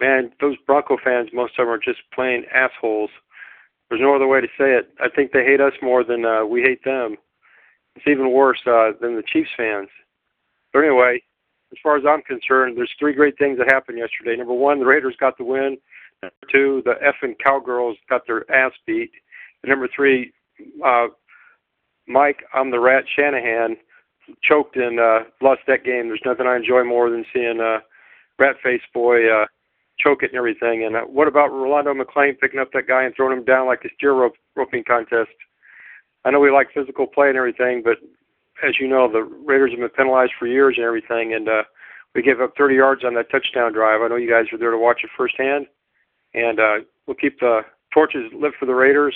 Man, 0.00 0.30
those 0.40 0.56
Bronco 0.66 0.96
fans, 1.02 1.30
most 1.32 1.58
of 1.58 1.66
them 1.66 1.74
are 1.74 1.78
just 1.78 2.00
plain 2.14 2.44
assholes. 2.54 3.10
There's 3.88 4.02
no 4.02 4.14
other 4.14 4.28
way 4.28 4.40
to 4.40 4.46
say 4.58 4.76
it. 4.76 4.90
I 5.00 5.08
think 5.08 5.32
they 5.32 5.44
hate 5.44 5.60
us 5.60 5.72
more 5.82 6.04
than 6.04 6.24
uh, 6.24 6.44
we 6.44 6.62
hate 6.62 6.84
them. 6.84 7.16
It's 7.96 8.06
even 8.06 8.32
worse 8.32 8.60
uh, 8.66 8.92
than 9.00 9.16
the 9.16 9.24
Chiefs 9.26 9.50
fans. 9.56 9.88
But 10.72 10.80
anyway, 10.80 11.22
as 11.72 11.78
far 11.82 11.96
as 11.96 12.04
I'm 12.06 12.22
concerned, 12.22 12.76
there's 12.76 12.92
three 12.98 13.14
great 13.14 13.36
things 13.38 13.58
that 13.58 13.72
happened 13.72 13.98
yesterday. 13.98 14.36
Number 14.36 14.54
one, 14.54 14.78
the 14.78 14.86
Raiders 14.86 15.16
got 15.18 15.36
the 15.36 15.44
win. 15.44 15.78
Number 16.22 16.46
two, 16.50 16.82
the 16.84 16.94
effing 17.02 17.34
Cowgirls 17.44 17.96
got 18.08 18.26
their 18.26 18.48
ass 18.52 18.72
beat. 18.86 19.10
Number 19.64 19.88
three, 19.94 20.32
uh, 20.84 21.08
Mike, 22.06 22.44
I'm 22.54 22.70
the 22.70 22.80
rat 22.80 23.04
Shanahan, 23.14 23.76
choked 24.42 24.76
and 24.76 25.00
uh, 25.00 25.20
lost 25.40 25.60
that 25.66 25.84
game. 25.84 26.08
There's 26.08 26.22
nothing 26.24 26.46
I 26.46 26.56
enjoy 26.56 26.84
more 26.84 27.10
than 27.10 27.24
seeing 27.32 27.60
uh, 27.60 27.78
rat 28.38 28.56
face 28.62 28.82
boy 28.94 29.28
uh, 29.28 29.46
choke 29.98 30.22
it 30.22 30.30
and 30.30 30.38
everything. 30.38 30.84
And 30.84 30.96
uh, 30.96 31.00
what 31.02 31.28
about 31.28 31.50
Rolando 31.50 31.92
McClain 31.94 32.38
picking 32.38 32.60
up 32.60 32.72
that 32.72 32.86
guy 32.86 33.04
and 33.04 33.14
throwing 33.14 33.36
him 33.36 33.44
down 33.44 33.66
like 33.66 33.84
a 33.84 33.88
steer 33.96 34.12
rope, 34.12 34.34
roping 34.56 34.84
contest? 34.84 35.30
I 36.24 36.30
know 36.30 36.40
we 36.40 36.50
like 36.50 36.68
physical 36.74 37.06
play 37.06 37.28
and 37.28 37.38
everything, 37.38 37.82
but 37.82 37.98
as 38.66 38.74
you 38.80 38.88
know, 38.88 39.10
the 39.10 39.22
Raiders 39.22 39.70
have 39.70 39.80
been 39.80 39.88
penalized 39.90 40.32
for 40.38 40.46
years 40.46 40.74
and 40.76 40.84
everything, 40.84 41.32
and 41.34 41.48
uh, 41.48 41.62
we 42.14 42.22
gave 42.22 42.40
up 42.40 42.54
30 42.56 42.74
yards 42.74 43.04
on 43.04 43.14
that 43.14 43.30
touchdown 43.30 43.72
drive. 43.72 44.02
I 44.02 44.08
know 44.08 44.16
you 44.16 44.30
guys 44.30 44.46
were 44.50 44.58
there 44.58 44.70
to 44.70 44.78
watch 44.78 45.00
it 45.04 45.10
firsthand, 45.16 45.66
and 46.34 46.58
uh, 46.58 46.76
we'll 47.06 47.14
keep 47.14 47.38
the 47.40 47.60
torches 47.92 48.30
lit 48.34 48.52
for 48.58 48.66
the 48.66 48.74
Raiders. 48.74 49.14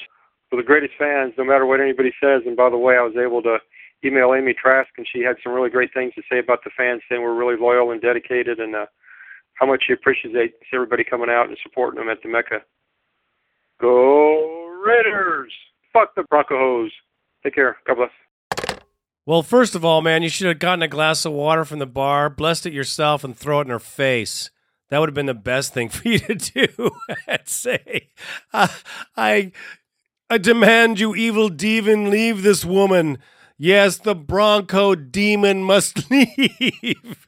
We're 0.52 0.60
the 0.60 0.66
greatest 0.66 0.92
fans, 0.98 1.32
no 1.38 1.44
matter 1.44 1.64
what 1.64 1.80
anybody 1.80 2.12
says. 2.20 2.42
And 2.44 2.56
by 2.56 2.68
the 2.68 2.76
way, 2.76 2.94
I 2.94 3.02
was 3.02 3.16
able 3.16 3.42
to 3.42 3.56
email 4.04 4.34
Amy 4.34 4.52
Trask, 4.52 4.90
and 4.98 5.08
she 5.10 5.22
had 5.22 5.36
some 5.42 5.54
really 5.54 5.70
great 5.70 5.94
things 5.94 6.12
to 6.14 6.22
say 6.30 6.38
about 6.38 6.62
the 6.62 6.70
fans, 6.76 7.00
saying 7.08 7.22
we're 7.22 7.34
really 7.34 7.58
loyal 7.58 7.90
and 7.90 8.02
dedicated, 8.02 8.60
and 8.60 8.76
uh, 8.76 8.86
how 9.54 9.64
much 9.64 9.84
she 9.86 9.94
appreciates 9.94 10.54
everybody 10.74 11.04
coming 11.04 11.30
out 11.30 11.48
and 11.48 11.56
supporting 11.62 11.98
them 11.98 12.10
at 12.10 12.22
the 12.22 12.28
Mecca. 12.28 12.60
Go 13.80 14.68
Raiders! 14.84 15.52
Fuck 15.92 16.14
the 16.16 16.24
Broncos! 16.24 16.90
Take 17.42 17.54
care. 17.54 17.78
God 17.86 17.96
bless. 17.96 18.74
Well, 19.24 19.42
first 19.42 19.74
of 19.74 19.84
all, 19.84 20.02
man, 20.02 20.22
you 20.22 20.28
should 20.28 20.48
have 20.48 20.58
gotten 20.58 20.82
a 20.82 20.88
glass 20.88 21.24
of 21.24 21.32
water 21.32 21.64
from 21.64 21.78
the 21.78 21.86
bar, 21.86 22.28
blessed 22.28 22.66
it 22.66 22.72
yourself, 22.72 23.24
and 23.24 23.36
throw 23.36 23.60
it 23.60 23.64
in 23.64 23.70
her 23.70 23.78
face. 23.78 24.50
That 24.90 24.98
would 24.98 25.08
have 25.08 25.14
been 25.14 25.26
the 25.26 25.34
best 25.34 25.72
thing 25.72 25.88
for 25.90 26.06
you 26.06 26.18
to 26.18 26.34
do. 26.34 26.90
I'd 27.26 27.48
say, 27.48 28.10
uh, 28.52 28.68
I, 29.16 29.52
I 30.32 30.38
demand 30.38 30.98
you, 30.98 31.14
evil 31.14 31.50
demon, 31.50 32.08
leave 32.08 32.42
this 32.42 32.64
woman. 32.64 33.18
Yes, 33.58 33.98
the 33.98 34.14
Bronco 34.14 34.94
demon 34.94 35.62
must 35.62 36.10
leave. 36.10 37.26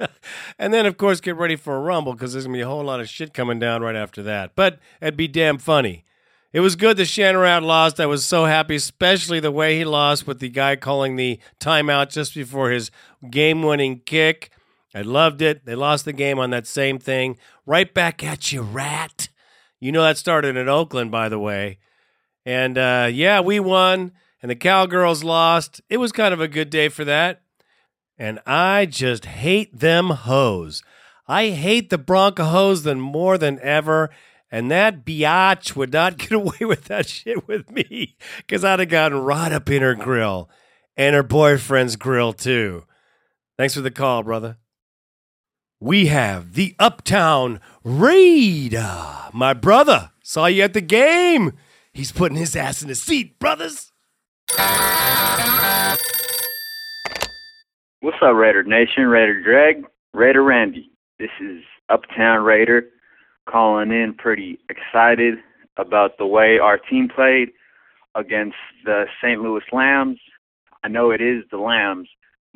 and 0.59 0.73
then, 0.73 0.87
of 0.87 0.97
course, 0.97 1.21
get 1.21 1.37
ready 1.37 1.55
for 1.55 1.77
a 1.77 1.81
rumble 1.81 2.15
because 2.15 2.33
there's 2.33 2.47
going 2.47 2.55
to 2.55 2.59
be 2.61 2.63
a 2.63 2.67
whole 2.67 2.83
lot 2.83 3.01
of 3.01 3.09
shit 3.11 3.35
coming 3.35 3.59
down 3.59 3.83
right 3.83 3.95
after 3.95 4.23
that. 4.23 4.57
But 4.57 4.79
it'd 5.03 5.19
be 5.19 5.29
damn 5.29 5.59
funny. 5.59 6.07
It 6.55 6.61
was 6.61 6.77
good 6.77 6.97
that 6.97 7.05
Shannon 7.05 7.65
lost. 7.65 8.01
I 8.01 8.07
was 8.07 8.25
so 8.25 8.47
happy, 8.47 8.77
especially 8.77 9.39
the 9.39 9.53
way 9.53 9.77
he 9.77 9.85
lost 9.85 10.27
with 10.27 10.39
the 10.39 10.49
guy 10.49 10.75
calling 10.75 11.17
the 11.17 11.39
timeout 11.61 12.11
just 12.11 12.35
before 12.35 12.71
his 12.71 12.91
game 13.29 13.63
winning 13.63 14.01
kick. 14.07 14.51
I 14.95 15.03
loved 15.03 15.43
it. 15.43 15.67
They 15.67 15.75
lost 15.75 16.07
the 16.07 16.15
game 16.15 16.39
on 16.39 16.49
that 16.53 16.67
same 16.67 16.99
thing. 16.99 17.37
Right 17.67 17.93
back 17.93 18.25
at 18.25 18.51
you, 18.51 18.63
rat. 18.63 19.29
You 19.79 19.93
know 19.93 20.03
that 20.05 20.17
started 20.17 20.57
in 20.57 20.71
Oakland, 20.71 21.11
by 21.11 21.29
the 21.29 21.39
way. 21.39 21.81
And 22.45 22.77
uh, 22.77 23.09
yeah, 23.13 23.41
we 23.41 23.61
won, 23.61 24.13
and 24.43 24.51
the 24.51 24.57
Cowgirls 24.57 25.25
lost. 25.25 25.81
It 25.89 25.97
was 25.97 26.13
kind 26.13 26.35
of 26.35 26.41
a 26.41 26.49
good 26.49 26.71
day 26.71 26.89
for 26.89 27.05
that. 27.05 27.43
And 28.19 28.41
I 28.47 28.87
just 28.87 29.25
hate 29.25 29.79
them 29.79 30.11
hoes. 30.11 30.83
I 31.27 31.49
hate 31.49 31.91
the 31.91 31.99
Bronco 31.99 32.45
hoes 32.45 32.83
than 32.83 33.01
more 33.01 33.39
than 33.39 33.59
ever 33.61 34.11
And 34.51 34.71
that 34.71 35.05
biatch 35.05 35.75
would 35.75 35.93
not 35.93 36.17
get 36.19 36.31
away 36.31 36.59
with 36.61 36.85
that 36.85 37.09
shit 37.09 37.49
with 37.49 37.73
me 37.73 38.17
because 38.37 38.65
I'd 38.65 38.79
have 38.79 38.89
gotten 38.89 39.19
right 39.19 39.51
up 39.51 39.69
in 39.69 39.83
her 39.83 39.97
grill 39.97 40.49
and 40.97 41.17
her 41.17 41.25
boyfriend's 41.25 41.97
grill 41.97 42.33
too. 42.33 42.85
Thanks 43.59 43.75
for 43.75 43.81
the 43.81 43.91
call, 43.91 44.23
brother. 44.23 44.59
We 45.81 46.07
have 46.07 46.55
the 46.55 46.77
Uptown 46.79 47.61
Raider. 47.83 49.05
My 49.33 49.55
brother 49.55 50.13
saw 50.23 50.47
you 50.47 50.63
at 50.63 50.73
the 50.73 50.81
game. 50.81 51.55
He's 51.95 52.11
putting 52.11 52.37
his 52.37 52.57
ass 52.57 52.83
in 52.83 52.89
the 52.89 52.97
seat, 52.97 53.39
brothers. 53.39 53.93
What's 58.01 58.17
up, 58.21 58.35
Raider 58.35 58.65
Nation? 58.65 59.07
Raider 59.07 59.41
Greg, 59.41 59.85
Raider 60.13 60.43
Randy. 60.43 60.91
This 61.21 61.31
is 61.41 61.63
Uptown 61.89 62.43
Raider 62.43 62.87
calling 63.49 63.93
in 63.93 64.13
pretty 64.19 64.59
excited 64.69 65.35
about 65.77 66.19
the 66.19 66.27
way 66.27 66.59
our 66.59 66.79
team 66.79 67.09
played 67.09 67.51
against 68.17 68.57
the 68.85 69.05
St. 69.23 69.41
Louis 69.41 69.63
Lambs. 69.73 70.19
I 70.83 70.89
know 70.89 71.13
it 71.13 71.21
is 71.21 71.45
the 71.53 71.59
Lambs, 71.59 72.09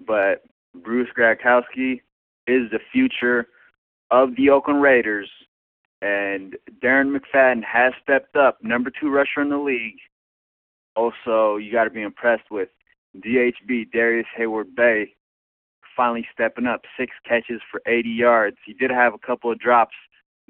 but 0.04 0.42
Bruce 0.74 1.10
Gradkowski 1.16 2.00
is 2.48 2.70
the 2.72 2.80
future 2.92 3.46
of 4.10 4.34
the 4.36 4.50
Oakland 4.50 4.82
Raiders, 4.82 5.30
and 6.00 6.56
Darren 6.82 7.16
McFadden 7.16 7.62
has 7.64 7.92
stepped 8.02 8.36
up, 8.36 8.62
number 8.62 8.90
two 8.90 9.10
rusher 9.10 9.40
in 9.40 9.48
the 9.48 9.58
league. 9.58 9.98
Also, 10.96 11.56
you 11.56 11.72
got 11.72 11.84
to 11.84 11.90
be 11.90 12.02
impressed 12.02 12.50
with 12.50 12.68
DHB 13.16 13.90
Darius 13.92 14.26
Hayward 14.36 14.74
Bay 14.74 15.14
finally 15.98 16.26
stepping 16.32 16.66
up, 16.66 16.82
six 16.96 17.12
catches 17.28 17.60
for 17.70 17.82
80 17.86 18.08
yards. 18.08 18.56
He 18.64 18.72
did 18.72 18.90
have 18.90 19.14
a 19.14 19.18
couple 19.18 19.50
of 19.50 19.58
drops, 19.58 19.96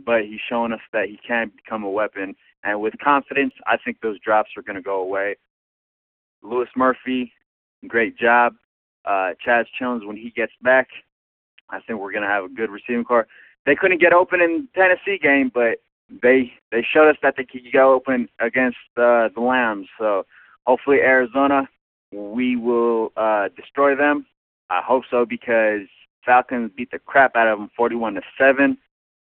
but 0.05 0.27
he's 0.27 0.41
showing 0.47 0.73
us 0.73 0.81
that 0.93 1.09
he 1.09 1.19
can 1.27 1.51
become 1.57 1.83
a 1.83 1.91
weapon. 1.91 2.37
And 2.63 2.81
with 2.83 2.95
confidence, 3.03 3.55
I 3.67 3.79
think 3.83 4.01
those 4.01 4.21
drops 4.21 4.51
are 4.57 4.63
going 4.63 4.77
to 4.77 4.83
go 4.83 5.01
away. 5.01 5.37
Louis 6.43 6.69
Murphy, 6.77 7.33
great 7.89 8.17
job. 8.19 8.55
Uh, 9.07 9.31
Chaz 9.45 9.65
Jones, 9.79 10.05
when 10.05 10.17
he 10.19 10.31
gets 10.31 10.53
back, 10.61 10.89
I 11.71 11.81
think 11.81 11.99
we're 11.99 12.13
going 12.13 12.23
to 12.23 12.29
have 12.29 12.45
a 12.45 12.49
good 12.49 12.71
receiving 12.71 13.05
corps. 13.05 13.27
They 13.69 13.77
couldn't 13.77 14.01
get 14.01 14.15
open 14.15 14.41
in 14.41 14.67
the 14.73 14.81
Tennessee 14.81 15.19
game, 15.23 15.51
but 15.53 15.83
they 16.23 16.55
they 16.73 16.83
showed 16.83 17.11
us 17.11 17.19
that 17.23 17.35
they 17.37 17.45
could 17.45 17.71
go 17.71 17.93
open 17.93 18.27
against 18.41 18.79
uh, 18.97 19.29
the 19.35 19.43
Lambs. 19.43 19.89
So 19.99 20.25
hopefully 20.67 21.01
Arizona, 21.03 21.69
we 22.11 22.57
will 22.57 23.13
uh, 23.15 23.49
destroy 23.55 23.95
them. 23.95 24.25
I 24.71 24.81
hope 24.83 25.05
so 25.11 25.27
because 25.27 25.83
Falcons 26.25 26.71
beat 26.79 26.93
the 26.93 26.99
crap 26.99 27.37
out 27.37 27.47
of 27.47 27.59
them, 27.59 27.69
41 27.77 28.15
to 28.15 28.23
seven, 28.39 28.79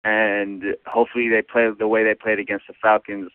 and 0.02 0.64
hopefully 0.84 1.28
they 1.28 1.40
play 1.40 1.70
the 1.78 1.86
way 1.86 2.02
they 2.02 2.14
played 2.14 2.40
against 2.40 2.66
the 2.66 2.74
Falcons. 2.82 3.30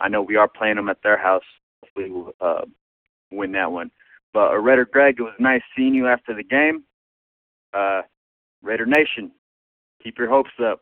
I 0.00 0.08
know 0.08 0.22
we 0.22 0.36
are 0.36 0.48
playing 0.48 0.76
them 0.76 0.88
at 0.88 1.02
their 1.02 1.18
house. 1.18 1.44
Hopefully 1.84 2.10
we'll 2.10 2.32
uh, 2.40 2.64
win 3.30 3.52
that 3.52 3.70
one. 3.70 3.90
But 4.32 4.52
uh, 4.52 4.56
Raider 4.56 4.86
Greg, 4.86 5.16
it 5.18 5.22
was 5.22 5.34
nice 5.38 5.60
seeing 5.76 5.92
you 5.92 6.06
after 6.06 6.32
the 6.34 6.42
game. 6.42 6.84
Uh, 7.74 8.00
Raider 8.62 8.86
Nation, 8.86 9.30
keep 10.02 10.18
your 10.18 10.28
hopes 10.28 10.50
up. 10.62 10.80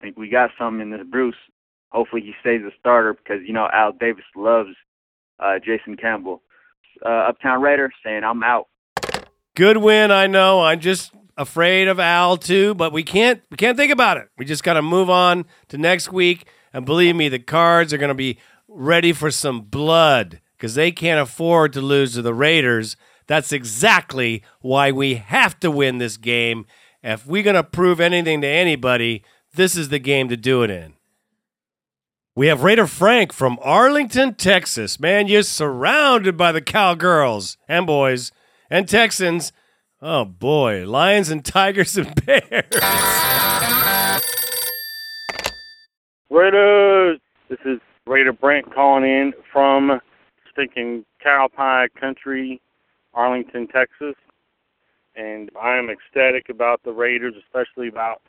I 0.00 0.04
think 0.04 0.18
we 0.18 0.28
got 0.28 0.50
something 0.58 0.80
in 0.80 0.90
this 0.90 1.06
Bruce. 1.10 1.36
Hopefully 1.90 2.22
he 2.22 2.32
stays 2.40 2.62
a 2.62 2.70
starter 2.78 3.14
because 3.14 3.40
you 3.46 3.52
know 3.52 3.68
Al 3.72 3.92
Davis 3.92 4.24
loves 4.36 4.70
uh, 5.38 5.58
Jason 5.64 5.96
Campbell. 5.96 6.42
Uh, 7.04 7.28
Uptown 7.28 7.60
Raider 7.60 7.90
saying 8.04 8.24
I'm 8.24 8.42
out. 8.42 8.68
Good 9.54 9.76
win, 9.76 10.10
I 10.10 10.26
know. 10.26 10.60
I'm 10.62 10.80
just 10.80 11.12
afraid 11.36 11.88
of 11.88 11.98
Al 12.00 12.36
too, 12.36 12.74
but 12.74 12.92
we 12.92 13.02
can't 13.02 13.42
we 13.50 13.56
can't 13.56 13.76
think 13.76 13.92
about 13.92 14.16
it. 14.16 14.28
We 14.38 14.44
just 14.44 14.64
got 14.64 14.74
to 14.74 14.82
move 14.82 15.10
on 15.10 15.46
to 15.68 15.78
next 15.78 16.12
week. 16.12 16.46
And 16.72 16.84
believe 16.84 17.14
me, 17.14 17.28
the 17.28 17.38
Cards 17.38 17.92
are 17.92 17.98
going 17.98 18.08
to 18.08 18.14
be 18.14 18.38
ready 18.66 19.12
for 19.12 19.30
some 19.30 19.62
blood 19.62 20.40
because 20.56 20.74
they 20.74 20.90
can't 20.90 21.20
afford 21.20 21.72
to 21.74 21.80
lose 21.80 22.14
to 22.14 22.22
the 22.22 22.34
Raiders. 22.34 22.96
That's 23.26 23.52
exactly 23.52 24.42
why 24.60 24.90
we 24.90 25.14
have 25.14 25.58
to 25.60 25.70
win 25.70 25.98
this 25.98 26.16
game. 26.16 26.66
If 27.04 27.26
we're 27.26 27.42
going 27.42 27.54
to 27.54 27.62
prove 27.62 28.00
anything 28.00 28.40
to 28.40 28.46
anybody, 28.46 29.22
this 29.52 29.76
is 29.76 29.90
the 29.90 29.98
game 29.98 30.30
to 30.30 30.38
do 30.38 30.62
it 30.62 30.70
in. 30.70 30.94
We 32.34 32.46
have 32.46 32.62
Raider 32.62 32.86
Frank 32.86 33.30
from 33.30 33.58
Arlington, 33.60 34.34
Texas. 34.36 34.98
Man, 34.98 35.28
you're 35.28 35.42
surrounded 35.42 36.38
by 36.38 36.50
the 36.50 36.62
cowgirls 36.62 37.58
and 37.68 37.86
boys 37.86 38.32
and 38.70 38.88
Texans. 38.88 39.52
Oh 40.00 40.24
boy, 40.24 40.88
lions 40.88 41.28
and 41.28 41.44
tigers 41.44 41.98
and 41.98 42.14
bears. 42.26 42.64
Raiders, 46.30 47.20
this 47.50 47.58
is 47.66 47.80
Raider 48.06 48.32
Brent 48.32 48.74
calling 48.74 49.04
in 49.04 49.34
from 49.52 50.00
stinking 50.50 51.04
cow 51.22 51.48
pie 51.54 51.88
country, 52.00 52.62
Arlington, 53.12 53.68
Texas. 53.68 54.14
And 55.16 55.50
I 55.60 55.76
am 55.76 55.90
ecstatic 55.90 56.48
about 56.48 56.82
the 56.82 56.92
Raiders, 56.92 57.34
especially 57.38 57.88
about 57.88 58.22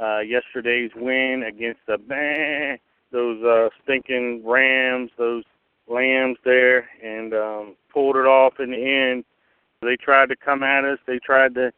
uh, 0.00 0.20
yesterday's 0.20 0.90
win 0.94 1.44
against 1.46 1.80
the 1.86 1.98
bah, 1.98 2.80
those 3.10 3.42
uh, 3.42 3.68
stinking 3.82 4.42
Rams, 4.46 5.10
those 5.18 5.44
Lambs 5.88 6.36
there, 6.44 6.88
and 7.02 7.32
um, 7.34 7.76
pulled 7.92 8.16
it 8.16 8.26
off 8.26 8.60
in 8.60 8.70
the 8.70 8.76
end. 8.76 9.24
They 9.80 9.96
tried 9.96 10.28
to 10.28 10.36
come 10.36 10.62
at 10.62 10.84
us. 10.84 10.98
They 11.06 11.18
tried 11.18 11.54
to 11.54 11.72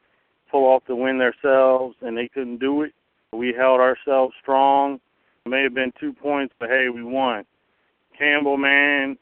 pull 0.51 0.65
off 0.65 0.83
the 0.87 0.97
win 0.97 1.19
themselves, 1.19 1.97
and 2.01 2.17
they 2.17 2.29
couldn't 2.29 2.59
do 2.59 2.83
it. 2.83 2.93
We 3.33 3.55
held 3.57 3.81
ourselves 3.81 4.35
strong. 4.43 5.01
It 5.47 5.49
may 5.49 5.63
have 5.63 5.75
been 5.75 5.93
two 5.99 6.13
points, 6.13 6.55
but 6.59 6.69
hey, 6.69 6.89
we 6.93 7.05
won. 7.05 7.45
Campbell, 8.19 8.57
man, 8.57 9.17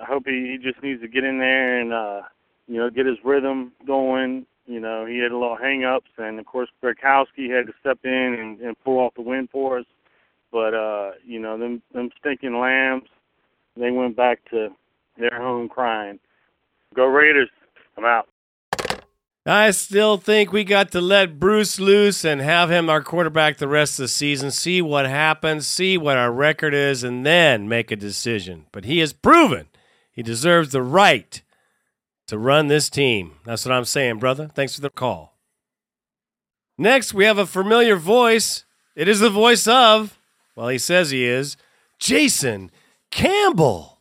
I 0.00 0.04
hope 0.04 0.24
he, 0.26 0.52
he 0.52 0.58
just 0.58 0.82
needs 0.82 1.00
to 1.02 1.08
get 1.08 1.24
in 1.24 1.38
there 1.38 1.80
and 1.80 1.92
uh, 1.92 2.22
you 2.66 2.78
know 2.78 2.90
get 2.90 3.06
his 3.06 3.18
rhythm 3.24 3.72
going. 3.86 4.46
You 4.70 4.78
know, 4.78 5.04
he 5.04 5.18
had 5.18 5.32
a 5.32 5.36
little 5.36 5.56
hang-ups, 5.56 6.10
and 6.16 6.38
of 6.38 6.46
course, 6.46 6.68
Gradkowski 6.80 7.50
had 7.50 7.66
to 7.66 7.72
step 7.80 7.98
in 8.04 8.36
and, 8.38 8.60
and 8.60 8.80
pull 8.84 9.00
off 9.00 9.14
the 9.16 9.20
win 9.20 9.48
for 9.50 9.80
us. 9.80 9.84
But 10.52 10.74
uh, 10.74 11.10
you 11.26 11.40
know, 11.40 11.58
them 11.58 11.82
them 11.92 12.10
stinking 12.20 12.56
lambs, 12.56 13.08
they 13.76 13.90
went 13.90 14.16
back 14.16 14.48
to 14.50 14.68
their 15.18 15.36
home 15.36 15.68
crying. 15.68 16.20
Go 16.94 17.06
Raiders! 17.06 17.48
I'm 17.98 18.04
out. 18.04 18.28
I 19.44 19.72
still 19.72 20.18
think 20.18 20.52
we 20.52 20.62
got 20.62 20.92
to 20.92 21.00
let 21.00 21.40
Bruce 21.40 21.80
loose 21.80 22.24
and 22.24 22.40
have 22.40 22.70
him 22.70 22.88
our 22.88 23.02
quarterback 23.02 23.56
the 23.56 23.66
rest 23.66 23.98
of 23.98 24.04
the 24.04 24.08
season, 24.08 24.52
see 24.52 24.80
what 24.80 25.06
happens, 25.06 25.66
see 25.66 25.98
what 25.98 26.16
our 26.16 26.30
record 26.30 26.74
is, 26.74 27.02
and 27.02 27.26
then 27.26 27.68
make 27.68 27.90
a 27.90 27.96
decision. 27.96 28.66
But 28.70 28.84
he 28.84 29.00
has 29.00 29.12
proven 29.12 29.66
he 30.12 30.22
deserves 30.22 30.70
the 30.70 30.82
right 30.82 31.42
to 32.30 32.38
run 32.38 32.68
this 32.68 32.88
team. 32.88 33.32
That's 33.44 33.66
what 33.66 33.72
I'm 33.72 33.84
saying, 33.84 34.20
brother. 34.20 34.46
Thanks 34.46 34.76
for 34.76 34.80
the 34.80 34.88
call. 34.88 35.36
Next, 36.78 37.12
we 37.12 37.24
have 37.24 37.38
a 37.38 37.44
familiar 37.44 37.96
voice. 37.96 38.64
It 38.94 39.08
is 39.08 39.18
the 39.18 39.30
voice 39.30 39.66
of, 39.66 40.16
well, 40.54 40.68
he 40.68 40.78
says 40.78 41.10
he 41.10 41.24
is, 41.24 41.56
Jason 41.98 42.70
Campbell. 43.10 43.98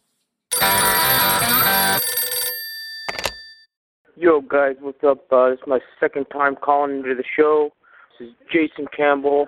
Yo, 4.15 4.41
guys, 4.41 4.75
what's 4.79 5.03
up? 5.03 5.25
Uh, 5.31 5.49
this 5.49 5.59
is 5.59 5.67
my 5.67 5.79
second 5.99 6.25
time 6.25 6.55
calling 6.55 6.97
into 6.97 7.15
the 7.15 7.23
show. 7.35 7.71
This 8.19 8.27
is 8.27 8.35
Jason 8.53 8.85
Campbell, 8.95 9.47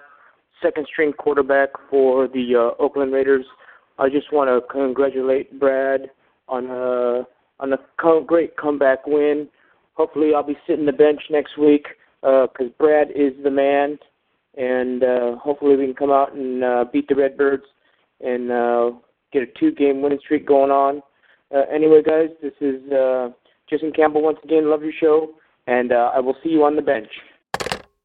second 0.59 0.87
string 0.91 1.13
quarterback 1.13 1.69
for 1.89 2.27
the 2.27 2.55
uh, 2.55 2.83
Oakland 2.83 3.13
Raiders. 3.13 3.45
I 3.99 4.09
just 4.09 4.33
want 4.33 4.49
to 4.49 4.67
congratulate 4.73 5.59
Brad 5.59 6.09
on 6.47 6.65
a 6.65 7.27
on 7.61 7.73
a 7.73 7.79
great 8.25 8.57
comeback 8.57 9.07
win. 9.07 9.47
Hopefully, 9.93 10.31
I'll 10.35 10.43
be 10.43 10.57
sitting 10.67 10.85
the 10.85 10.91
bench 10.91 11.21
next 11.29 11.57
week 11.57 11.85
because 12.21 12.51
uh, 12.59 12.77
Brad 12.77 13.09
is 13.11 13.33
the 13.43 13.51
man, 13.51 13.97
and 14.57 15.03
uh, 15.03 15.35
hopefully 15.37 15.77
we 15.77 15.85
can 15.85 15.95
come 15.95 16.11
out 16.11 16.33
and 16.33 16.63
uh, 16.63 16.85
beat 16.91 17.07
the 17.07 17.15
Redbirds 17.15 17.63
and 18.19 18.51
uh, 18.51 18.91
get 19.31 19.43
a 19.43 19.59
two-game 19.59 20.01
winning 20.01 20.19
streak 20.19 20.45
going 20.45 20.71
on. 20.71 21.01
Uh, 21.53 21.63
anyway, 21.73 22.01
guys, 22.03 22.29
this 22.41 22.53
is. 22.59 22.91
Uh, 22.91 23.29
Jason 23.71 23.93
Campbell, 23.93 24.21
once 24.21 24.37
again, 24.43 24.69
love 24.69 24.83
your 24.83 24.91
show, 24.91 25.31
and 25.65 25.93
uh, 25.93 26.11
I 26.13 26.19
will 26.19 26.35
see 26.43 26.49
you 26.49 26.65
on 26.65 26.75
the 26.75 26.81
bench. 26.81 27.07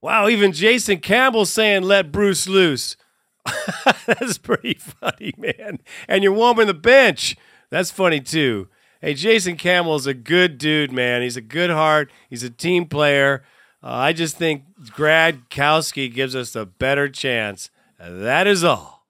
Wow, 0.01 0.29
even 0.29 0.53
Jason 0.53 0.99
Campbell 0.99 1.45
saying 1.45 1.83
let 1.83 2.13
Bruce 2.13 2.47
loose. 2.47 2.97
That's 4.07 4.39
pretty 4.39 4.75
funny, 4.75 5.33
man. 5.37 5.81
And 6.07 6.23
you're 6.23 6.33
warming 6.33 6.69
the 6.69 6.75
bench. 6.75 7.37
That's 7.71 7.91
funny 7.91 8.21
too. 8.21 8.69
Hey, 9.01 9.15
Jason 9.15 9.57
Campbell 9.57 9.97
is 9.97 10.07
a 10.07 10.15
good 10.15 10.59
dude, 10.59 10.91
man. 10.91 11.23
He's 11.23 11.37
a 11.37 11.43
good 11.43 11.71
heart. 11.71 12.11
He's 12.31 12.43
a 12.43 12.51
team 12.51 12.87
player. 12.87 13.45
Uh, 13.83 13.91
I 13.91 14.13
just 14.13 14.37
think 14.37 14.65
Grad 14.91 15.49
Gradkowski 15.51 16.13
gives 16.13 16.35
us 16.35 16.57
a 16.57 16.65
better 16.65 17.09
chance. 17.09 17.71
That 17.99 18.47
is 18.47 18.65
all. 18.65 19.07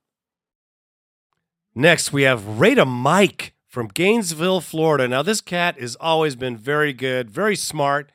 Next, 1.74 2.12
we 2.12 2.22
have 2.22 2.59
Raider 2.59 2.87
Mike 2.87 3.55
from 3.68 3.89
Gainesville, 3.89 4.61
Florida. 4.61 5.07
Now, 5.07 5.22
this 5.22 5.41
cat 5.41 5.78
has 5.78 5.95
always 5.97 6.34
been 6.34 6.57
very 6.57 6.93
good, 6.93 7.30
very 7.30 7.55
smart, 7.55 8.11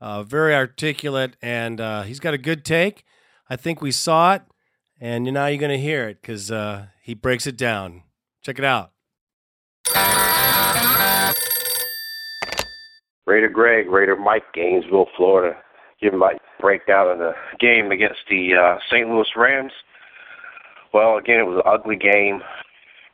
uh, 0.00 0.22
very 0.22 0.54
articulate, 0.54 1.36
and 1.42 1.80
uh, 1.80 2.02
he's 2.02 2.20
got 2.20 2.34
a 2.34 2.38
good 2.38 2.64
take. 2.64 3.04
I 3.50 3.56
think 3.56 3.82
we 3.82 3.90
saw 3.90 4.34
it, 4.34 4.42
And 5.00 5.24
now 5.24 5.46
you're 5.46 5.58
going 5.58 5.70
to 5.70 5.78
hear 5.78 6.08
it 6.08 6.22
because 6.22 6.50
uh, 6.50 6.86
he 7.02 7.14
breaks 7.14 7.46
it 7.46 7.56
down. 7.56 8.04
Check 8.40 8.58
it 8.58 8.64
out. 8.64 8.92
Raider 13.26 13.48
Greg, 13.48 13.88
Raider 13.88 14.16
Mike, 14.16 14.52
Gainesville, 14.54 15.08
Florida. 15.16 15.56
Give 16.00 16.14
my 16.14 16.34
breakdown 16.60 17.08
of 17.08 17.18
the 17.18 17.32
game 17.60 17.92
against 17.92 18.20
the 18.28 18.54
uh, 18.54 18.78
St. 18.90 19.08
Louis 19.08 19.28
Rams. 19.36 19.72
Well, 20.92 21.16
again, 21.16 21.40
it 21.40 21.46
was 21.46 21.62
an 21.64 21.72
ugly 21.72 21.96
game. 21.96 22.42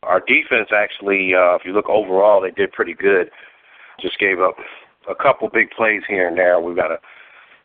Our 0.02 0.20
defense 0.20 0.70
actually, 0.74 1.32
uh, 1.34 1.54
if 1.56 1.62
you 1.64 1.72
look 1.72 1.88
overall, 1.88 2.40
they 2.40 2.50
did 2.50 2.72
pretty 2.72 2.94
good. 2.94 3.30
Just 4.00 4.18
gave 4.18 4.40
up 4.40 4.56
a 5.08 5.14
couple 5.14 5.48
big 5.48 5.70
plays 5.70 6.02
here 6.08 6.28
and 6.28 6.38
there. 6.38 6.60
We've 6.60 6.76
got 6.76 6.88
to 6.88 6.98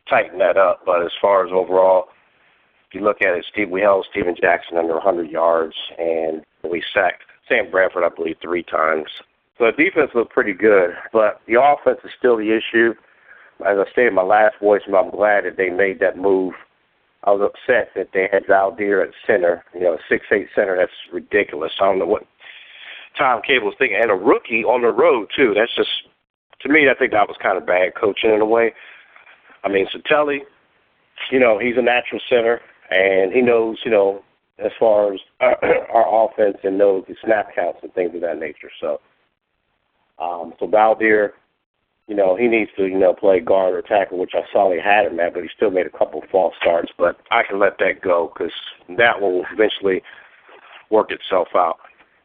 tighten 0.10 0.40
that 0.40 0.58
up. 0.58 0.82
But 0.86 1.04
as 1.04 1.12
far 1.22 1.46
as 1.46 1.52
overall, 1.54 2.10
if 2.88 2.96
you 2.96 3.02
look 3.02 3.22
at 3.22 3.36
it, 3.36 3.46
Steve, 3.52 3.70
we 3.70 3.82
held 3.82 4.06
Steven 4.12 4.36
Jackson 4.40 4.78
under 4.78 4.94
100 4.94 5.30
yards, 5.30 5.76
and 5.98 6.44
we 6.70 6.84
sacked 6.94 7.24
Sam 7.48 7.72
Bradford, 7.72 8.04
I 8.04 8.10
believe, 8.10 8.38
three 8.42 8.64
times. 8.64 9.08
So 9.58 9.66
the 9.66 9.84
defense 9.84 10.12
looked 10.16 10.34
pretty 10.34 10.54
good, 10.54 10.92
but 11.12 11.42
the 11.48 11.62
offense 11.62 12.00
is 12.04 12.12
still 12.18 12.38
the 12.38 12.58
issue. 12.58 12.94
As 13.62 13.78
I 13.78 13.90
stated 13.92 14.10
in 14.10 14.16
my 14.16 14.24
last 14.24 14.56
voice, 14.60 14.82
I'm 14.88 15.12
glad 15.12 15.46
that 15.46 15.58
they 15.58 15.70
made 15.70 16.00
that 16.00 16.18
move. 16.18 16.54
I 17.24 17.32
was 17.32 17.50
upset 17.54 17.90
that 17.96 18.10
they 18.14 18.28
had 18.32 18.46
Veldheer 18.46 19.04
at 19.04 19.14
center, 19.26 19.64
you 19.74 19.82
know, 19.82 19.98
six 20.10 20.26
eight 20.32 20.48
center. 20.56 20.76
That's 20.76 20.92
ridiculous. 21.14 21.72
I 21.80 21.86
don't 21.86 22.00
know 22.00 22.06
what 22.06 22.24
Tom 23.18 23.42
Cable 23.46 23.68
was 23.68 23.76
thinking, 23.78 24.00
and 24.02 24.12
a 24.12 24.16
rookie 24.16 24.64
on 24.64 24.82
the 24.82 24.92
road 24.92 25.30
too. 25.36 25.54
That's 25.56 25.74
just 25.76 25.90
to 26.62 26.70
me. 26.70 26.90
I 26.90 26.98
think 26.98 27.12
that 27.12 27.28
was 27.28 27.38
kind 27.42 27.58
of 27.58 27.66
bad 27.66 27.94
coaching 28.00 28.32
in 28.32 28.42
a 28.42 28.46
way. 28.46 28.74
I 29.64 29.70
mean, 29.70 29.88
Satele, 29.88 30.40
you 31.32 31.40
know, 31.40 31.60
he's 31.60 31.78
a 31.78 31.82
natural 31.82 32.20
center, 32.30 32.60
and 32.90 33.32
he 33.32 33.42
knows, 33.42 33.78
you 33.86 33.92
know, 33.92 34.24
as 34.60 34.72
far 34.80 35.14
as 35.14 35.20
our, 35.40 35.58
our 35.94 36.26
offense 36.26 36.58
and 36.64 36.78
knows 36.78 37.06
the 37.08 37.16
snap 37.24 37.56
counts 37.56 37.80
and 37.84 37.94
things 37.94 38.14
of 38.16 38.22
that 38.22 38.40
nature. 38.40 38.72
So, 38.82 39.00
um, 40.20 40.54
so 40.60 40.68
Veldheer, 40.68 41.32
you 42.08 42.16
know, 42.16 42.36
he 42.36 42.48
needs 42.48 42.72
to, 42.78 42.86
you 42.86 42.98
know, 42.98 43.14
play 43.14 43.40
guard 43.40 43.74
or 43.74 43.82
tackle, 43.82 44.18
which 44.20 44.34
I 44.36 44.42
saw 44.52 44.72
he 44.72 44.80
had 44.80 45.06
him 45.06 45.20
at, 45.20 45.34
but 45.34 45.44
he 45.44 45.50
still 45.56 45.72
made 45.72 45.86
a 45.86 45.98
couple 45.98 46.22
of 46.22 46.30
false 46.30 46.54
starts. 46.62 46.92
But 46.98 47.18
I 47.32 47.44
can 47.44 47.60
let 47.60 47.78
that 47.80 48.02
go 48.02 48.32
because 48.34 48.54
that 48.98 49.22
will 49.22 49.44
eventually 49.52 50.04
work 50.90 51.12
itself 51.12 51.50
out. 51.56 51.78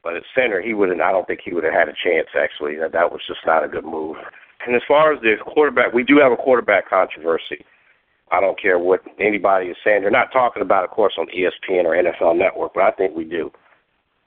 But 0.03 0.17
at 0.17 0.23
center, 0.35 0.61
he 0.61 0.75
wouldn't. 0.75 1.01
I 1.01 1.13
don't 1.13 1.27
think 1.27 1.41
he 1.45 1.53
would 1.53 1.65
have 1.65 1.73
had 1.73 1.89
a 1.89 1.93
chance. 1.93 2.29
Actually, 2.37 2.77
that 2.77 2.93
that 2.93 3.13
was 3.13 3.21
just 3.27 3.41
not 3.47 3.65
a 3.65 3.69
good 3.69 3.85
move. 3.85 4.17
And 4.67 4.75
as 4.75 4.83
far 4.87 5.13
as 5.13 5.21
the 5.21 5.37
quarterback, 5.45 5.93
we 5.93 6.05
do 6.05 6.19
have 6.19 6.33
a 6.33 6.37
quarterback 6.37 6.89
controversy. 6.89 7.65
I 8.31 8.41
don't 8.41 8.61
care 8.61 8.79
what 8.79 9.01
anybody 9.19 9.67
is 9.67 9.77
saying. 9.83 10.03
They're 10.03 10.11
not 10.11 10.33
talking 10.33 10.63
about, 10.63 10.85
of 10.85 10.91
course, 10.91 11.15
on 11.19 11.27
ESPN 11.29 11.85
or 11.85 11.97
NFL 11.97 12.37
Network, 12.37 12.75
but 12.75 12.83
I 12.83 12.91
think 12.91 13.17
we 13.17 13.25
do. 13.25 13.51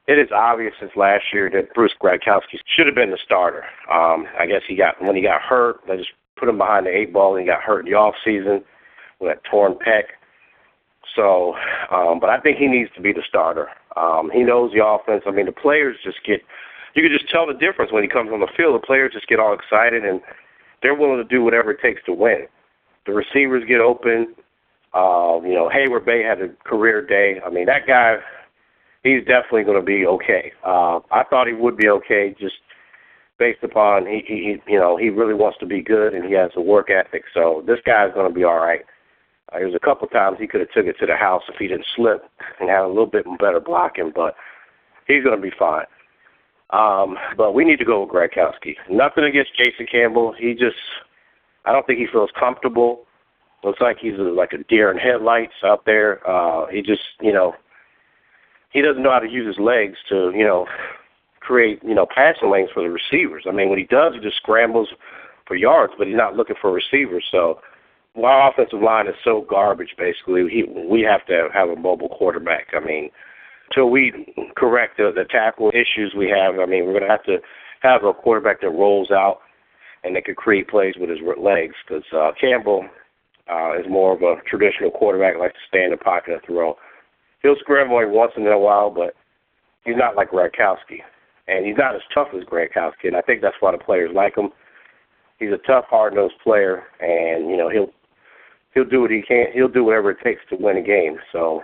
It 0.08 0.18
is 0.18 0.30
obvious 0.34 0.74
since 0.80 0.92
last 0.96 1.26
year 1.32 1.50
that 1.52 1.74
Bruce 1.74 1.94
Gradkowski 2.02 2.60
should 2.66 2.88
have 2.88 2.96
been 2.96 3.12
the 3.12 3.20
starter. 3.24 3.64
Um, 3.92 4.26
I 4.40 4.46
guess 4.48 4.62
he 4.68 4.76
got 4.76 5.02
when 5.02 5.16
he 5.16 5.22
got 5.22 5.42
hurt, 5.42 5.82
they 5.88 5.98
just 5.98 6.10
put 6.38 6.50
him 6.50 6.58
behind 6.58 6.86
the 6.86 6.90
eight 6.90 7.14
ball, 7.14 7.36
and 7.36 7.42
he 7.42 7.48
got 7.48 7.62
hurt 7.62 7.86
in 7.86 7.92
the 7.92 7.98
off 7.98 8.16
season 8.26 8.64
with 9.20 9.32
that 9.32 9.44
torn 9.50 9.74
pec. 9.74 10.04
So, 11.16 11.56
um, 11.92 12.20
but 12.20 12.30
I 12.30 12.40
think 12.40 12.58
he 12.58 12.68
needs 12.68 12.90
to 12.96 13.02
be 13.02 13.12
the 13.12 13.24
starter. 13.28 13.70
Um, 13.96 14.32
he 14.34 14.44
knows 14.44 14.72
the 14.74 14.86
offense. 14.86 15.24
I 15.28 15.32
mean, 15.32 15.46
the 15.46 15.52
players 15.52 15.98
just 16.04 16.24
get. 16.26 16.42
You 16.94 17.04
can 17.04 17.12
just 17.12 17.30
tell 17.30 17.48
the 17.48 17.54
difference 17.54 17.92
when 17.92 18.04
he 18.04 18.10
comes 18.10 18.32
on 18.34 18.40
the 18.40 18.52
field. 18.58 18.76
The 18.76 18.86
players 18.86 19.14
just 19.14 19.28
get 19.28 19.40
all 19.40 19.54
excited 19.54 20.04
and 20.04 20.20
they're 20.82 20.96
willing 20.96 21.18
to 21.18 21.24
do 21.24 21.44
whatever 21.44 21.72
it 21.72 21.80
takes 21.82 22.04
to 22.06 22.14
win. 22.14 22.48
The 23.06 23.14
receivers 23.14 23.64
get 23.68 23.80
open. 23.80 24.36
Uh, 24.94 25.40
you 25.44 25.54
know, 25.54 25.70
Heyward 25.74 26.06
Bey 26.06 26.22
had 26.22 26.42
a 26.42 26.50
career 26.66 27.06
day. 27.06 27.40
I 27.46 27.50
mean, 27.50 27.66
that 27.68 27.88
guy, 27.88 28.18
he's 29.04 29.22
definitely 29.26 29.64
going 29.64 29.80
to 29.80 29.86
be 29.86 30.06
okay. 30.06 30.52
Uh, 30.66 31.00
I 31.12 31.24
thought 31.30 31.48
he 31.48 31.54
would 31.54 31.78
be 31.78 31.90
okay, 31.90 32.36
just 32.40 32.56
based 33.40 33.64
upon 33.64 34.06
he, 34.06 34.22
he, 34.28 34.72
you 34.72 34.80
know, 34.80 34.98
he 34.98 35.10
really 35.10 35.34
wants 35.34 35.58
to 35.60 35.66
be 35.66 35.82
good 35.82 36.14
and 36.14 36.26
he 36.26 36.34
has 36.34 36.52
a 36.56 36.62
work 36.62 36.90
ethic. 36.92 37.24
So 37.34 37.64
this 37.66 37.80
guy's 37.86 38.14
going 38.14 38.30
to 38.32 38.34
be 38.34 38.44
all 38.44 38.60
right. 38.60 38.82
Uh, 39.52 39.58
there 39.58 39.68
was 39.68 39.76
a 39.76 39.86
couple 39.86 40.08
times 40.08 40.38
he 40.40 40.48
could 40.48 40.62
have 40.62 40.72
took 40.72 40.86
it 40.86 40.96
to 41.00 41.08
the 41.08 41.16
house 41.16 41.42
if 41.50 41.56
he 41.58 41.68
didn't 41.68 41.88
slip 41.96 42.24
and 42.60 42.70
had 42.70 42.84
a 42.84 42.88
little 42.88 43.08
bit 43.08 43.26
better 43.40 43.60
blocking, 43.60 44.12
but 44.16 44.36
he's 45.08 45.24
going 45.24 45.36
to 45.36 45.42
be 45.42 45.52
fine. 45.58 45.86
Um, 46.70 47.18
but 47.36 47.54
we 47.54 47.66
need 47.66 47.80
to 47.80 47.86
go 47.86 48.04
with 48.04 48.14
Gradkowski. 48.14 48.76
Nothing 48.90 49.26
against 49.26 49.58
Jason 49.58 49.88
Campbell. 49.92 50.34
He 50.38 50.54
just, 50.54 50.78
I 51.66 51.74
don't 51.74 51.86
think 51.86 52.00
he 52.00 52.08
feels 52.10 52.30
comfortable. 52.40 53.06
Looks 53.64 53.82
like 53.82 53.98
he's 54.00 54.18
a, 54.18 54.24
like 54.24 54.54
a 54.54 54.64
deer 54.64 54.90
in 54.92 54.98
headlights 54.98 55.54
out 55.66 55.86
there. 55.86 56.26
Uh, 56.30 56.68
he 56.68 56.82
just, 56.82 57.02
you 57.20 57.34
know, 57.34 57.56
he 58.72 58.82
doesn't 58.82 59.04
know 59.04 59.12
how 59.12 59.20
to 59.20 59.30
use 59.30 59.48
his 59.48 59.64
legs 59.64 59.98
to, 60.10 60.32
you 60.36 60.44
know, 60.44 60.66
create, 61.40 61.80
you 61.84 61.96
know, 61.96 62.06
passing 62.06 62.50
lanes 62.50 62.70
for 62.74 62.84
the 62.84 62.90
receivers. 62.90 63.46
I 63.48 63.52
mean, 63.52 63.70
when 63.70 63.80
he 63.80 63.86
does, 63.86 64.14
he 64.14 64.20
just 64.20 64.38
scrambles 64.38 64.90
for 65.48 65.56
yards, 65.56 65.94
but 65.98 66.08
he's 66.08 66.16
not 66.16 66.36
looking 66.36 66.56
for 66.62 66.72
receivers. 66.72 67.26
So 67.30 67.60
our 68.22 68.50
offensive 68.50 68.82
line 68.82 69.08
is 69.08 69.16
so 69.24 69.46
garbage. 69.50 69.96
Basically, 69.98 70.48
he, 70.50 70.64
we 70.64 71.02
have 71.02 71.26
to 71.28 71.50
have 71.54 71.70
a 71.70 71.76
mobile 71.76 72.10
quarterback. 72.10 72.68
I 72.74 72.80
mean, 72.80 73.10
until 73.70 73.90
we 73.90 74.28
correct 74.56 74.98
the, 74.98 75.12
the 75.14 75.26
tackle 75.26 75.70
issues 75.70 76.14
we 76.18 76.30
have, 76.30 76.60
I 76.60 76.66
mean, 76.66 76.86
we're 76.86 76.94
going 76.94 77.04
to 77.04 77.10
have 77.10 77.24
to 77.26 77.38
have 77.82 78.04
a 78.04 78.14
quarterback 78.14 78.62
that 78.62 78.70
rolls 78.70 79.12
out 79.12 79.40
and 80.04 80.16
that 80.16 80.26
can 80.26 80.36
create 80.36 80.68
plays 80.68 80.96
with 81.00 81.10
his 81.10 81.20
legs. 81.38 81.76
Because 81.88 82.04
uh, 82.14 82.32
Campbell 82.40 82.86
uh, 83.50 83.80
is 83.80 83.86
more 83.90 84.14
of 84.14 84.22
a 84.22 84.42
traditional 84.50 84.92
quarterback, 84.92 85.38
likes 85.38 85.54
to 85.54 85.68
stay 85.68 85.84
in 85.84 85.92
the 85.92 85.98
pocket 85.98 86.34
and 86.34 86.42
throw. 86.46 86.76
He'll 87.42 87.56
scramble 87.60 88.00
every 88.00 88.12
once 88.14 88.34
in 88.38 88.46
a 88.48 88.58
while, 88.58 88.90
but 88.90 89.16
he's 89.84 89.98
not 89.98 90.16
like 90.16 90.32
Gradkowski, 90.32 91.02
and 91.48 91.66
he's 91.66 91.78
not 91.78 91.96
as 91.96 92.02
tough 92.14 92.28
as 92.36 92.44
Gradkowski. 92.44 93.06
And 93.06 93.16
I 93.16 93.22
think 93.22 93.42
that's 93.42 93.56
why 93.60 93.72
the 93.72 93.78
players 93.78 94.12
like 94.14 94.38
him. 94.38 94.50
He's 95.40 95.52
a 95.52 95.68
tough, 95.68 95.86
hard-nosed 95.90 96.36
player, 96.44 96.84
and 97.00 97.50
you 97.50 97.58
know 97.58 97.70
he'll 97.70 97.90
he'll 98.74 98.86
do 98.86 99.02
what 99.02 99.12
he 99.12 99.24
can. 99.28 99.48
He'll 99.54 99.68
do 99.68 99.84
whatever 99.84 100.12
it 100.12 100.20
takes 100.24 100.42
to 100.50 100.56
win 100.56 100.78
a 100.78 100.84
game. 100.84 101.18
So 101.32 101.64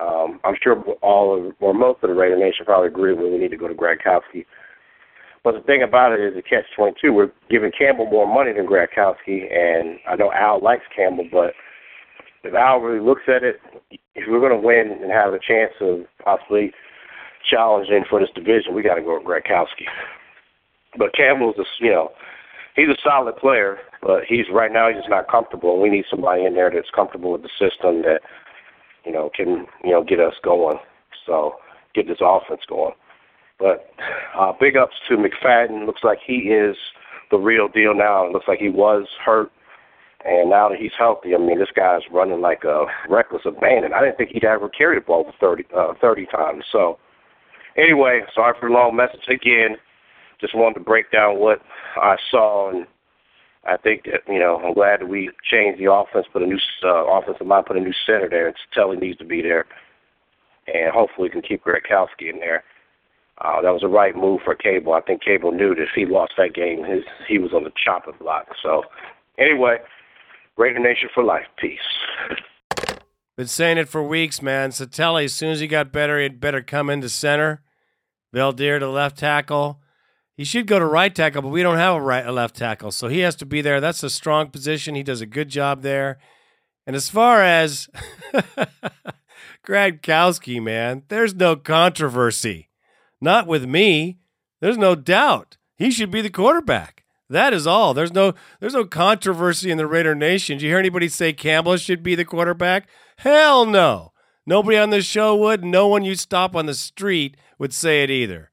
um, 0.00 0.40
I'm 0.44 0.54
sure 0.62 0.82
all 1.02 1.36
of, 1.36 1.54
or 1.60 1.74
most 1.74 2.02
of 2.02 2.10
the 2.10 2.14
Raider 2.14 2.38
Nation 2.38 2.64
probably 2.64 2.88
agree 2.88 3.14
with 3.14 3.32
we 3.32 3.38
need 3.38 3.50
to 3.50 3.56
go 3.56 3.68
to 3.68 3.74
Gradkowski. 3.74 4.46
But 5.42 5.54
the 5.54 5.60
thing 5.60 5.82
about 5.82 6.12
it 6.12 6.20
is 6.20 6.34
the 6.34 6.42
catch 6.42 6.64
22. 6.76 7.12
We're 7.12 7.30
giving 7.48 7.70
Campbell 7.76 8.06
more 8.06 8.26
money 8.26 8.52
than 8.52 8.66
Gradkowski, 8.66 9.52
and 9.52 9.98
I 10.08 10.16
know 10.16 10.32
Al 10.32 10.60
likes 10.60 10.82
Campbell, 10.94 11.28
but 11.30 11.52
if 12.48 12.54
Al 12.54 12.80
really 12.80 13.04
looks 13.04 13.22
at 13.28 13.42
it, 13.42 13.60
if 13.90 14.24
we're 14.28 14.40
going 14.40 14.52
to 14.52 14.66
win 14.66 14.98
and 15.02 15.10
have 15.10 15.34
a 15.34 15.38
chance 15.38 15.72
of 15.80 16.00
possibly 16.24 16.72
challenging 17.48 18.04
for 18.08 18.20
this 18.20 18.30
division, 18.34 18.74
we 18.74 18.82
got 18.82 18.96
to 18.96 19.02
go 19.02 19.18
with 19.18 19.26
Gradkowski. 19.26 19.86
But 20.98 21.14
Campbell's, 21.14 21.56
a, 21.58 21.64
you 21.80 21.90
know, 21.90 22.10
he's 22.76 22.88
a 22.88 22.96
solid 23.02 23.36
player, 23.36 23.78
but 24.02 24.24
he's 24.28 24.46
right 24.52 24.72
now 24.72 24.88
he's 24.88 24.98
just 24.98 25.10
not 25.10 25.28
comfortable. 25.28 25.80
We 25.80 25.90
need 25.90 26.04
somebody 26.08 26.44
in 26.44 26.54
there 26.54 26.70
that's 26.70 26.90
comfortable 26.94 27.32
with 27.32 27.42
the 27.42 27.50
system 27.58 28.02
that 28.02 28.20
you 29.04 29.12
know 29.12 29.30
can 29.34 29.66
you 29.82 29.90
know 29.90 30.04
get 30.04 30.20
us 30.20 30.34
going. 30.42 30.78
So 31.26 31.56
get 31.94 32.06
this 32.06 32.18
offense 32.20 32.62
going. 32.68 32.94
But 33.58 33.90
uh, 34.38 34.52
big 34.60 34.76
ups 34.76 34.94
to 35.08 35.16
McFadden. 35.16 35.86
Looks 35.86 36.04
like 36.04 36.18
he 36.24 36.50
is 36.50 36.76
the 37.30 37.38
real 37.38 37.68
deal 37.68 37.94
now. 37.94 38.26
It 38.26 38.32
looks 38.32 38.46
like 38.46 38.58
he 38.58 38.68
was 38.68 39.06
hurt, 39.24 39.50
and 40.26 40.50
now 40.50 40.68
that 40.68 40.78
he's 40.78 40.92
healthy, 40.98 41.34
I 41.34 41.38
mean, 41.38 41.58
this 41.58 41.68
guy's 41.74 42.02
running 42.10 42.40
like 42.40 42.64
a 42.64 42.86
reckless 43.08 43.42
abandon. 43.46 43.92
I 43.92 44.00
didn't 44.00 44.16
think 44.16 44.30
he'd 44.30 44.44
ever 44.44 44.68
carry 44.68 44.96
the 44.96 45.04
ball 45.04 45.24
for 45.24 45.56
30, 45.56 45.64
uh, 45.76 45.94
30 46.00 46.26
times. 46.26 46.64
So 46.72 46.98
anyway, 47.76 48.22
sorry 48.34 48.54
for 48.58 48.68
the 48.68 48.74
long 48.74 48.96
message 48.96 49.28
again. 49.28 49.76
Just 50.40 50.54
wanted 50.54 50.74
to 50.74 50.80
break 50.80 51.10
down 51.12 51.38
what 51.38 51.60
I 51.96 52.16
saw, 52.30 52.70
and 52.70 52.86
I 53.64 53.76
think 53.76 54.04
that 54.04 54.20
you 54.28 54.38
know 54.38 54.60
I'm 54.62 54.74
glad 54.74 55.00
that 55.00 55.08
we 55.08 55.30
changed 55.50 55.80
the 55.80 55.90
offense, 55.90 56.26
put 56.30 56.42
a 56.42 56.46
new 56.46 56.58
uh, 56.84 57.06
offensive 57.06 57.46
line, 57.46 57.64
put 57.64 57.78
a 57.78 57.80
new 57.80 57.94
center 58.04 58.28
there. 58.28 58.48
It's 58.48 58.58
Telly 58.74 58.98
needs 58.98 59.18
to 59.18 59.24
be 59.24 59.40
there, 59.40 59.64
and 60.66 60.92
hopefully 60.92 61.28
we 61.28 61.30
can 61.30 61.42
keep 61.42 61.64
Gradkowski 61.64 62.28
in 62.30 62.38
there. 62.38 62.64
Uh, 63.38 63.60
that 63.62 63.72
was 63.72 63.82
the 63.82 63.88
right 63.88 64.16
move 64.16 64.40
for 64.44 64.54
Cable. 64.54 64.92
I 64.92 65.00
think 65.00 65.22
Cable 65.22 65.52
knew 65.52 65.74
that 65.74 65.82
if 65.82 65.88
he 65.94 66.04
lost 66.06 66.32
that 66.36 66.54
game, 66.54 66.84
his 66.84 67.04
he 67.28 67.38
was 67.38 67.52
on 67.54 67.64
the 67.64 67.72
chopping 67.82 68.14
block. 68.18 68.48
So, 68.62 68.82
anyway, 69.38 69.78
Raider 70.56 70.78
Nation 70.78 71.08
for 71.14 71.22
life. 71.22 71.46
Peace. 71.58 71.78
Been 73.36 73.46
saying 73.46 73.76
it 73.76 73.88
for 73.88 74.02
weeks, 74.02 74.40
man. 74.40 74.70
Satele, 74.70 75.24
as 75.24 75.34
soon 75.34 75.50
as 75.50 75.60
he 75.60 75.66
got 75.66 75.92
better, 75.92 76.18
he'd 76.18 76.40
better 76.40 76.62
come 76.62 76.88
into 76.88 77.08
center. 77.08 77.62
Veldheer 78.34 78.78
to 78.78 78.88
left 78.88 79.18
tackle. 79.18 79.80
He 80.36 80.44
should 80.44 80.66
go 80.66 80.78
to 80.78 80.84
right 80.84 81.14
tackle, 81.14 81.42
but 81.42 81.48
we 81.48 81.62
don't 81.62 81.78
have 81.78 81.96
a 81.96 82.00
right 82.00 82.26
a 82.26 82.32
left 82.32 82.56
tackle, 82.56 82.92
so 82.92 83.08
he 83.08 83.20
has 83.20 83.36
to 83.36 83.46
be 83.46 83.62
there. 83.62 83.80
That's 83.80 84.02
a 84.02 84.10
strong 84.10 84.48
position. 84.48 84.94
He 84.94 85.02
does 85.02 85.22
a 85.22 85.26
good 85.26 85.48
job 85.48 85.82
there. 85.82 86.18
And 86.86 86.94
as 86.94 87.08
far 87.08 87.42
as 87.42 87.88
Gradkowski, 89.66 90.62
man, 90.62 91.04
there's 91.08 91.34
no 91.34 91.56
controversy. 91.56 92.68
Not 93.20 93.46
with 93.46 93.64
me. 93.64 94.18
There's 94.60 94.78
no 94.78 94.94
doubt. 94.94 95.56
He 95.76 95.90
should 95.90 96.10
be 96.10 96.20
the 96.20 96.30
quarterback. 96.30 97.04
That 97.28 97.52
is 97.52 97.66
all. 97.66 97.92
There's 97.92 98.12
no 98.12 98.34
there's 98.60 98.74
no 98.74 98.84
controversy 98.84 99.70
in 99.70 99.78
the 99.78 99.86
Raider 99.86 100.14
Nation. 100.14 100.58
Did 100.58 100.64
you 100.64 100.70
hear 100.70 100.78
anybody 100.78 101.08
say 101.08 101.32
Campbell 101.32 101.76
should 101.76 102.02
be 102.02 102.14
the 102.14 102.24
quarterback? 102.24 102.88
Hell 103.18 103.66
no. 103.66 104.12
Nobody 104.46 104.78
on 104.78 104.90
this 104.90 105.04
show 105.04 105.34
would. 105.34 105.64
No 105.64 105.88
one 105.88 106.04
you 106.04 106.14
stop 106.14 106.54
on 106.54 106.66
the 106.66 106.74
street 106.74 107.36
would 107.58 107.74
say 107.74 108.04
it 108.04 108.10
either. 108.10 108.50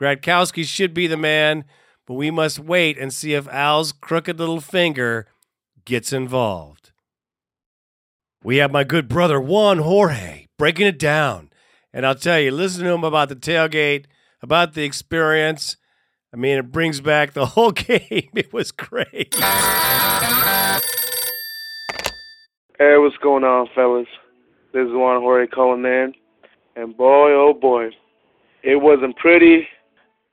Gradkowski 0.00 0.64
should 0.64 0.92
be 0.92 1.06
the 1.06 1.16
man, 1.16 1.64
but 2.04 2.14
we 2.14 2.30
must 2.30 2.58
wait 2.58 2.98
and 2.98 3.12
see 3.12 3.34
if 3.34 3.48
Al's 3.48 3.92
crooked 3.92 4.38
little 4.38 4.60
finger 4.60 5.28
gets 5.84 6.12
involved. 6.12 6.90
We 8.42 8.56
have 8.56 8.72
my 8.72 8.84
good 8.84 9.08
brother 9.08 9.40
Juan 9.40 9.78
Jorge 9.78 10.46
breaking 10.58 10.86
it 10.86 10.98
down. 10.98 11.50
And 11.92 12.04
I'll 12.04 12.14
tell 12.14 12.38
you, 12.38 12.50
listen 12.50 12.84
to 12.84 12.90
him 12.90 13.04
about 13.04 13.28
the 13.28 13.36
tailgate, 13.36 14.04
about 14.42 14.74
the 14.74 14.84
experience. 14.84 15.76
I 16.36 16.38
mean, 16.38 16.58
it 16.58 16.70
brings 16.70 17.00
back 17.00 17.32
the 17.32 17.46
whole 17.46 17.70
game. 17.72 18.28
It 18.34 18.52
was 18.52 18.70
great. 18.70 19.34
Hey, 22.78 22.98
what's 22.98 23.16
going 23.22 23.42
on, 23.42 23.68
fellas? 23.74 24.06
This 24.74 24.86
is 24.86 24.92
Juan 24.92 25.22
Jorge 25.22 25.46
calling 25.46 25.86
in. 25.86 26.12
And 26.76 26.94
boy, 26.94 27.32
oh 27.32 27.54
boy, 27.58 27.88
it 28.62 28.76
wasn't 28.76 29.16
pretty. 29.16 29.66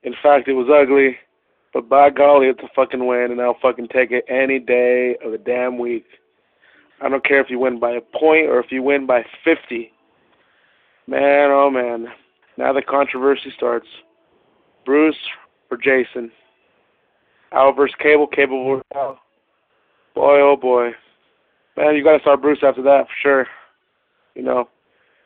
In 0.03 0.13
fact, 0.21 0.49
it 0.49 0.53
was 0.55 0.67
ugly. 0.69 1.15
But 1.73 1.87
by 1.87 2.09
golly, 2.09 2.47
it's 2.47 2.59
a 2.61 2.69
fucking 2.75 3.07
win, 3.07 3.31
and 3.31 3.39
I'll 3.39 3.57
fucking 3.61 3.87
take 3.87 4.11
it 4.11 4.25
any 4.27 4.59
day 4.59 5.15
of 5.23 5.31
the 5.31 5.37
damn 5.37 5.79
week. 5.79 6.05
I 6.99 7.07
don't 7.07 7.25
care 7.25 7.39
if 7.39 7.49
you 7.49 7.59
win 7.59 7.79
by 7.79 7.91
a 7.91 8.01
point 8.01 8.49
or 8.49 8.59
if 8.59 8.73
you 8.73 8.83
win 8.83 9.07
by 9.07 9.23
50. 9.45 9.89
Man, 11.07 11.49
oh 11.49 11.71
man. 11.71 12.07
Now 12.57 12.73
the 12.73 12.81
controversy 12.81 13.53
starts. 13.55 13.87
Bruce 14.85 15.15
or 15.71 15.77
Jason? 15.77 16.31
Al 17.51 17.73
versus 17.73 17.95
Cable, 17.99 18.27
Cable 18.27 18.65
versus 18.67 18.85
Al. 18.95 19.19
Boy, 20.15 20.39
oh 20.41 20.57
boy. 20.59 20.91
Man, 21.77 21.95
you 21.95 22.03
gotta 22.03 22.19
start 22.19 22.41
Bruce 22.41 22.59
after 22.63 22.81
that 22.83 23.05
for 23.07 23.13
sure. 23.21 23.47
You 24.35 24.43
know, 24.43 24.69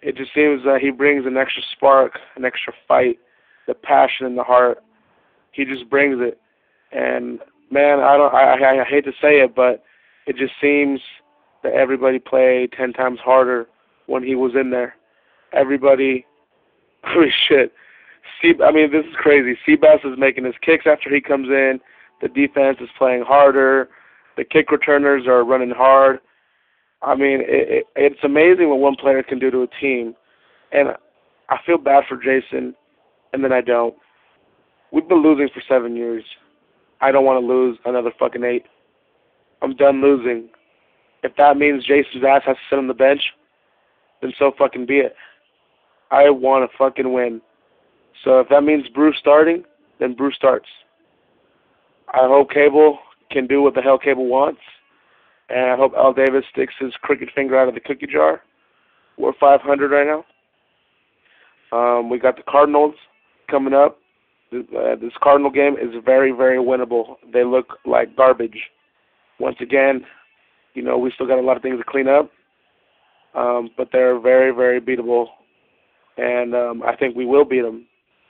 it 0.02 0.16
just 0.16 0.34
seems 0.34 0.64
that 0.64 0.80
he 0.82 0.92
brings 0.92 1.26
an 1.26 1.38
extra 1.38 1.64
spark, 1.74 2.20
an 2.36 2.46
extra 2.46 2.74
fight, 2.88 3.20
the 3.68 3.74
passion 3.74 4.26
in 4.26 4.36
the 4.36 4.44
heart. 4.44 4.80
He 5.52 5.66
just 5.66 5.90
brings 5.90 6.18
it, 6.20 6.40
and 6.92 7.40
man, 7.72 8.00
I 8.00 8.16
don't, 8.18 8.34
I, 8.34 8.54
I, 8.54 8.82
I 8.82 8.86
hate 8.86 9.06
to 9.06 9.12
say 9.22 9.40
it, 9.40 9.56
but 9.56 9.84
it 10.26 10.36
just 10.36 10.54
seems 10.62 11.00
that 11.64 11.74
everybody 11.74 12.20
played 12.20 12.74
ten 12.74 12.94
times 12.94 13.20
harder 13.24 13.68
when 14.06 14.24
he 14.24 14.36
was 14.36 14.54
in 14.60 14.70
there. 14.70 14.96
Everybody, 15.54 16.26
holy 17.04 17.32
shit. 17.48 17.74
I 18.44 18.72
mean, 18.72 18.92
this 18.92 19.06
is 19.06 19.16
crazy. 19.16 19.58
Seabass 19.68 20.06
is 20.06 20.18
making 20.18 20.46
his 20.46 20.56
kicks 20.62 20.86
after 20.86 21.14
he 21.14 21.22
comes 21.22 21.48
in. 21.50 21.80
The 22.22 22.30
defense 22.30 22.78
is 22.82 22.90
playing 22.98 23.24
harder. 23.24 23.90
The 24.38 24.44
kick 24.44 24.72
returners 24.72 25.28
are 25.28 25.44
running 25.44 25.72
hard. 25.72 26.20
I 27.02 27.16
mean, 27.16 27.42
it, 27.42 27.70
it, 27.70 27.86
it's 27.96 28.24
amazing 28.24 28.70
what 28.70 28.80
one 28.80 28.96
player 28.96 29.22
can 29.24 29.40
do 29.40 29.52
to 29.52 29.64
a 29.64 29.68
team. 29.80 30.16
And 30.72 30.90
I 31.50 31.58
feel 31.66 31.78
bad 31.78 32.04
for 32.08 32.18
Jason, 32.18 32.76
and 33.34 33.44
then 33.44 33.52
I 33.52 33.62
don't. 33.62 33.96
We've 34.92 35.08
been 35.08 35.24
losing 35.24 35.50
for 35.54 35.62
seven 35.68 35.96
years. 35.96 36.24
I 37.02 37.12
don't 37.12 37.26
want 37.26 37.42
to 37.42 37.48
lose 37.48 37.78
another 37.86 38.12
fucking 38.18 38.44
eight. 38.44 38.66
I'm 39.62 39.76
done 39.76 40.02
losing. 40.02 40.50
If 41.24 41.36
that 41.38 41.58
means 41.58 41.86
Jason's 41.86 42.24
ass 42.28 42.44
has 42.46 42.56
to 42.56 42.62
sit 42.70 42.80
on 42.80 42.88
the 42.88 42.94
bench, 42.94 43.22
then 44.22 44.34
so 44.38 44.52
fucking 44.58 44.86
be 44.86 45.00
it. 45.00 45.16
I 46.12 46.30
want 46.30 46.70
to 46.70 46.78
fucking 46.78 47.12
win. 47.12 47.42
So 48.24 48.40
if 48.40 48.50
that 48.50 48.64
means 48.64 48.88
Bruce 48.94 49.18
starting, 49.20 49.64
then 50.00 50.14
Bruce 50.14 50.36
starts. 50.36 50.68
I 52.10 52.28
hope 52.28 52.52
Cable 52.52 53.00
can 53.32 53.48
do 53.48 53.62
what 53.62 53.76
the 53.76 53.82
hell 53.82 53.98
Cable 53.98 54.28
wants 54.28 54.62
and 55.50 55.72
I 55.72 55.76
hope 55.76 55.94
Al 55.96 56.14
Davis 56.14 56.44
sticks 56.52 56.74
his 56.80 56.94
crooked 57.02 57.30
finger 57.34 57.58
out 57.58 57.68
of 57.68 57.74
the 57.74 57.80
cookie 57.80 58.08
jar. 58.08 58.42
We're 59.18 59.34
500 59.40 59.92
right 59.92 60.08
now. 60.08 60.26
Um, 61.72 62.10
we 62.10 62.20
got 62.20 62.36
the 62.36 62.44
Cardinals 62.44 62.96
coming 63.50 63.74
up. 63.74 64.00
Uh, 64.54 64.96
this 65.02 65.12
Cardinal 65.22 65.52
game 65.52 65.74
is 65.74 65.94
very, 66.06 66.32
very 66.32 66.58
winnable. 66.58 67.16
They 67.32 67.44
look 67.44 67.78
like 67.86 68.16
garbage. 68.16 68.58
Once 69.40 69.58
again, 69.62 70.06
you 70.74 70.82
know, 70.82 70.98
we 70.98 71.12
still 71.12 71.28
got 71.28 71.40
a 71.40 71.42
lot 71.42 71.58
of 71.58 71.64
things 71.64 71.78
to 71.78 71.84
clean 71.84 72.08
up, 72.08 72.32
um, 73.36 73.70
but 73.78 73.90
they're 73.92 74.20
very, 74.20 74.54
very 74.54 74.80
beatable. 74.80 75.28
And 76.18 76.56
um, 76.56 76.84
I 76.84 76.96
think 76.96 77.16
we 77.16 77.26
will 77.26 77.46
beat 77.46 77.62
them. 77.62 77.86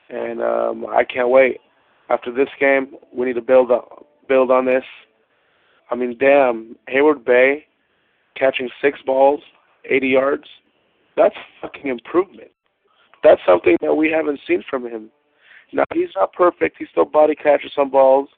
And 0.09 0.41
um, 0.41 0.85
I 0.89 1.03
can't 1.03 1.29
wait. 1.29 1.59
After 2.09 2.31
this 2.31 2.49
game, 2.59 2.93
we 3.13 3.25
need 3.25 3.33
to 3.33 3.41
build 3.41 3.71
up, 3.71 4.07
build 4.27 4.51
on 4.51 4.65
this 4.65 4.83
I 5.89 5.95
mean, 5.95 6.17
damn, 6.19 6.75
Heyward-Bey 6.89 7.65
catching 8.35 8.69
six 8.81 8.99
balls, 9.05 9.41
80 9.85 10.07
yards. 10.07 10.43
That's 11.15 11.35
fucking 11.61 11.87
improvement. 11.87 12.51
That's 13.23 13.41
something 13.47 13.77
that 13.81 13.93
we 13.93 14.11
haven't 14.11 14.39
seen 14.47 14.63
from 14.69 14.85
him. 14.85 15.09
Now 15.73 15.83
he's 15.93 16.09
not 16.15 16.33
perfect. 16.33 16.77
He 16.77 16.85
still 16.91 17.05
body 17.05 17.35
catches 17.35 17.71
some 17.75 17.89
balls, 17.89 18.29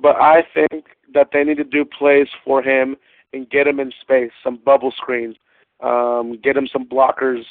but 0.00 0.16
I 0.16 0.42
think 0.54 0.86
that 1.12 1.28
they 1.32 1.44
need 1.44 1.56
to 1.58 1.64
do 1.64 1.84
plays 1.84 2.28
for 2.44 2.62
him 2.62 2.96
and 3.32 3.50
get 3.50 3.66
him 3.66 3.80
in 3.80 3.92
space, 4.00 4.30
some 4.42 4.60
bubble 4.64 4.92
screens, 4.96 5.36
um, 5.82 6.38
get 6.42 6.56
him 6.56 6.68
some 6.72 6.86
blockers 6.88 7.42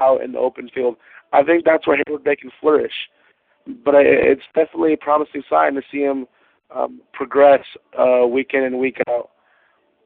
out 0.00 0.22
in 0.22 0.32
the 0.32 0.38
open 0.38 0.68
field. 0.74 0.96
I 1.32 1.42
think 1.42 1.64
that's 1.64 1.86
where 1.86 1.98
Heyward-Bey 2.08 2.36
can 2.36 2.50
flourish. 2.60 2.92
But 3.84 3.94
it's 3.96 4.42
definitely 4.54 4.92
a 4.92 4.98
promising 4.98 5.42
sign 5.48 5.74
to 5.74 5.82
see 5.90 6.00
him 6.00 6.26
um, 6.74 7.00
progress 7.12 7.64
uh, 7.98 8.26
week 8.26 8.50
in 8.52 8.64
and 8.64 8.78
week 8.78 8.98
out. 9.08 9.30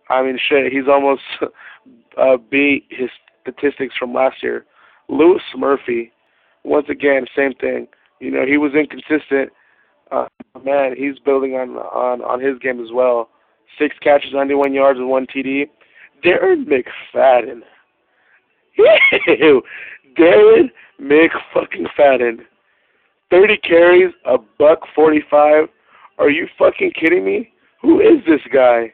I 0.08 0.22
mean, 0.22 0.38
shit, 0.48 0.72
he's 0.72 0.88
almost 0.88 1.22
uh, 2.16 2.36
beat 2.50 2.86
his 2.90 3.10
statistics 3.42 3.94
from 3.98 4.14
last 4.14 4.42
year. 4.42 4.64
Louis 5.08 5.42
Murphy, 5.56 6.12
once 6.64 6.86
again, 6.88 7.26
same 7.36 7.54
thing. 7.54 7.88
You 8.20 8.30
know, 8.30 8.44
he 8.46 8.58
was 8.58 8.72
inconsistent. 8.74 9.52
Uh, 10.10 10.26
man, 10.64 10.94
he's 10.96 11.18
building 11.18 11.54
on 11.54 11.76
on 11.76 12.22
on 12.22 12.40
his 12.40 12.58
game 12.58 12.80
as 12.80 12.92
well. 12.92 13.28
Six 13.78 13.94
catches, 14.02 14.32
91 14.32 14.72
yards, 14.72 14.98
and 14.98 15.08
one 15.08 15.26
TD. 15.26 15.68
Darren 16.24 16.64
McFadden. 16.66 17.60
Ew. 18.78 19.62
Darren 20.18 20.70
McFadden. 21.00 22.38
30 23.30 23.56
carries, 23.58 24.14
a 24.24 24.38
buck 24.58 24.80
45, 24.94 25.68
are 26.18 26.30
you 26.30 26.46
fucking 26.58 26.92
kidding 26.98 27.24
me? 27.24 27.52
Who 27.82 28.00
is 28.00 28.24
this 28.26 28.40
guy? 28.52 28.92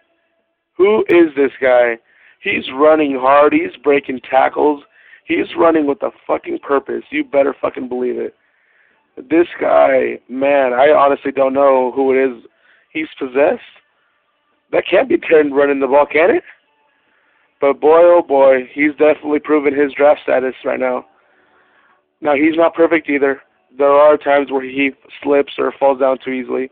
Who 0.77 1.05
is 1.09 1.35
this 1.37 1.53
guy? 1.61 1.97
He's 2.41 2.65
running 2.75 3.17
hard. 3.19 3.53
He's 3.53 3.75
breaking 3.83 4.21
tackles. 4.29 4.83
He's 5.27 5.47
running 5.57 5.87
with 5.87 6.03
a 6.03 6.11
fucking 6.27 6.59
purpose. 6.59 7.05
You 7.11 7.25
better 7.25 7.55
fucking 7.61 7.89
believe 7.89 8.19
it. 8.19 8.35
This 9.17 9.47
guy, 9.61 10.19
man, 10.29 10.73
I 10.73 10.91
honestly 10.91 11.31
don't 11.31 11.55
know 11.55 11.93
who 11.95 12.13
it 12.13 12.31
is 12.31 12.45
he's 12.95 13.09
possessed. 13.19 13.61
That 14.73 14.85
can't 14.91 15.09
be 15.09 15.19
turned 15.19 15.55
running 15.55 15.81
the 15.81 15.87
ball, 15.87 16.07
can 16.11 16.31
it? 16.31 16.43
But 17.65 17.81
boy, 17.81 18.01
oh 18.03 18.21
boy, 18.21 18.69
he's 18.75 18.91
definitely 18.91 19.39
proven 19.39 19.75
his 19.75 19.95
draft 19.95 20.21
status 20.23 20.55
right 20.67 20.79
now. 20.79 21.07
Now, 22.21 22.35
he's 22.35 22.57
not 22.57 22.75
perfect 22.75 23.09
either. 23.09 23.41
There 23.79 23.91
are 23.91 24.19
times 24.19 24.53
where 24.53 24.63
he 24.63 24.91
slips 25.23 25.55
or 25.57 25.73
falls 25.81 26.01
down 26.01 26.19
too 26.23 26.33
easily. 26.33 26.71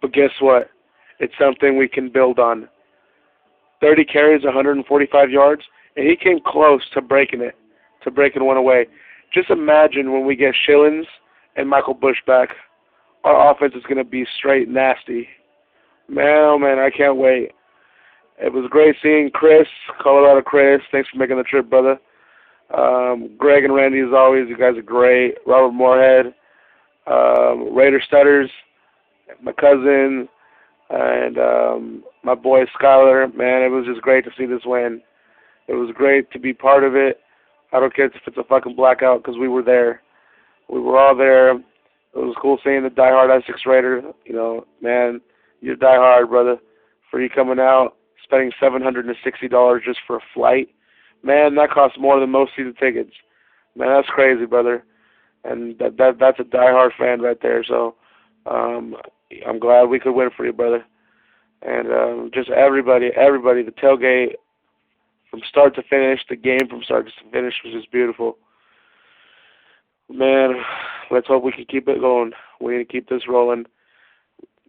But 0.00 0.14
guess 0.14 0.30
what? 0.40 0.70
It's 1.18 1.34
something 1.38 1.76
we 1.76 1.88
can 1.88 2.08
build 2.08 2.38
on. 2.38 2.70
30 3.82 4.02
carries, 4.06 4.42
145 4.42 5.30
yards, 5.30 5.62
and 5.96 6.08
he 6.08 6.16
came 6.16 6.40
close 6.40 6.88
to 6.94 7.02
breaking 7.02 7.42
it, 7.42 7.54
to 8.04 8.10
breaking 8.10 8.46
one 8.46 8.56
away. 8.56 8.86
Just 9.34 9.50
imagine 9.50 10.10
when 10.10 10.24
we 10.24 10.36
get 10.36 10.54
Schilens 10.66 11.04
and 11.56 11.68
Michael 11.68 11.92
Bush 11.92 12.22
back, 12.26 12.56
our 13.24 13.52
offense 13.52 13.74
is 13.76 13.82
going 13.82 13.98
to 13.98 14.04
be 14.04 14.24
straight 14.38 14.70
nasty. 14.70 15.28
Man, 16.08 16.44
oh 16.44 16.58
man, 16.58 16.78
I 16.78 16.88
can't 16.88 17.18
wait. 17.18 17.52
It 18.42 18.52
was 18.52 18.68
great 18.70 18.96
seeing 19.02 19.30
Chris, 19.32 19.68
Colorado 20.00 20.40
Chris. 20.40 20.80
Thanks 20.90 21.08
for 21.10 21.18
making 21.18 21.36
the 21.36 21.42
trip, 21.44 21.68
brother. 21.68 21.98
Um, 22.76 23.30
Greg 23.36 23.64
and 23.64 23.74
Randy, 23.74 24.00
as 24.00 24.14
always, 24.16 24.48
you 24.48 24.56
guys 24.56 24.76
are 24.76 24.82
great. 24.82 25.34
Robert 25.46 25.72
Moorhead, 25.72 26.34
um, 27.06 27.74
Raider 27.74 28.00
Stutters 28.06 28.50
my 29.42 29.52
cousin, 29.52 30.28
and 30.90 31.38
um, 31.38 32.04
my 32.22 32.34
boy 32.34 32.64
Skyler. 32.80 33.32
Man, 33.34 33.62
it 33.62 33.70
was 33.70 33.86
just 33.86 34.02
great 34.02 34.24
to 34.24 34.30
see 34.36 34.46
this 34.46 34.62
win. 34.64 35.00
It 35.68 35.74
was 35.74 35.94
great 35.94 36.30
to 36.32 36.38
be 36.38 36.52
part 36.52 36.84
of 36.84 36.96
it. 36.96 37.20
I 37.72 37.78
don't 37.78 37.94
care 37.94 38.06
if 38.06 38.12
it's 38.26 38.36
a 38.36 38.44
fucking 38.44 38.74
blackout 38.74 39.22
because 39.22 39.38
we 39.38 39.48
were 39.48 39.62
there. 39.62 40.02
We 40.68 40.80
were 40.80 40.98
all 40.98 41.16
there. 41.16 41.52
It 41.52 41.62
was 42.14 42.36
cool 42.42 42.58
seeing 42.64 42.82
the 42.82 42.88
diehard 42.88 43.36
Essex 43.36 43.60
Raider. 43.64 44.02
You 44.24 44.34
know, 44.34 44.66
man, 44.82 45.20
you're 45.60 45.76
diehard, 45.76 46.28
brother. 46.28 46.56
For 47.10 47.20
you 47.20 47.28
coming 47.28 47.58
out, 47.58 47.96
spending 48.30 48.52
seven 48.60 48.80
hundred 48.80 49.06
and 49.06 49.16
sixty 49.24 49.48
dollars 49.48 49.82
just 49.84 49.98
for 50.06 50.16
a 50.16 50.20
flight, 50.32 50.68
man, 51.22 51.56
that 51.56 51.70
costs 51.70 51.98
more 51.98 52.20
than 52.20 52.30
most 52.30 52.52
season 52.56 52.74
tickets. 52.78 53.12
Man, 53.74 53.88
that's 53.88 54.08
crazy, 54.08 54.46
brother. 54.46 54.84
And 55.44 55.78
that 55.78 55.96
that 55.96 56.18
that's 56.20 56.38
a 56.38 56.44
diehard 56.44 56.90
fan 56.98 57.20
right 57.20 57.38
there. 57.42 57.64
So, 57.64 57.96
um, 58.46 58.94
I'm 59.46 59.58
glad 59.58 59.84
we 59.84 59.98
could 59.98 60.14
win 60.14 60.30
for 60.36 60.46
you, 60.46 60.52
brother. 60.52 60.84
And 61.62 61.88
um, 61.88 62.30
just 62.32 62.50
everybody, 62.50 63.08
everybody, 63.16 63.62
the 63.62 63.72
tailgate, 63.72 64.34
from 65.30 65.40
start 65.48 65.74
to 65.74 65.82
finish. 65.82 66.20
The 66.28 66.36
game 66.36 66.68
from 66.68 66.82
start 66.82 67.06
to 67.06 67.30
finish 67.30 67.54
was 67.64 67.74
just 67.74 67.90
beautiful. 67.90 68.38
Man, 70.08 70.54
let's 71.10 71.26
hope 71.26 71.42
we 71.44 71.52
can 71.52 71.66
keep 71.66 71.88
it 71.88 72.00
going. 72.00 72.32
We 72.60 72.72
need 72.72 72.84
to 72.84 72.92
keep 72.92 73.08
this 73.08 73.28
rolling. 73.28 73.64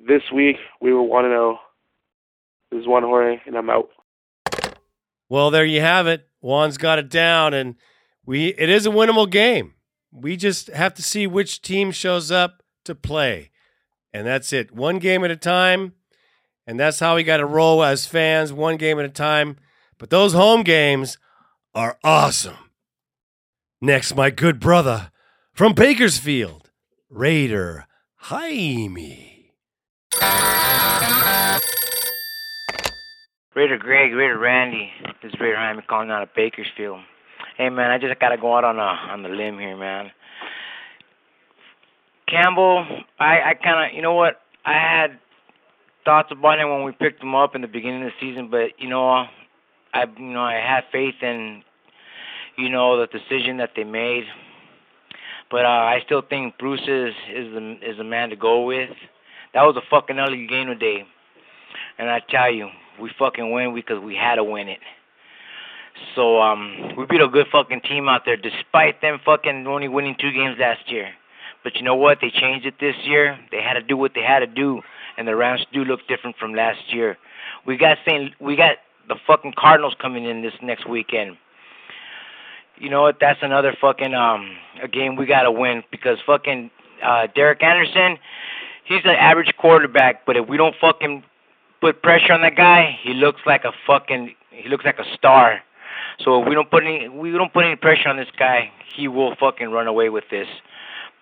This 0.08 0.24
week 0.34 0.58
we 0.82 0.94
were 0.94 1.04
one 1.04 1.26
and 1.26 1.34
zero. 1.34 1.60
This 2.72 2.82
is 2.82 2.88
Juan 2.88 3.04
Jorge, 3.04 3.42
and 3.46 3.58
I'm 3.58 3.70
out. 3.70 3.90
Well, 5.28 5.52
there 5.52 5.66
you 5.66 5.82
have 5.82 6.08
it. 6.08 6.28
Juan's 6.40 6.78
got 6.78 7.00
it 7.00 7.10
down, 7.10 7.54
and 7.54 7.76
we 8.26 8.48
it 8.48 8.70
is 8.70 8.86
a 8.86 8.90
winnable 8.90 9.30
game. 9.30 9.74
We 10.12 10.38
just 10.38 10.68
have 10.68 10.94
to 10.96 11.04
see 11.04 11.28
which 11.28 11.62
team 11.62 11.92
shows 11.92 12.32
up 12.32 12.64
to 12.86 12.96
play, 12.96 13.52
and 14.14 14.26
that's 14.26 14.54
it. 14.54 14.72
One 14.74 15.00
game 15.00 15.24
at 15.24 15.32
a 15.32 15.36
time, 15.36 15.94
and 16.66 16.80
that's 16.80 17.00
how 17.00 17.16
we 17.16 17.24
got 17.24 17.38
to 17.38 17.46
roll 17.46 17.84
as 17.84 18.06
fans. 18.06 18.54
One 18.54 18.78
game 18.78 19.00
at 19.00 19.06
a 19.06 19.10
time. 19.10 19.58
But 19.98 20.10
those 20.10 20.34
home 20.34 20.64
games 20.64 21.18
are 21.76 22.00
awesome. 22.04 22.72
Next, 23.80 24.16
my 24.16 24.30
good 24.30 24.60
brother 24.60 25.12
from 25.54 25.74
Bakersfield, 25.74 26.72
Raider 27.10 27.86
Jaime. 28.16 29.54
Raider 33.54 33.78
Greg, 33.78 34.14
Raider 34.14 34.38
Randy. 34.38 34.90
This 35.22 35.34
is 35.34 35.40
Raider 35.42 35.58
Jaime 35.58 35.82
calling 35.82 36.10
out 36.10 36.24
of 36.24 36.30
Bakersfield. 36.34 37.02
Hey 37.58 37.68
man, 37.68 37.92
I 37.92 37.98
just 37.98 38.18
gotta 38.18 38.38
go 38.38 38.56
out 38.56 38.64
on 38.64 38.80
a 38.80 39.12
on 39.12 39.24
the 39.24 39.30
limb 39.30 39.60
here, 39.60 39.76
man. 39.76 40.10
Campbell, 42.30 42.86
I 43.20 43.42
I 43.42 43.54
kind 43.62 43.90
of, 43.90 43.94
you 43.94 44.02
know 44.02 44.14
what? 44.14 44.40
I 44.66 44.72
had 44.72 45.20
thoughts 46.06 46.30
about 46.32 46.60
him 46.60 46.70
when 46.70 46.86
we 46.86 46.94
picked 46.94 47.22
him 47.22 47.36
up 47.36 47.54
in 47.54 47.62
the 47.62 47.68
beginning 47.68 48.04
of 48.04 48.12
the 48.12 48.26
season, 48.26 48.48
but 48.50 48.70
you 48.80 48.88
know, 48.88 49.26
I 49.94 50.06
you 50.18 50.32
know 50.32 50.44
I 50.44 50.54
had 50.54 50.86
faith 50.90 51.16
in, 51.22 51.62
you 52.58 52.70
know, 52.70 53.02
the 53.02 53.08
decision 53.08 53.58
that 53.58 53.72
they 53.76 53.84
made. 53.84 54.24
But 55.50 55.66
uh, 55.66 55.68
I 55.68 56.00
still 56.06 56.22
think 56.22 56.58
Bruce 56.58 56.88
is 56.88 57.14
is 57.36 57.54
the 57.54 57.78
is 57.82 57.98
the 57.98 58.06
man 58.06 58.30
to 58.30 58.38
go 58.38 58.64
with. 58.64 58.92
That 59.54 59.64
was 59.64 59.76
a 59.76 59.82
fucking 59.90 60.18
ugly 60.18 60.48
game 60.48 60.68
today, 60.68 61.04
and 61.98 62.10
I 62.10 62.22
tell 62.30 62.52
you, 62.52 62.70
we 63.02 63.12
fucking 63.18 63.52
win 63.52 63.74
because 63.74 64.04
we 64.04 64.16
had 64.16 64.36
to 64.36 64.44
win 64.44 64.68
it. 64.70 64.80
So 66.16 66.42
um, 66.42 66.96
we 66.98 67.06
beat 67.06 67.22
a 67.22 67.28
good 67.28 67.48
fucking 67.52 67.82
team 67.82 68.08
out 68.08 68.22
there, 68.26 68.38
despite 68.38 69.02
them 69.02 69.20
fucking 69.24 69.68
only 69.68 69.88
winning 69.88 70.16
two 70.20 70.32
games 70.32 70.58
last 70.60 70.92
year. 70.92 71.10
But 71.64 71.76
you 71.76 71.84
know 71.84 71.96
what? 71.96 72.20
They 72.22 72.32
changed 72.32 72.66
it 72.66 72.76
this 72.80 72.96
year. 73.04 73.38
They 73.52 73.62
had 73.62 73.74
to 73.74 73.82
do 73.82 73.96
what 73.96 74.14
they 74.16 74.22
had 74.22 74.40
to 74.40 74.48
do, 74.48 74.82
and 75.18 75.28
the 75.28 75.36
Rams 75.36 75.66
do 75.72 75.84
look 75.84 76.00
different 76.08 76.38
from 76.38 76.54
last 76.54 76.80
year. 76.92 77.18
We 77.68 77.78
got 77.78 77.98
Saint, 78.06 78.34
we 78.40 78.56
got 78.56 78.78
the 79.08 79.16
fucking 79.28 79.54
Cardinals 79.58 79.96
coming 80.02 80.26
in 80.26 80.42
this 80.42 80.54
next 80.62 80.88
weekend. 80.90 81.38
You 82.78 82.90
know 82.90 83.04
what? 83.04 83.18
That's 83.20 83.40
another 83.44 83.76
fucking 83.80 84.14
um 84.16 84.56
a 84.82 84.88
game 84.88 85.16
we 85.16 85.28
gotta 85.28 85.52
win 85.52 85.84
because 85.92 86.18
fucking 86.26 86.72
uh 87.04 87.28
Derek 87.36 87.62
Anderson, 87.62 88.18
he's 88.86 89.02
an 89.04 89.12
average 89.12 89.54
quarterback, 89.58 90.26
but 90.26 90.36
if 90.36 90.48
we 90.48 90.58
don't 90.58 90.76
fucking 90.82 91.24
put 91.82 92.02
pressure 92.02 92.34
on 92.34 92.42
that 92.42 92.56
guy, 92.56 92.98
he 93.02 93.14
looks 93.14 93.42
like 93.46 93.64
a 93.66 93.72
fucking 93.86 94.36
he 94.52 94.70
looks 94.70 94.86
like 94.86 95.00
a 95.00 95.16
star. 95.18 95.60
So 96.20 96.42
if 96.42 96.48
we 96.48 96.56
don't 96.56 96.70
put 96.70 96.84
any 96.84 97.10
we 97.10 97.32
don't 97.32 97.52
put 97.52 97.66
any 97.66 97.76
pressure 97.76 98.10
on 98.10 98.18
this 98.18 98.30
guy, 98.38 98.72
he 98.96 99.08
will 99.08 99.36
fucking 99.36 99.72
run 99.72 99.88
away 99.88 100.10
with 100.10 100.26
this. 100.30 100.48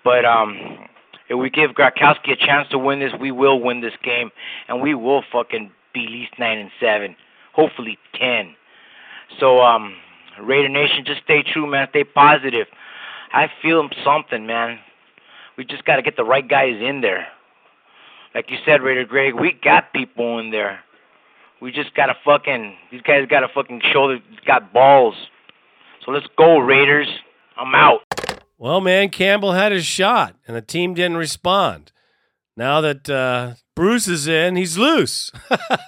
But 0.03 0.25
um 0.25 0.87
if 1.29 1.37
we 1.37 1.49
give 1.49 1.71
Gradkowski 1.71 2.31
a 2.31 2.35
chance 2.35 2.67
to 2.69 2.77
win 2.77 2.99
this, 2.99 3.13
we 3.19 3.31
will 3.31 3.61
win 3.61 3.81
this 3.81 3.93
game 4.03 4.31
and 4.67 4.81
we 4.81 4.93
will 4.93 5.23
fucking 5.31 5.71
be 5.93 6.05
at 6.05 6.11
least 6.11 6.31
nine 6.37 6.57
and 6.57 6.71
seven. 6.79 7.15
Hopefully 7.53 7.97
ten. 8.13 8.55
So 9.39 9.61
um 9.61 9.95
Raider 10.41 10.69
Nation, 10.69 11.03
just 11.05 11.21
stay 11.23 11.43
true, 11.43 11.67
man. 11.67 11.87
Stay 11.89 12.03
positive. 12.03 12.67
I 13.31 13.49
feel 13.61 13.87
something, 14.03 14.45
man. 14.45 14.79
We 15.57 15.65
just 15.65 15.85
got 15.85 15.97
to 15.97 16.01
get 16.01 16.15
the 16.15 16.23
right 16.23 16.47
guys 16.47 16.81
in 16.81 17.01
there. 17.01 17.27
Like 18.35 18.49
you 18.49 18.57
said, 18.65 18.81
Raider 18.81 19.05
Greg, 19.05 19.33
we 19.33 19.53
got 19.63 19.91
people 19.93 20.39
in 20.39 20.51
there. 20.51 20.79
We 21.61 21.71
just 21.71 21.93
got 21.95 22.07
to 22.07 22.15
fucking, 22.23 22.75
these 22.91 23.01
guys 23.01 23.27
got 23.27 23.41
to 23.41 23.47
fucking 23.53 23.81
show 23.91 24.07
that 24.09 24.21
got 24.45 24.71
balls. 24.71 25.15
So 26.05 26.11
let's 26.11 26.27
go, 26.37 26.59
Raiders. 26.59 27.07
I'm 27.57 27.75
out. 27.75 28.01
Well, 28.57 28.81
man, 28.81 29.09
Campbell 29.09 29.53
had 29.53 29.71
his 29.71 29.85
shot, 29.85 30.35
and 30.47 30.55
the 30.55 30.61
team 30.61 30.93
didn't 30.93 31.17
respond. 31.17 31.91
Now 32.55 32.81
that 32.81 33.09
uh, 33.09 33.53
Bruce 33.75 34.07
is 34.07 34.27
in, 34.27 34.55
he's 34.55 34.77
loose. 34.77 35.31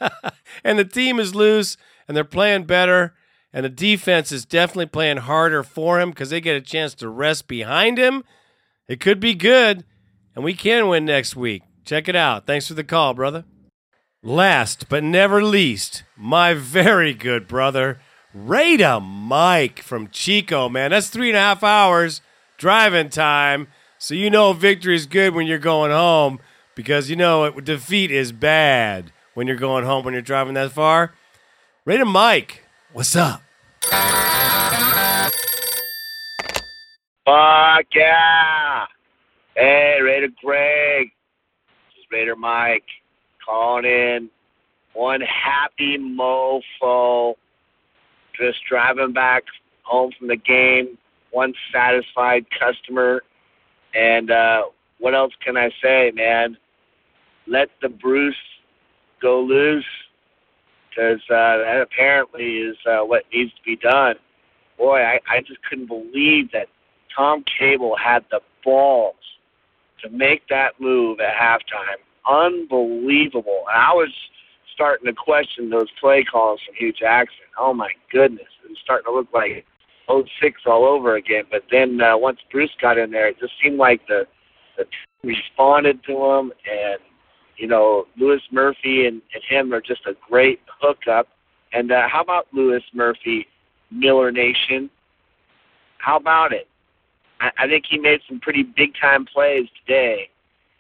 and 0.64 0.80
the 0.80 0.86
team 0.86 1.20
is 1.20 1.36
loose, 1.36 1.78
and 2.08 2.16
they're 2.16 2.24
playing 2.24 2.64
better. 2.64 3.14
And 3.54 3.66
the 3.66 3.70
defense 3.70 4.32
is 4.32 4.46
definitely 4.46 4.86
playing 4.86 5.18
harder 5.18 5.64
for 5.64 6.00
him 6.00 6.12
because 6.12 6.30
they 6.30 6.40
get 6.40 6.56
a 6.56 6.62
chance 6.62 6.96
to 6.96 7.10
rest 7.10 7.48
behind 7.48 7.98
him. 7.98 8.24
It 8.88 9.02
could 9.02 9.20
be 9.20 9.34
good, 9.34 9.84
and 10.34 10.44
we 10.44 10.54
can 10.54 10.88
win 10.88 11.04
next 11.04 11.36
week. 11.36 11.64
Check 11.92 12.08
it 12.08 12.16
out. 12.16 12.48
Thanks 12.48 12.70
for 12.70 12.74
the 12.74 12.86
call, 12.86 13.14
brother. 13.14 13.44
Last 14.24 14.88
but 14.88 15.04
never 15.04 15.44
least, 15.44 16.06
my 16.16 16.54
very 16.54 17.14
good 17.14 17.50
brother, 17.50 18.00
Rada 18.34 19.02
Mike 19.02 19.82
from 19.82 20.08
Chico, 20.08 20.70
man. 20.70 20.92
That's 20.92 21.10
three 21.10 21.28
and 21.28 21.36
a 21.36 21.42
half 21.42 21.66
hours 21.66 22.22
driving 22.58 23.10
time. 23.10 23.68
So 23.98 24.14
you 24.14 24.30
know 24.30 24.54
victory 24.54 24.96
is 24.96 25.06
good 25.06 25.36
when 25.36 25.48
you're 25.48 25.58
going 25.58 25.92
home 25.92 26.40
because 26.76 27.10
you 27.10 27.18
know 27.18 27.44
it, 27.44 27.66
defeat 27.66 28.10
is 28.10 28.32
bad 28.32 29.12
when 29.34 29.46
you're 29.46 29.58
going 29.58 29.84
home 29.84 30.06
when 30.06 30.14
you're 30.14 30.22
driving 30.22 30.54
that 30.54 30.72
far. 30.72 31.14
Rada 31.84 32.06
Mike, 32.06 32.64
what's 32.94 33.18
up? 33.18 33.42
Fuck 37.26 37.88
yeah! 37.94 38.86
Hey, 39.58 40.00
Raider 40.02 40.30
Greg. 40.42 41.12
Raider 42.12 42.36
Mike 42.36 42.86
calling 43.46 43.86
in. 43.86 44.30
One 44.94 45.22
happy 45.22 45.98
mofo. 45.98 47.36
Just 48.38 48.60
driving 48.70 49.14
back 49.14 49.44
home 49.84 50.12
from 50.18 50.28
the 50.28 50.36
game. 50.36 50.98
One 51.32 51.54
satisfied 51.74 52.46
customer. 52.60 53.24
And 53.94 54.32
uh, 54.32 54.64
what 55.00 55.16
else 55.16 55.34
can 55.44 55.58
I 55.58 55.72
say, 55.82 56.12
man? 56.14 56.58
Let 57.48 57.70
the 57.82 57.90
Bruce 57.90 58.36
go 59.22 59.42
loose 59.42 59.86
because 60.90 61.22
uh, 61.30 61.58
that 61.58 61.82
apparently 61.82 62.58
is 62.58 62.78
uh, 62.86 63.00
what 63.00 63.24
needs 63.34 63.52
to 63.54 63.62
be 63.66 63.78
done. 63.78 64.16
Boy, 64.78 65.00
I, 65.00 65.20
I 65.30 65.42
just 65.42 65.60
couldn't 65.70 65.88
believe 65.88 66.52
that 66.52 66.68
Tom 67.16 67.44
Cable 67.60 67.96
had 67.96 68.26
the 68.32 68.42
balls 68.64 69.16
to 70.04 70.10
make 70.10 70.48
that 70.50 70.80
move 70.80 71.20
at 71.20 71.34
halftime. 71.36 72.00
Unbelievable. 72.30 73.64
And 73.72 73.82
I 73.82 73.94
was 73.94 74.10
starting 74.74 75.06
to 75.08 75.14
question 75.14 75.70
those 75.70 75.90
play 76.00 76.24
calls 76.24 76.60
from 76.66 76.76
Hue 76.76 76.94
Jackson. 76.94 77.46
Oh 77.60 77.74
my 77.74 77.92
goodness, 78.12 78.48
it 78.64 78.70
was 78.70 78.78
starting 78.84 79.06
to 79.06 79.16
look 79.16 79.28
like 79.34 79.66
06 80.10 80.62
all 80.66 80.86
over 80.86 81.16
again. 81.16 81.44
But 81.50 81.64
then 81.72 82.00
uh, 82.02 82.18
once 82.18 82.40
Bruce 82.52 82.72
got 82.82 82.98
in 82.98 83.12
there, 83.12 83.28
it 83.28 83.40
just 83.40 83.54
seemed 83.62 83.78
like 83.78 84.06
the 84.08 84.28
the 84.78 84.86
team 84.86 85.36
responded 85.36 86.04
to 86.06 86.14
him, 86.14 86.54
and 86.70 87.00
you 87.58 87.68
know 87.68 88.06
Louis 88.18 88.42
Murphy 88.52 89.06
and, 89.06 89.22
and 89.34 89.44
him 89.48 89.74
are 89.74 89.82
just 89.82 90.06
a 90.06 90.14
great 90.30 90.62
hookup. 90.82 91.28
And 91.74 91.92
uh, 91.92 92.08
how 92.08 92.22
about 92.22 92.48
Louis 92.52 92.84
Murphy, 92.94 93.48
Miller 93.92 94.32
Nation? 94.32 94.90
How 96.00 96.18
about 96.18 96.52
it? 96.52 96.68
I, 97.42 97.52
I 97.58 97.68
think 97.68 97.86
he 97.90 97.98
made 97.98 98.22
some 98.28 98.40
pretty 98.40 98.64
big 98.64 98.94
time 99.02 99.26
plays 99.26 99.68
today, 99.86 100.30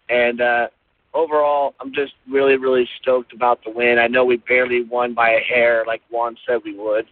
and 0.10 0.40
uh, 0.40 0.68
overall, 1.14 1.74
I'm 1.82 1.94
just 1.94 2.14
really, 2.30 2.56
really 2.56 2.88
stoked 3.02 3.34
about 3.34 3.64
the 3.64 3.72
win. 3.72 4.00
I 4.00 4.08
know 4.08 4.24
we 4.24 4.38
barely 4.38 4.84
won 4.84 5.14
by 5.14 5.32
a 5.32 5.40
hair, 5.40 5.84
like 5.86 6.02
Juan 6.10 6.38
said 6.46 6.62
we 6.64 6.78
would, 6.78 7.08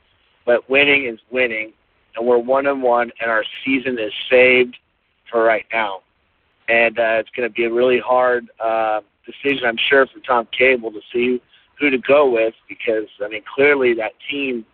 but 0.46 0.70
winning 0.70 1.06
is 1.06 1.20
winning, 1.32 1.74
and 2.16 2.26
we're 2.26 2.38
one 2.38 2.68
and 2.68 2.82
one, 2.82 3.12
and 3.20 3.30
our 3.30 3.44
season 3.66 4.00
is 4.00 4.14
saved 4.30 4.78
for 5.30 5.44
right 5.44 5.66
now. 5.74 6.02
And 6.68 7.00
uh, 7.00 7.18
it's 7.20 7.30
going 7.36 7.50
to 7.50 7.54
be 7.54 7.66
a 7.66 7.74
really 7.74 8.00
hard 8.00 8.48
uh, 8.64 9.02
decision, 9.26 9.66
I'm 9.66 9.78
sure, 9.90 10.06
for 10.06 10.20
Tom 10.20 10.48
Cable 10.58 10.92
to 10.92 11.02
see 11.12 11.42
who 11.80 11.90
to 11.90 11.98
go 11.98 12.30
with 12.30 12.54
because 12.68 13.08
I 13.24 13.30
mean, 13.30 13.44
clearly 13.56 13.94
that 13.96 14.12
team 14.30 14.66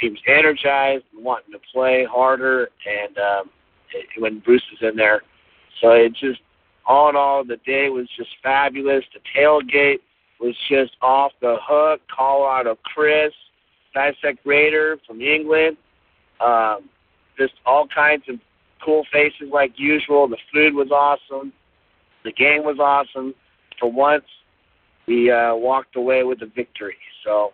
seems 0.00 0.18
energized 0.26 1.04
and 1.14 1.24
wanting 1.24 1.52
to 1.52 1.60
play 1.72 2.04
harder, 2.04 2.68
and 2.86 3.18
um, 3.18 3.50
when 4.18 4.40
Bruce 4.40 4.64
was 4.70 4.90
in 4.90 4.96
there, 4.96 5.22
so 5.80 5.90
it 5.90 6.12
just 6.14 6.40
all 6.86 7.08
in 7.08 7.16
all, 7.16 7.44
the 7.44 7.56
day 7.64 7.88
was 7.88 8.08
just 8.16 8.30
fabulous. 8.42 9.04
The 9.14 9.20
tailgate 9.36 10.00
was 10.40 10.54
just 10.68 10.92
off 11.00 11.32
the 11.40 11.56
hook. 11.62 12.00
Colorado 12.14 12.76
Chris, 12.84 13.32
Dissect 13.94 14.38
Raider 14.44 14.98
from 15.06 15.20
England, 15.20 15.76
um, 16.40 16.88
just 17.38 17.54
all 17.64 17.86
kinds 17.86 18.24
of 18.28 18.36
cool 18.84 19.04
faces 19.12 19.48
like 19.52 19.72
usual. 19.76 20.28
The 20.28 20.36
food 20.52 20.74
was 20.74 20.90
awesome. 20.90 21.52
The 22.24 22.32
game 22.32 22.64
was 22.64 22.78
awesome. 22.78 23.34
For 23.80 23.90
once, 23.90 24.24
we 25.06 25.30
uh, 25.30 25.54
walked 25.54 25.96
away 25.96 26.22
with 26.22 26.42
a 26.42 26.46
victory. 26.46 26.96
So 27.24 27.52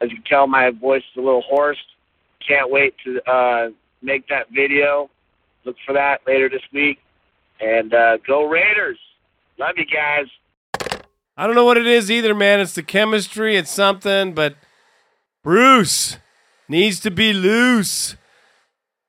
As 0.00 0.10
you 0.10 0.16
can 0.16 0.24
tell, 0.24 0.46
my 0.46 0.70
voice 0.70 1.02
is 1.12 1.18
a 1.18 1.20
little 1.20 1.42
hoarse. 1.42 1.78
Can't 2.46 2.70
wait 2.70 2.94
to 3.04 3.30
uh, 3.30 3.68
make 4.02 4.28
that 4.28 4.46
video. 4.54 5.10
Look 5.64 5.76
for 5.86 5.92
that 5.92 6.20
later 6.26 6.48
this 6.48 6.62
week. 6.72 6.98
And 7.60 7.92
uh, 7.92 8.18
go 8.26 8.46
Raiders! 8.46 8.98
Love 9.58 9.74
you 9.76 9.84
guys. 9.84 10.26
I 11.36 11.46
don't 11.46 11.54
know 11.54 11.64
what 11.64 11.76
it 11.76 11.86
is 11.86 12.10
either, 12.10 12.34
man. 12.34 12.60
It's 12.60 12.74
the 12.74 12.82
chemistry, 12.82 13.56
it's 13.56 13.70
something, 13.70 14.34
but 14.34 14.56
Bruce 15.42 16.18
needs 16.68 17.00
to 17.00 17.10
be 17.10 17.32
loose 17.32 18.16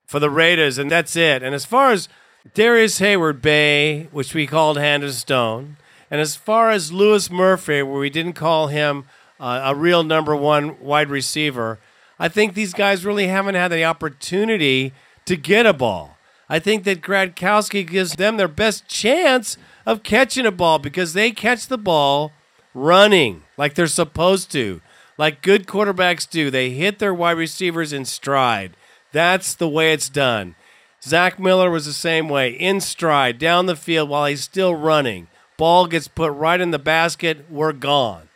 for 0.05 0.19
the 0.19 0.29
Raiders, 0.29 0.77
and 0.77 0.89
that's 0.89 1.15
it. 1.15 1.43
And 1.43 1.55
as 1.55 1.65
far 1.65 1.91
as 1.91 2.09
Darrius 2.53 2.99
Heyward-Bey, 2.99 4.07
which 4.11 4.33
we 4.33 4.47
called 4.47 4.77
Hand 4.77 5.03
of 5.03 5.13
Stone, 5.13 5.77
and 6.09 6.19
as 6.19 6.35
far 6.35 6.69
as 6.69 6.91
Louis 6.91 7.29
Murphy, 7.29 7.81
where 7.81 7.99
we 7.99 8.09
didn't 8.09 8.33
call 8.33 8.67
him 8.67 9.05
uh, 9.39 9.61
a 9.65 9.75
real 9.75 10.03
number 10.03 10.35
one 10.35 10.79
wide 10.79 11.09
receiver, 11.09 11.79
I 12.19 12.27
think 12.27 12.53
these 12.53 12.73
guys 12.73 13.05
really 13.05 13.27
haven't 13.27 13.55
had 13.55 13.69
the 13.71 13.85
opportunity 13.85 14.93
to 15.25 15.37
get 15.37 15.65
a 15.65 15.73
ball. 15.73 16.17
I 16.51 16.59
think 16.59 16.83
that 16.83 17.01
Gradkowski 17.01 17.87
gives 17.87 18.17
them 18.17 18.35
their 18.35 18.49
best 18.49 18.85
chance 18.89 19.55
of 19.85 20.03
catching 20.03 20.45
a 20.45 20.51
ball 20.51 20.79
because 20.79 21.13
they 21.13 21.31
catch 21.31 21.67
the 21.67 21.77
ball 21.77 22.33
running 22.73 23.43
like 23.55 23.73
they're 23.73 23.87
supposed 23.87 24.51
to, 24.51 24.81
like 25.17 25.41
good 25.41 25.65
quarterbacks 25.65 26.29
do. 26.29 26.51
They 26.51 26.71
hit 26.71 26.99
their 26.99 27.13
wide 27.13 27.37
receivers 27.37 27.93
in 27.93 28.03
stride. 28.03 28.75
That's 29.13 29.53
the 29.53 29.69
way 29.69 29.93
it's 29.93 30.09
done. 30.09 30.55
Zach 31.01 31.39
Miller 31.39 31.71
was 31.71 31.85
the 31.85 31.93
same 31.93 32.27
way, 32.27 32.49
in 32.49 32.81
stride, 32.81 33.37
down 33.39 33.65
the 33.65 33.77
field 33.77 34.09
while 34.09 34.25
he's 34.25 34.43
still 34.43 34.75
running. 34.75 35.29
Ball 35.57 35.87
gets 35.87 36.09
put 36.09 36.33
right 36.33 36.59
in 36.59 36.71
the 36.71 36.79
basket, 36.79 37.45
we're 37.49 37.71
gone. 37.71 38.27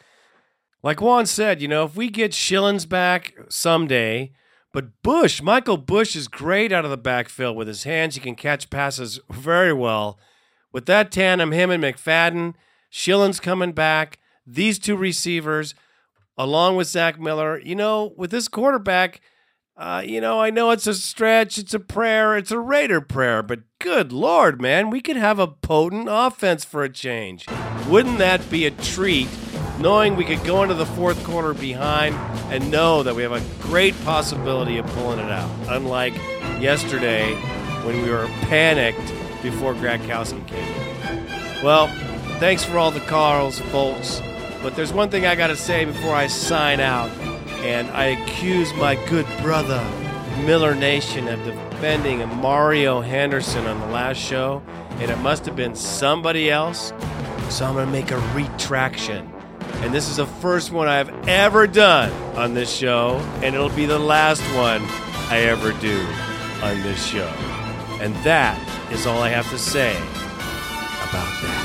Like 0.81 1.01
Juan 1.01 1.25
said, 1.25 1.61
you 1.61 1.67
know, 1.67 1.83
if 1.83 1.97
we 1.97 2.09
get 2.09 2.31
Schilens 2.31 2.87
back 2.87 3.33
someday, 3.49 4.31
but 4.75 5.01
Bush, 5.03 5.41
Michael 5.41 5.77
Bush 5.77 6.17
is 6.17 6.27
great 6.27 6.73
out 6.73 6.83
of 6.83 6.91
the 6.91 6.97
backfield 6.97 7.55
with 7.55 7.69
his 7.69 7.85
hands. 7.85 8.15
He 8.15 8.19
can 8.19 8.35
catch 8.35 8.69
passes 8.69 9.21
very 9.29 9.71
well. 9.71 10.19
With 10.73 10.85
that 10.87 11.13
tandem, 11.13 11.53
him 11.53 11.71
and 11.71 11.81
McFadden, 11.81 12.55
Schilens 12.91 13.41
coming 13.41 13.71
back, 13.71 14.19
these 14.45 14.77
two 14.77 14.97
receivers, 14.97 15.75
along 16.37 16.75
with 16.75 16.89
Zach 16.89 17.17
Miller, 17.17 17.57
you 17.57 17.73
know, 17.73 18.13
with 18.17 18.31
this 18.31 18.49
quarterback, 18.49 19.21
uh, 19.77 20.03
you 20.05 20.19
know, 20.19 20.41
I 20.41 20.49
know 20.49 20.71
it's 20.71 20.87
a 20.87 20.93
stretch, 20.93 21.57
it's 21.57 21.73
a 21.73 21.79
prayer, 21.79 22.35
it's 22.35 22.51
a 22.51 22.59
Raider 22.59 22.99
prayer, 22.99 23.41
but 23.41 23.61
good 23.79 24.11
Lord, 24.11 24.59
man, 24.59 24.89
we 24.89 24.99
could 24.99 25.15
have 25.15 25.39
a 25.39 25.47
potent 25.47 26.09
offense 26.11 26.65
for 26.65 26.83
a 26.83 26.89
change. 26.89 27.45
Wouldn't 27.87 28.17
that 28.17 28.49
be 28.49 28.65
a 28.65 28.71
treat 28.71 29.29
knowing 29.85 30.15
we 30.15 30.25
could 30.25 30.43
go 30.43 30.63
into 30.63 30.73
the 30.73 30.83
fourth 30.83 31.23
quarter 31.23 31.53
behind 31.53 32.15
and 32.51 32.71
know 32.71 33.03
that 33.03 33.13
we 33.13 33.21
have 33.21 33.31
a 33.31 33.41
great 33.61 33.93
possibility 34.03 34.79
of 34.79 34.87
pulling 34.87 35.19
it 35.19 35.29
out. 35.29 35.47
Unlike 35.67 36.15
yesterday 36.59 37.35
when 37.85 38.01
we 38.01 38.09
were 38.09 38.25
panicked 38.49 39.13
before 39.43 39.75
Gradkowski 39.75 40.47
came 40.47 40.57
in. 40.57 41.63
Well, 41.63 41.85
thanks 42.39 42.65
for 42.65 42.79
all 42.79 42.89
the 42.89 42.99
calls, 43.01 43.59
folks. 43.59 44.23
But 44.63 44.75
there's 44.75 44.91
one 44.91 45.11
thing 45.11 45.27
I 45.27 45.35
got 45.35 45.47
to 45.47 45.55
say 45.55 45.85
before 45.85 46.15
I 46.15 46.25
sign 46.25 46.79
out, 46.79 47.11
and 47.59 47.87
I 47.91 48.05
accuse 48.05 48.73
my 48.73 48.95
good 49.07 49.27
brother, 49.43 49.87
Miller 50.47 50.73
Nation, 50.73 51.27
of 51.27 51.37
defending 51.45 52.27
Mario 52.37 53.01
Henderson 53.01 53.67
on 53.67 53.79
the 53.81 53.93
last 53.93 54.17
show, 54.17 54.63
and 54.93 55.11
it 55.11 55.17
must 55.19 55.45
have 55.45 55.55
been 55.55 55.75
somebody 55.75 56.49
else. 56.49 56.91
So 57.49 57.67
I'm 57.67 57.75
going 57.75 57.85
to 57.85 57.91
make 57.91 58.09
a 58.09 58.17
retraction 58.33 59.31
and 59.83 59.93
this 59.93 60.09
is 60.09 60.17
the 60.17 60.25
first 60.25 60.71
one 60.71 60.87
I've 60.87 61.27
ever 61.27 61.67
done 61.67 62.11
on 62.35 62.53
this 62.53 62.73
show, 62.73 63.17
and 63.41 63.55
it'll 63.55 63.69
be 63.69 63.85
the 63.85 63.99
last 63.99 64.41
one 64.55 64.81
I 65.29 65.41
ever 65.47 65.71
do 65.73 66.05
on 66.63 66.81
this 66.81 67.05
show. 67.05 67.31
And 68.01 68.15
that 68.17 68.59
is 68.91 69.05
all 69.05 69.21
I 69.21 69.29
have 69.29 69.49
to 69.51 69.57
say 69.57 69.95
about 69.95 71.41
that. 71.41 71.64